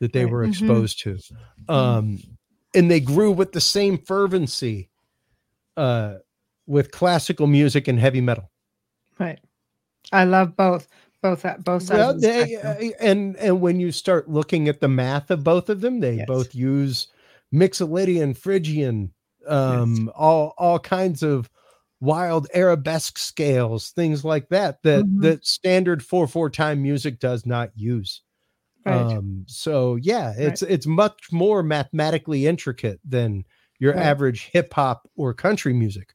[0.00, 0.32] that they right.
[0.32, 0.50] were mm-hmm.
[0.50, 1.64] exposed mm-hmm.
[1.66, 2.18] to, um,
[2.74, 4.90] and they grew with the same fervency.
[5.76, 6.16] Uh,
[6.66, 8.50] with classical music and heavy metal.
[9.18, 9.40] Right.
[10.12, 10.88] I love both.
[11.22, 11.98] Both at both sides.
[11.98, 15.80] Well, they, uh, and and when you start looking at the math of both of
[15.80, 16.26] them, they yes.
[16.26, 17.06] both use
[17.50, 19.10] Mixolydian, Phrygian,
[19.46, 20.14] um, yes.
[20.14, 21.48] all all kinds of
[22.00, 25.22] wild arabesque scales, things like that that mm-hmm.
[25.22, 28.20] that standard four four time music does not use.
[28.84, 28.94] Right.
[28.94, 30.70] Um, so yeah, it's right.
[30.70, 33.44] it's much more mathematically intricate than
[33.78, 34.02] your right.
[34.02, 36.13] average hip hop or country music.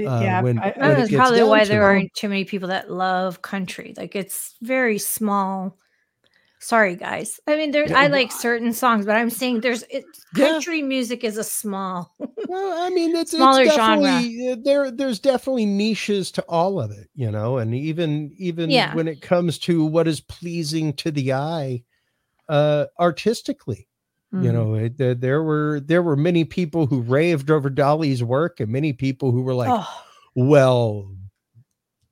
[0.00, 3.42] Uh, yeah, when, I, when that's probably why there aren't too many people that love
[3.42, 3.94] country.
[3.96, 5.78] Like it's very small.
[6.58, 7.40] Sorry, guys.
[7.48, 7.88] I mean, there.
[7.88, 10.04] Yeah, I like certain songs, but I'm saying there's it,
[10.36, 10.84] country yeah.
[10.84, 12.14] music is a small.
[12.48, 14.22] well, I mean, it's smaller it's genre.
[14.62, 18.94] There, there's definitely niches to all of it, you know, and even even yeah.
[18.94, 21.82] when it comes to what is pleasing to the eye,
[22.48, 23.88] uh, artistically,
[24.32, 24.44] Mm.
[24.44, 28.60] You know, it, there, there were there were many people who raved over Dali's work,
[28.60, 30.04] and many people who were like, oh.
[30.34, 31.14] "Well,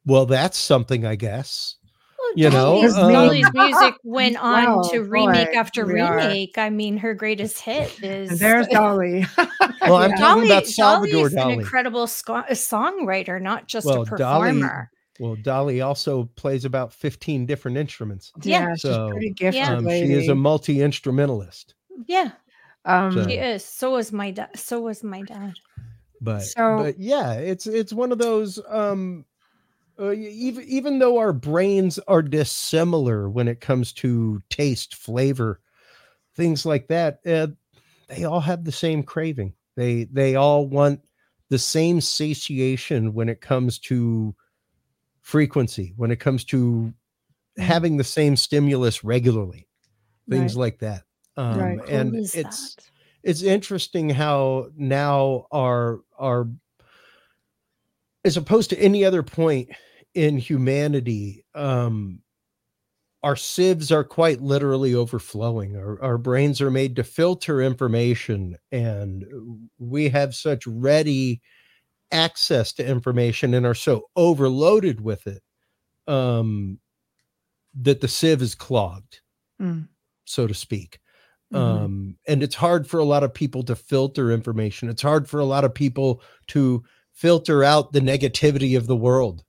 [0.04, 1.76] well, that's something, I guess."
[2.34, 6.56] you know, um, Dolly's music went on wow, to remake boy, after remake.
[6.56, 6.64] Are.
[6.64, 9.26] I mean, her greatest hit is there's Dolly.
[9.82, 10.16] well, I'm yeah.
[10.16, 11.54] talking Dolly, about Salvador Dali's Dolly.
[11.54, 14.90] an incredible sc- songwriter, not just well, a performer.
[15.18, 18.32] Dolly, well, Dolly also plays about 15 different instruments.
[18.42, 19.62] Yeah, so, she's pretty gifted.
[19.62, 21.74] Um, she is a multi instrumentalist.
[22.06, 22.32] Yeah,
[22.84, 23.28] um, so.
[23.28, 23.64] she is.
[23.64, 24.50] So was my dad.
[24.58, 25.54] So was my dad.
[26.20, 29.24] But so, but yeah, it's it's one of those um
[30.00, 35.60] uh, even even though our brains are dissimilar when it comes to taste, flavor,
[36.36, 37.48] things like that, uh,
[38.08, 39.52] they all have the same craving.
[39.76, 41.00] They they all want
[41.50, 44.34] the same satiation when it comes to
[45.20, 46.92] frequency, when it comes to
[47.58, 47.62] mm.
[47.62, 49.68] having the same stimulus regularly,
[50.28, 50.60] things right.
[50.60, 51.02] like that.
[51.36, 51.88] Um, right.
[51.88, 52.90] And it's that?
[53.22, 56.48] it's interesting how now our our
[58.24, 59.70] as opposed to any other point
[60.14, 62.20] in humanity um
[63.22, 69.24] our sieves are quite literally overflowing our, our brains are made to filter information and
[69.78, 71.40] we have such ready
[72.12, 75.42] access to information and are so overloaded with it
[76.08, 76.78] um
[77.74, 79.20] that the sieve is clogged
[79.60, 79.86] mm.
[80.24, 80.98] so to speak
[81.52, 81.84] mm-hmm.
[81.84, 85.40] um and it's hard for a lot of people to filter information it's hard for
[85.40, 86.82] a lot of people to
[87.12, 89.44] filter out the negativity of the world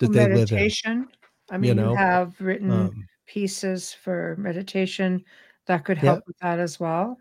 [0.00, 0.98] that well, they meditation.
[0.98, 1.54] live in.
[1.54, 1.90] I mean, you, know?
[1.90, 5.24] you have written um, pieces for meditation
[5.66, 6.24] that could help yeah.
[6.26, 7.16] with that as well.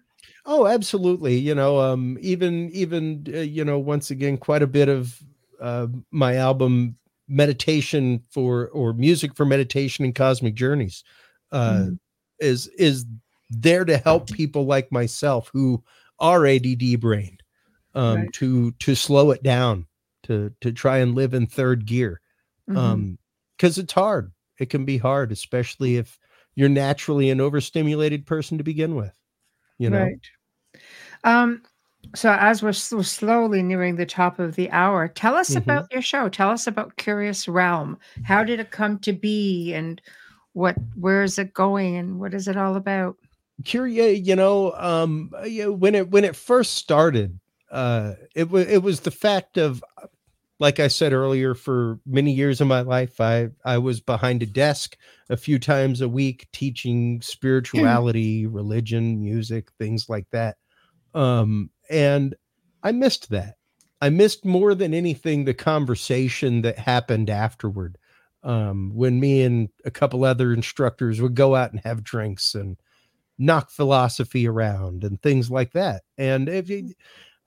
[0.45, 1.37] Oh, absolutely.
[1.37, 5.21] You know, um, even even uh, you know, once again, quite a bit of
[5.59, 6.95] uh, my album
[7.27, 11.03] meditation for or music for meditation and cosmic journeys
[11.51, 11.99] uh, mm.
[12.39, 13.05] is is
[13.49, 15.83] there to help people like myself who
[16.19, 17.41] are ADD brained
[17.95, 18.33] um, right.
[18.33, 19.85] to to slow it down
[20.23, 22.21] to to try and live in third gear.
[22.69, 22.77] Mm-hmm.
[22.77, 23.19] um
[23.57, 24.31] because it's hard.
[24.59, 26.19] It can be hard especially if
[26.55, 29.17] you're naturally an overstimulated person to begin with
[29.77, 30.03] you know?
[30.03, 30.29] Right.
[31.23, 31.63] Um
[32.15, 35.59] so as we're, we're slowly nearing the top of the hour tell us mm-hmm.
[35.59, 36.29] about your show.
[36.29, 37.97] Tell us about curious realm.
[38.23, 40.01] How did it come to be and
[40.53, 43.17] what where is it going and what is it all about
[43.65, 45.31] curious you know um
[45.79, 47.39] when it when it first started
[47.71, 49.83] uh it was it was the fact of
[50.59, 54.45] like I said earlier, for many years of my life, I I was behind a
[54.45, 54.97] desk
[55.29, 60.57] a few times a week teaching spirituality, religion, music, things like that.
[61.13, 62.35] Um, and
[62.83, 63.55] I missed that.
[64.01, 67.97] I missed more than anything the conversation that happened afterward.
[68.43, 72.77] Um, when me and a couple other instructors would go out and have drinks and
[73.39, 76.03] knock philosophy around and things like that.
[76.17, 76.93] And if you,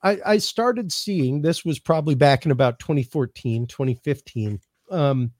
[0.02, 4.58] I, I started seeing this was probably back in about 2014, 2015,
[4.90, 5.30] um,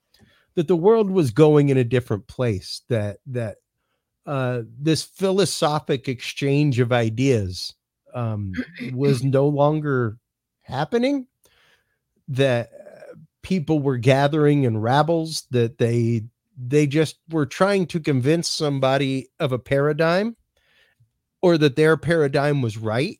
[0.55, 2.83] that the world was going in a different place.
[2.87, 3.57] That that
[4.25, 7.73] uh, this philosophic exchange of ideas
[8.13, 8.53] um,
[8.93, 10.17] was no longer
[10.61, 11.27] happening.
[12.27, 15.47] That uh, people were gathering in rabbles.
[15.49, 16.23] That they
[16.57, 20.35] they just were trying to convince somebody of a paradigm,
[21.43, 23.19] or that their paradigm was right.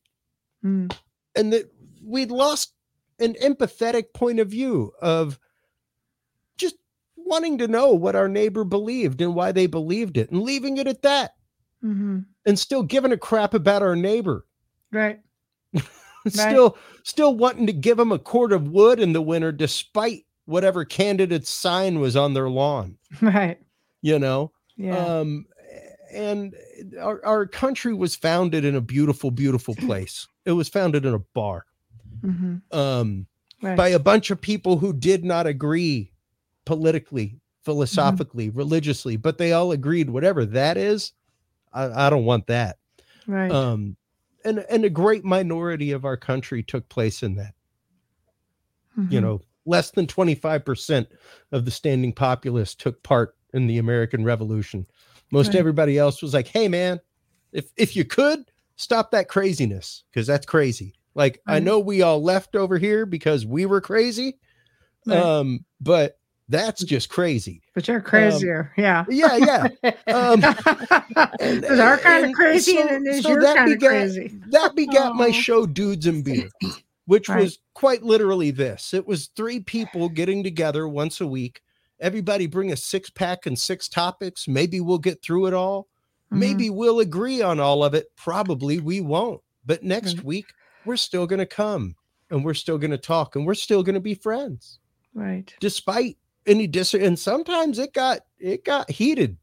[0.65, 0.91] Mm
[1.35, 1.71] and that
[2.03, 2.73] we'd lost
[3.19, 5.39] an empathetic point of view of
[6.57, 6.75] just
[7.15, 10.87] wanting to know what our neighbor believed and why they believed it and leaving it
[10.87, 11.35] at that
[11.83, 12.19] mm-hmm.
[12.45, 14.45] and still giving a crap about our neighbor
[14.91, 15.19] right
[16.27, 16.81] still right.
[17.03, 21.49] still wanting to give them a cord of wood in the winter despite whatever candidate's
[21.49, 23.59] sign was on their lawn right
[24.01, 24.97] you know yeah.
[24.97, 25.45] um
[26.13, 26.55] and
[26.99, 31.19] our, our country was founded in a beautiful beautiful place it was founded in a
[31.19, 31.65] bar
[32.23, 32.77] mm-hmm.
[32.77, 33.25] um,
[33.61, 33.77] right.
[33.77, 36.11] by a bunch of people who did not agree
[36.65, 38.57] politically, philosophically, mm-hmm.
[38.57, 41.13] religiously, but they all agreed whatever that is,
[41.71, 42.77] I, I don't want that.
[43.27, 43.51] Right.
[43.51, 43.95] Um,
[44.45, 47.53] and and a great minority of our country took place in that.
[48.97, 49.13] Mm-hmm.
[49.13, 51.07] You know, less than 25%
[51.53, 54.85] of the standing populace took part in the American Revolution.
[55.33, 55.55] Most right.
[55.55, 56.99] everybody else was like, "Hey man,
[57.51, 58.45] if if you could,
[58.75, 60.93] stop that craziness because that's crazy.
[61.15, 61.41] Like.
[61.47, 64.37] I know we all left over here because we were crazy,
[65.07, 65.17] right.
[65.17, 66.19] um, but
[66.49, 67.63] that's just crazy.
[67.73, 69.91] But you're um, crazier, um, yeah, yeah, yeah.
[70.07, 70.39] Um,
[71.39, 74.39] Because our kind of crazy, so, and so your kind begat, of crazy.
[74.49, 76.49] that begat my show, Dudes and Beer,
[77.05, 78.93] which was quite literally this.
[78.93, 81.61] It was three people getting together once a week.
[82.03, 84.47] Everybody bring a six pack and six topics.
[84.47, 85.87] Maybe we'll get through it all
[86.31, 86.37] Mhm.
[86.39, 88.07] Maybe we'll agree on all of it.
[88.17, 89.41] Probably we won't.
[89.65, 90.25] But next Right.
[90.25, 90.45] week,
[90.85, 91.95] we're still going to come
[92.29, 94.79] and we're still going to talk and we're still going to be friends
[95.13, 95.53] Right.
[95.59, 96.93] despite any dis.
[96.93, 99.37] And sometimes it got it got heated.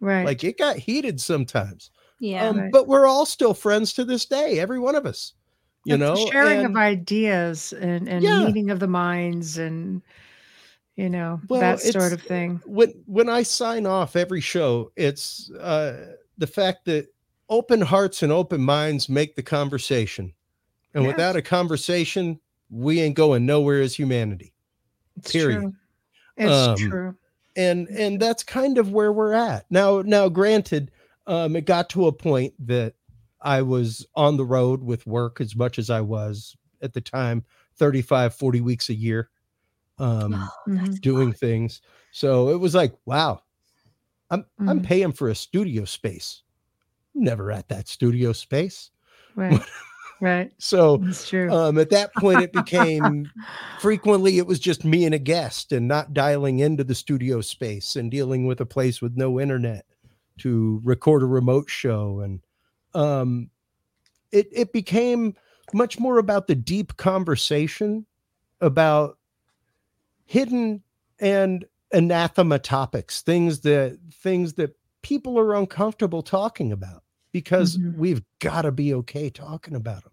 [0.00, 0.26] Right.
[0.26, 1.90] Like it got heated sometimes.
[2.20, 2.48] Yeah.
[2.48, 2.72] um, Right.
[2.72, 4.58] But we're all still friends to this day.
[4.58, 5.32] Every one of us.
[5.86, 8.44] You know, sharing and- of ideas and, and Yeah.
[8.46, 10.00] meeting of the minds and
[10.96, 12.60] you know Well, that sort of thing.
[12.64, 17.08] when when I sign off every show, it's uh, the fact that
[17.48, 20.32] open hearts and open minds make the conversation,
[20.94, 21.12] and Yes.
[21.16, 22.40] without a conversation,
[22.70, 24.52] we ain't going nowhere as humanity.
[25.16, 25.60] It's period.
[25.60, 25.72] true.
[26.36, 27.16] It's Um, true.
[27.56, 30.02] And and that's kind of where we're at now.
[30.02, 30.90] Now, granted,
[31.26, 32.94] um, it got to a point that
[33.40, 37.44] I was on the road with work as much as I was at the time,
[37.76, 39.30] 35, 40 weeks a year.
[39.98, 41.02] Um, Mhm.
[41.02, 41.82] doing things.
[42.12, 43.42] So it was like, wow,
[44.30, 44.82] I'm I'm Mhm.
[44.82, 46.42] paying for a studio space.
[47.14, 48.90] Never at that studio space.
[49.34, 49.64] Right.
[50.20, 50.52] right.
[50.58, 51.56] So It's true.
[51.56, 53.32] um, at that point, it became
[53.76, 57.96] frequently it was just me and a guest, and not dialing into the studio space
[57.96, 59.86] and dealing with a place with no internet
[60.38, 62.40] to record a remote show, and
[62.94, 63.50] um,
[64.32, 65.34] it it became
[65.72, 68.06] much more about the deep conversation
[68.60, 69.18] about
[70.24, 70.82] hidden
[71.20, 77.02] and anathema topics things that things that people are uncomfortable talking about
[77.32, 77.96] because Mhm.
[77.96, 80.10] we've got to be okay talking about them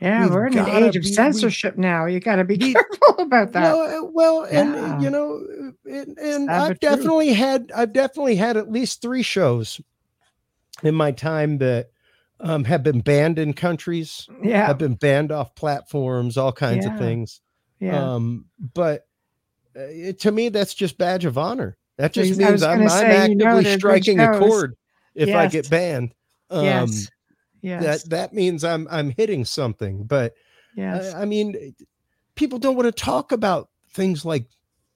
[0.00, 2.04] yeah, we've we're in an age of be- we- censorship now.
[2.06, 3.62] You got to be We- careful about that.
[3.74, 4.96] well, uh, well and Yeah.
[4.96, 5.46] uh, you know
[5.86, 9.80] uh, and, and i've definitely had i've definitely had at least three shows
[10.82, 11.90] in my time that
[12.40, 14.66] um, have been banned in countries yeah.
[14.66, 16.92] have been banned off platforms all kinds Yeah.
[16.92, 17.40] of things
[17.80, 18.14] Yeah.
[18.14, 19.06] Um, but
[19.76, 21.76] uh, it, to me, that's just badge of honor.
[21.98, 24.76] That just I means I'm, gonna I'm say, you actively know striking a chord
[25.14, 26.14] if I get banned.
[26.50, 27.08] Um, yes.
[27.62, 27.82] Yes.
[28.02, 30.04] that that means I'm I'm hitting something.
[30.04, 30.34] But
[30.76, 31.14] yes.
[31.14, 31.74] uh, I mean,
[32.34, 34.46] people don't want to talk about things like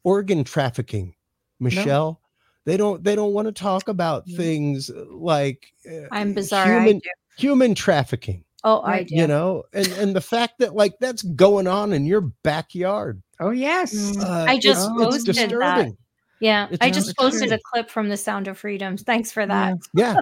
[0.03, 1.15] organ trafficking,
[1.61, 2.21] Michelle.
[2.65, 3.05] They don't.
[3.05, 4.37] They don't want to talk about No.
[4.37, 6.81] things like uh, I'm bizarre.
[6.81, 7.01] Human
[7.39, 8.45] human trafficking.
[8.69, 9.15] Oh, I do.
[9.15, 13.23] You know, and and the fact that like that's going on in your backyard.
[13.41, 13.95] oh yes.
[13.95, 14.23] Mm.
[14.25, 15.49] Uh, I just it's, it's posted that.
[15.49, 15.97] disturbing.
[16.41, 17.31] Yeah, It's I not just true.
[17.31, 18.99] posted a clip from the Sound of Freedom.
[18.99, 19.79] Thanks for that.
[19.95, 20.17] Yeah,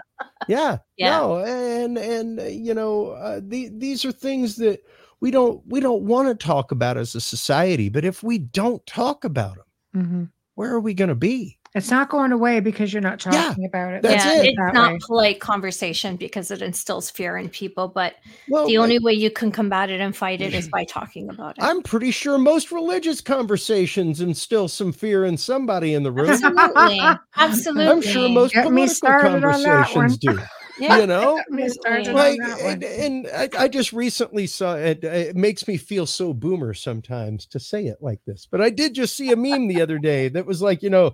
[0.47, 1.11] yeah, Yeah.
[1.19, 4.79] No, and and uh, you know, uh, the, these are things that
[5.21, 7.89] we don't we don't want to talk about as a society.
[7.89, 10.31] But if we don't talk about them, Mhm.
[10.55, 11.59] where are we going to be?
[11.75, 14.03] It's not going away because you're not Yeah, talking about it.
[14.03, 14.47] that's yeah, it.
[14.47, 14.99] it's That not way.
[15.07, 17.89] polite conversation because it instills fear in people.
[17.89, 18.15] But
[18.49, 21.59] Well, the only way you can combat it and fight it is by talking about
[21.59, 21.65] it.
[21.65, 26.31] I'm pretty sure most religious conversations instill some fear in somebody in the room.
[26.31, 27.01] Absolutely,
[27.37, 27.87] absolutely.
[27.91, 30.39] I'm sure most Get me political started on that conversations do.
[30.77, 30.99] Yeah.
[30.99, 32.73] You know, Get me started on like that one.
[32.73, 37.47] and, and I, I just recently saw it it makes me feel so boomer sometimes
[37.47, 40.27] to say it like this but i did just see a meme the other day
[40.31, 41.13] that was like you know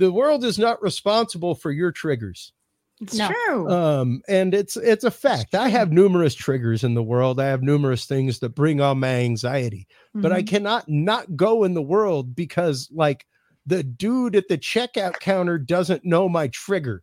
[0.00, 2.52] the world is not responsible for your triggers
[3.00, 3.28] It's No.
[3.28, 3.70] true.
[3.70, 7.62] um and it's it's a fact i have numerous triggers in the world i have
[7.62, 10.48] numerous things that bring on my anxiety but i Mhm.
[10.48, 13.26] cannot not go in the world because like
[13.66, 17.02] the dude at the checkout counter doesn't know my trigger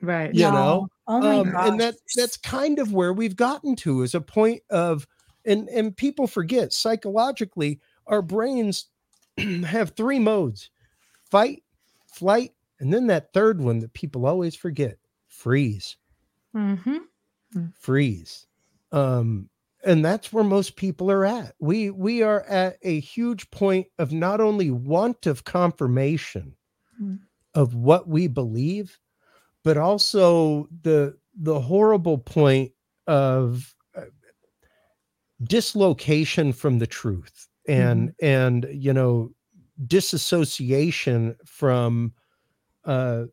[0.00, 0.34] right.
[0.34, 1.68] you know Oh my um, gosh.
[1.68, 5.06] and that that's kind of where we've gotten to is a point of
[5.44, 8.86] and and people forget psychologically our brains
[9.64, 10.70] have three modes
[11.30, 11.61] fight
[12.12, 14.98] flight and then that third one that people always forget
[15.28, 15.96] freeze.
[16.54, 17.08] Mhm.
[17.74, 18.46] freeze.
[18.92, 19.48] Um
[19.84, 21.54] and that's where most people are at.
[21.60, 26.56] We we are at a huge point of not only want of confirmation
[27.00, 27.20] Mm.
[27.54, 28.98] of what we believe
[29.64, 32.72] but also the the horrible point
[33.06, 34.02] of uh,
[35.42, 37.48] dislocation from the truth.
[37.68, 39.32] And and you know
[39.86, 42.12] disassociation from
[42.84, 43.24] uh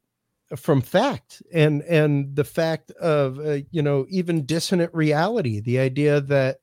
[0.56, 6.20] from fact and and the fact of uh, you know even dissonant reality the idea
[6.22, 6.58] that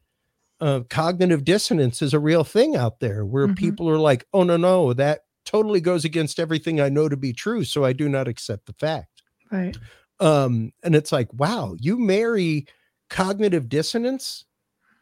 [0.60, 3.56] uh, cognitive dissonance is a real thing out there where Mhm.
[3.56, 7.32] people are like oh no no that totally goes against everything i know to be
[7.32, 9.22] true so i do not accept the fact
[9.52, 9.76] Right.
[10.18, 12.66] um and it's like wow you marry
[13.08, 14.44] cognitive dissonance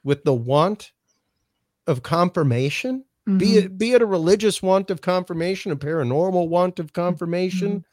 [0.03, 0.93] with the want
[1.87, 3.57] of confirmation be Mhm.
[3.57, 7.85] it be it a religious want of confirmation a paranormal want of confirmation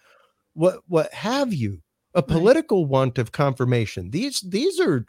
[0.54, 1.82] what what have you?
[2.14, 4.12] A political want of confirmation.
[4.12, 5.06] These these are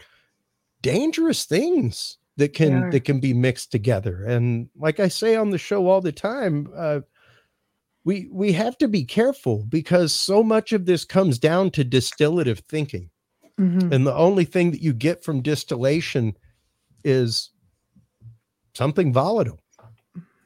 [0.82, 4.24] dangerous things that can that can be mixed together.
[4.24, 7.00] And like i say on the show all the time uh
[8.04, 12.60] we we have to be careful because so much of this comes down to distillative
[12.68, 13.10] thinking.
[13.60, 13.92] Mm-hmm.
[13.92, 16.36] And the only thing that you get from distillation
[17.04, 17.50] is
[18.74, 19.61] something volatile.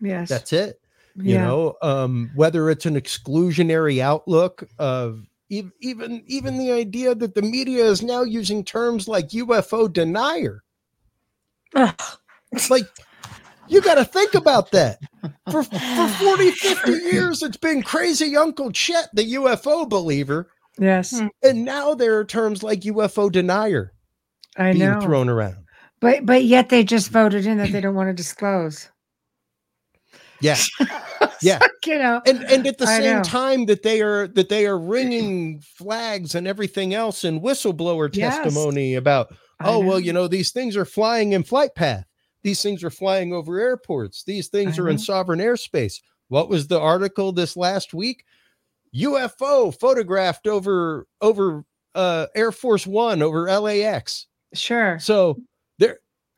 [0.01, 0.29] Yes.
[0.29, 0.81] That's it.
[1.17, 1.47] You yeah.
[1.47, 7.85] know, um, whether it's an exclusionary outlook of even even the idea that the media
[7.85, 10.63] is now using terms like UFO denier.
[12.53, 12.85] It's like
[13.69, 14.99] you got to think about that.
[15.51, 20.49] For, for 40, 50 years, it's been crazy Uncle Chet, the UFO believer.
[20.79, 21.19] Yes.
[21.19, 21.29] Hmm.
[21.43, 23.93] And now there are terms like UFO denier
[24.57, 25.01] I being know.
[25.01, 25.65] thrown around.
[26.01, 28.91] But but yet they just voted in that they don't want to disclose.
[30.41, 30.59] Yeah.
[31.43, 31.61] Yeah.
[31.85, 32.23] you know.
[32.25, 33.23] And and at the I same know.
[33.23, 38.37] time that they are that they are ringing flags and everything else and whistleblower yes.
[38.37, 42.07] testimony about oh well, you know, these things are flying in flight path.
[42.43, 44.25] These things are flying over airports.
[44.25, 46.01] These things are in sovereign airspace.
[46.29, 48.25] What was the article this last week?
[48.95, 51.65] UFO photographed over over
[51.95, 54.27] uh Air Force 1 over LAX.
[54.55, 54.99] Sure.
[54.99, 55.39] So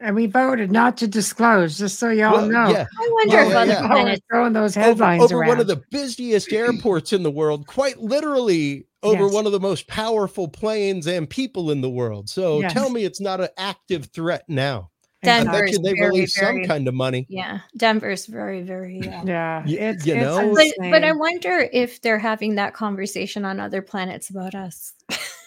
[0.01, 2.71] and we voted not to disclose, just so y'all well, know.
[2.71, 2.87] Yeah.
[2.99, 3.87] I wonder yeah, if other yeah.
[3.87, 5.49] planets throwing those headlines over, over around.
[5.49, 9.33] one of the busiest airports in the world, quite literally over yes.
[9.33, 12.29] one of the most powerful planes and people in the world.
[12.29, 12.73] So yes.
[12.73, 14.91] tell me it's not an active threat now.
[15.23, 15.65] Denver.
[15.65, 17.27] I they very, release very, some kind of money.
[17.29, 19.01] Yeah, Denver's very, very.
[19.01, 20.55] Uh, yeah, it's, you it's know.
[20.55, 24.93] But, but I wonder if they're having that conversation on other planets about us.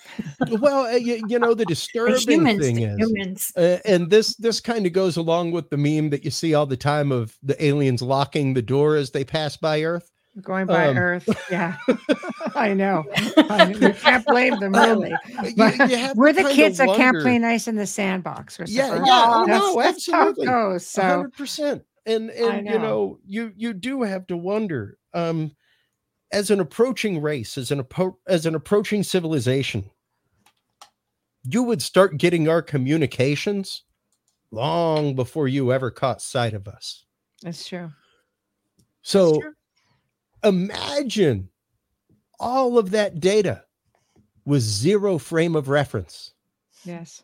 [0.60, 3.52] well, uh, you, you, know the disturbing humans, thing is, humans.
[3.56, 6.65] Uh, and this this kind of goes along with the meme that you see all
[6.65, 10.11] the time of the aliens locking the door as they pass by Earth.
[10.41, 11.76] Going by um, Earth, yeah,
[12.56, 13.03] I know.
[13.38, 15.11] I You can't blame them, really.
[15.11, 18.57] Um, you, you we're the kids that can't play nice in the sandbox.
[18.65, 20.48] Yeah, yeah, oh, no, absolutely.
[20.48, 21.84] goes, so hundred percent.
[22.06, 22.72] And and know.
[22.72, 25.52] you know, you you do have to wonder, um,
[26.31, 27.85] as an approaching race, as an
[28.26, 29.89] as an approaching civilization,
[31.43, 33.84] you would start getting our communications
[34.51, 37.05] long before you ever caught sight of us.
[37.41, 37.91] That's true.
[39.01, 39.53] So That's true.
[40.43, 41.49] imagine
[42.39, 43.63] all of that data
[44.45, 46.34] with zero frame of reference.
[46.84, 47.23] Yes.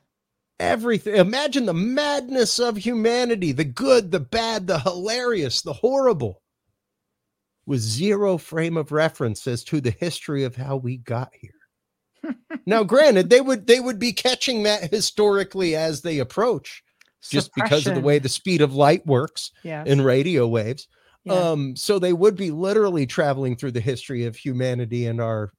[0.60, 1.16] Everything.
[1.16, 6.42] Imagine the madness of humanity, the good, the bad, the hilarious, the horrible,
[7.68, 11.52] with zero frame of reference as to the history of how we got here
[12.68, 16.84] now, granted, they would they would be catching that historically as they approach,
[17.22, 20.90] just because of the way the speed of light works in radio waves.
[21.24, 21.34] Yeah.
[21.34, 25.54] Um, so they would be literally traveling through the history of humanity and our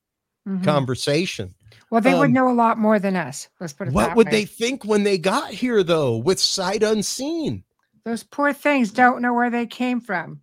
[0.47, 0.63] mm-hmm.
[0.65, 1.55] conversation.
[1.91, 3.49] Well, they um, would know a lot more than us.
[3.59, 3.95] Let's put it.
[3.95, 4.33] What would way.
[4.33, 7.65] they think when they got here, though, with sight unseen?
[8.05, 10.41] Those poor things don't know where they came from.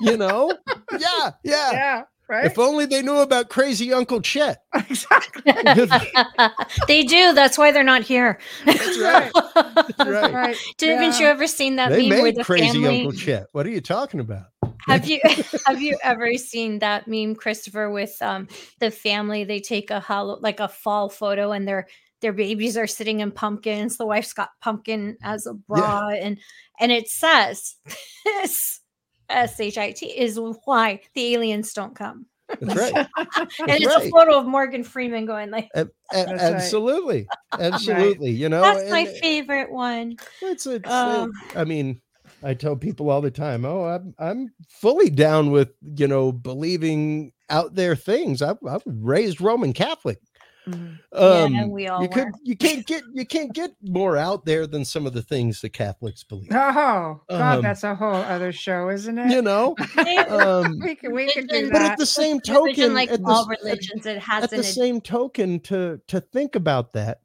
[0.00, 0.50] you know?
[0.98, 2.02] yeah, yeah, yeah.
[2.28, 2.46] Right?
[2.46, 4.62] If only they knew about crazy Uncle Chet.
[4.88, 5.52] Exactly.
[6.88, 7.32] they do.
[7.32, 8.38] That's why they're not here.
[8.64, 9.32] That's right.
[9.54, 10.32] That's right.
[10.32, 10.56] right.
[10.80, 11.18] Haven't yeah.
[11.18, 13.04] you ever seen that they meme made the crazy family...
[13.04, 13.46] Uncle Chet?
[13.52, 14.46] What are you talking about?
[14.86, 15.20] have you
[15.66, 18.48] have you ever seen that meme, Christopher, with um
[18.80, 19.44] the family?
[19.44, 21.88] They take a hollow like a fall photo and their
[22.20, 23.96] their babies are sitting in pumpkins.
[23.96, 26.16] The wife's got pumpkin as a bra, yeah.
[26.22, 26.38] and
[26.80, 27.76] and it says
[28.24, 28.80] this
[29.28, 32.26] S-H-I-T is why the aliens don't come.
[32.60, 32.94] That's right.
[33.16, 34.06] and That's it's right.
[34.06, 37.26] a photo of Morgan Freeman going like a- a- absolutely.
[37.52, 37.72] Right.
[37.72, 38.32] Absolutely.
[38.32, 40.16] You know, that's my favorite one.
[40.42, 42.02] It's, it's um, it, I mean,
[42.42, 47.32] I tell people all the time, oh, I'm I'm fully down with, you know, believing
[47.48, 48.42] out there things.
[48.42, 50.18] I, I was raised Roman Catholic.
[50.68, 51.22] Mm-hmm.
[51.22, 54.66] Um, yeah, we all you could you can't get you can't get more out there
[54.66, 56.48] than some of the things the Catholics believe.
[56.50, 59.30] Oh God, um, that's a whole other show, isn't it?
[59.30, 59.76] You know,
[60.28, 61.72] um, we can we can do that.
[61.72, 65.00] But at the same token, like at all the, religions, it has at the same
[65.00, 67.20] token to to think about that.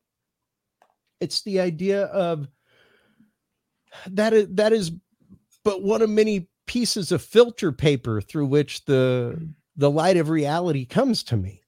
[1.20, 2.48] It's the idea of
[4.06, 4.92] that is that is,
[5.64, 9.54] but one of many pieces of filter paper through which the mm.
[9.78, 11.61] the light of reality comes to me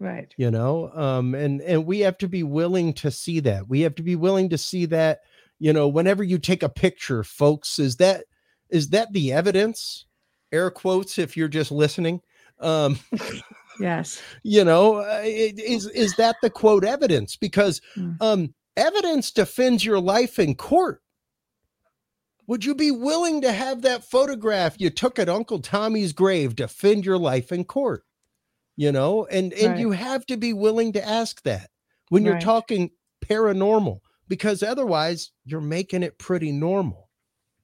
[0.00, 0.34] right.
[0.36, 3.68] you know um and and we have to be willing to see that.
[3.68, 5.20] We have to be willing to see that
[5.58, 8.24] you know whenever you take a picture folks is that
[8.70, 10.06] is that the evidence?
[10.52, 12.20] Air quotes if you're just listening.
[12.58, 12.98] Um
[13.80, 14.20] yes.
[14.42, 17.36] you know uh, is is that the quote evidence?
[17.36, 18.16] Because mm.
[18.20, 21.02] um evidence defends your life in court.
[22.46, 24.74] Would you be willing to have that photograph?
[24.80, 28.04] You took at uncle tommy's grave defend your life in court
[28.80, 29.78] you know and and right.
[29.78, 31.68] you have to be willing to ask that
[32.08, 32.42] when you're right.
[32.42, 32.90] talking
[33.22, 37.10] paranormal because otherwise you're making it pretty normal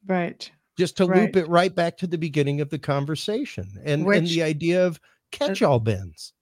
[0.07, 1.23] right just to right.
[1.23, 4.87] loop it right back to the beginning of the conversation and Which, and the idea
[4.87, 5.01] of
[5.33, 6.35] catch-all bins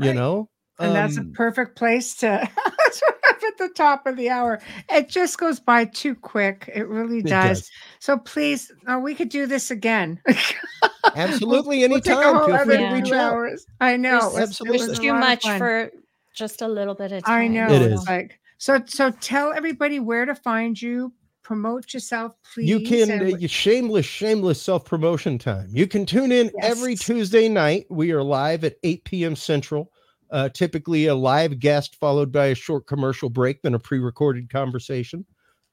[0.00, 0.48] you know
[0.78, 2.48] and um, that's a um perfect place to
[3.48, 4.60] at the top of the hour.
[4.88, 6.70] It just goes by too quick.
[6.74, 7.58] It really does.
[7.58, 7.70] It does.
[8.00, 10.20] So please, uh, we could do this again.
[11.16, 12.34] Absolutely, we'll, anytime.
[12.36, 13.66] We'll Feel free to reach hours.
[13.80, 14.30] I know.
[14.32, 14.86] There's, Absolutely.
[14.86, 15.90] There's too much for
[16.34, 17.40] just a little bit of time.
[17.40, 17.66] I know.
[17.68, 18.06] It is.
[18.06, 18.80] Like so.
[18.86, 21.12] So tell everybody where to find you.
[21.42, 22.70] Promote yourself, please.
[22.70, 25.68] You can uh, shameless, shameless self promotion time.
[25.70, 26.54] You can tune in yes.
[26.62, 27.84] every Tuesday night.
[27.90, 29.36] We are live at 8 p.m.
[29.36, 29.92] Central
[30.30, 34.50] uh, typically a live guest followed by a short commercial break, then a pre recorded
[34.50, 35.24] conversation.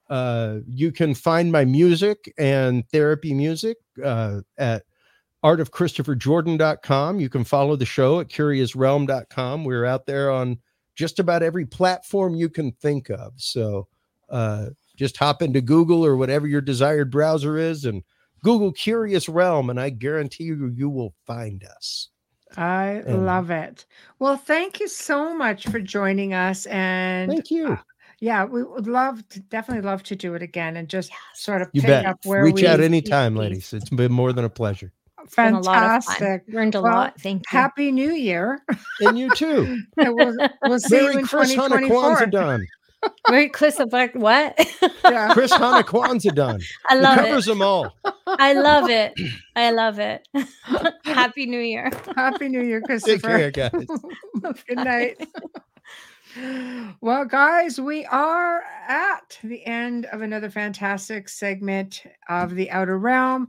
[0.09, 4.83] Uh, you can find my music and therapy music uh, at
[5.43, 7.19] artofchristopherjordan.com.
[7.19, 9.63] You can follow the show at curiousrealm.com.
[9.63, 10.59] We're out there on
[10.95, 13.33] just about every platform you can think of.
[13.37, 13.87] So
[14.29, 14.67] uh,
[14.97, 18.03] just hop into Google or whatever your desired browser is and
[18.43, 22.09] Google Curious Realm, and I guarantee you, you will find us.
[22.57, 23.85] I and love it.
[24.19, 26.65] Well, thank you so much for joining us.
[26.67, 27.73] And thank you.
[27.73, 27.77] Uh,
[28.19, 31.19] yeah, we would love to definitely love to do it again and just yes.
[31.33, 32.05] sort of you pick bet.
[32.05, 33.73] up where we reach we out anytime, ladies.
[33.73, 34.91] It's been more than a pleasure.
[35.29, 36.43] Fantastic.
[36.47, 37.21] Learned a well, lot.
[37.21, 37.57] Thank you.
[37.57, 38.63] Happy New Year.
[38.99, 39.81] And you too.
[39.97, 42.27] we'll, we'll see Merry you in Chris 2024.
[43.01, 43.11] Done.
[43.29, 44.55] Wait, Chris Black, what?
[45.03, 45.29] Yeah.
[45.33, 46.61] Chris Hana Kwanzaa done.
[46.87, 47.25] I love it.
[47.25, 47.93] Covers them all.
[48.25, 49.13] I love it.
[49.55, 50.27] I love it.
[51.05, 51.91] Happy New Year.
[52.15, 53.21] Happy New Year, Christopher.
[53.51, 53.87] Take care, guys.
[54.67, 55.17] Good night.
[57.01, 63.47] Well, guys, we are at the end of another fantastic segment of the Outer Realm.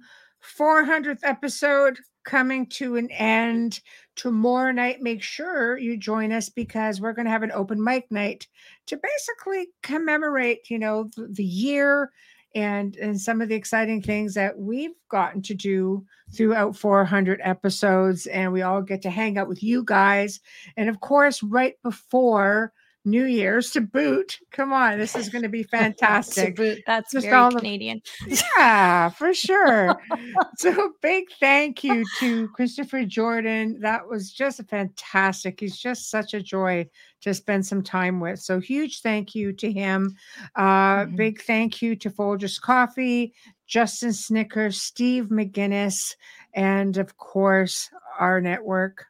[0.59, 3.81] 400th episode coming to an end
[4.17, 8.11] tomorrow night make sure you join us because we're going to have an open mic
[8.11, 8.47] night
[8.87, 12.11] to basically commemorate you know the, the, year
[12.55, 16.05] and and some of the exciting things that we've gotten to do
[16.35, 20.41] throughout 400 episodes and we all get to hang out with you guys.
[20.77, 22.73] And of course right before
[23.05, 24.39] New Year's to boot.
[24.53, 26.57] Come on, this is going to be fantastic.
[26.57, 28.01] to boot, that's Just very all Canadian.
[28.27, 29.97] yeah, for sure.
[30.57, 33.81] so big thank you to Christopher Jordan.
[33.81, 35.61] That was just fantastic.
[35.61, 36.89] He's just such a joy
[37.23, 38.39] to spend some time with.
[38.41, 40.17] So huge thank you to him.
[40.55, 41.17] Uh, mm-hmm.
[41.17, 43.35] Big thank you to Folgers Coffee,
[43.67, 46.15] Justin Snicker, Steve McGinnis,
[46.55, 49.07] and of course our network,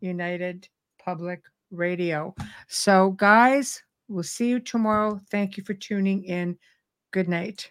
[0.00, 0.68] United
[1.02, 2.34] Public Radio.
[2.68, 5.20] So, guys, we'll see you tomorrow.
[5.30, 6.58] Thank you for tuning in.
[7.12, 7.70] Good night.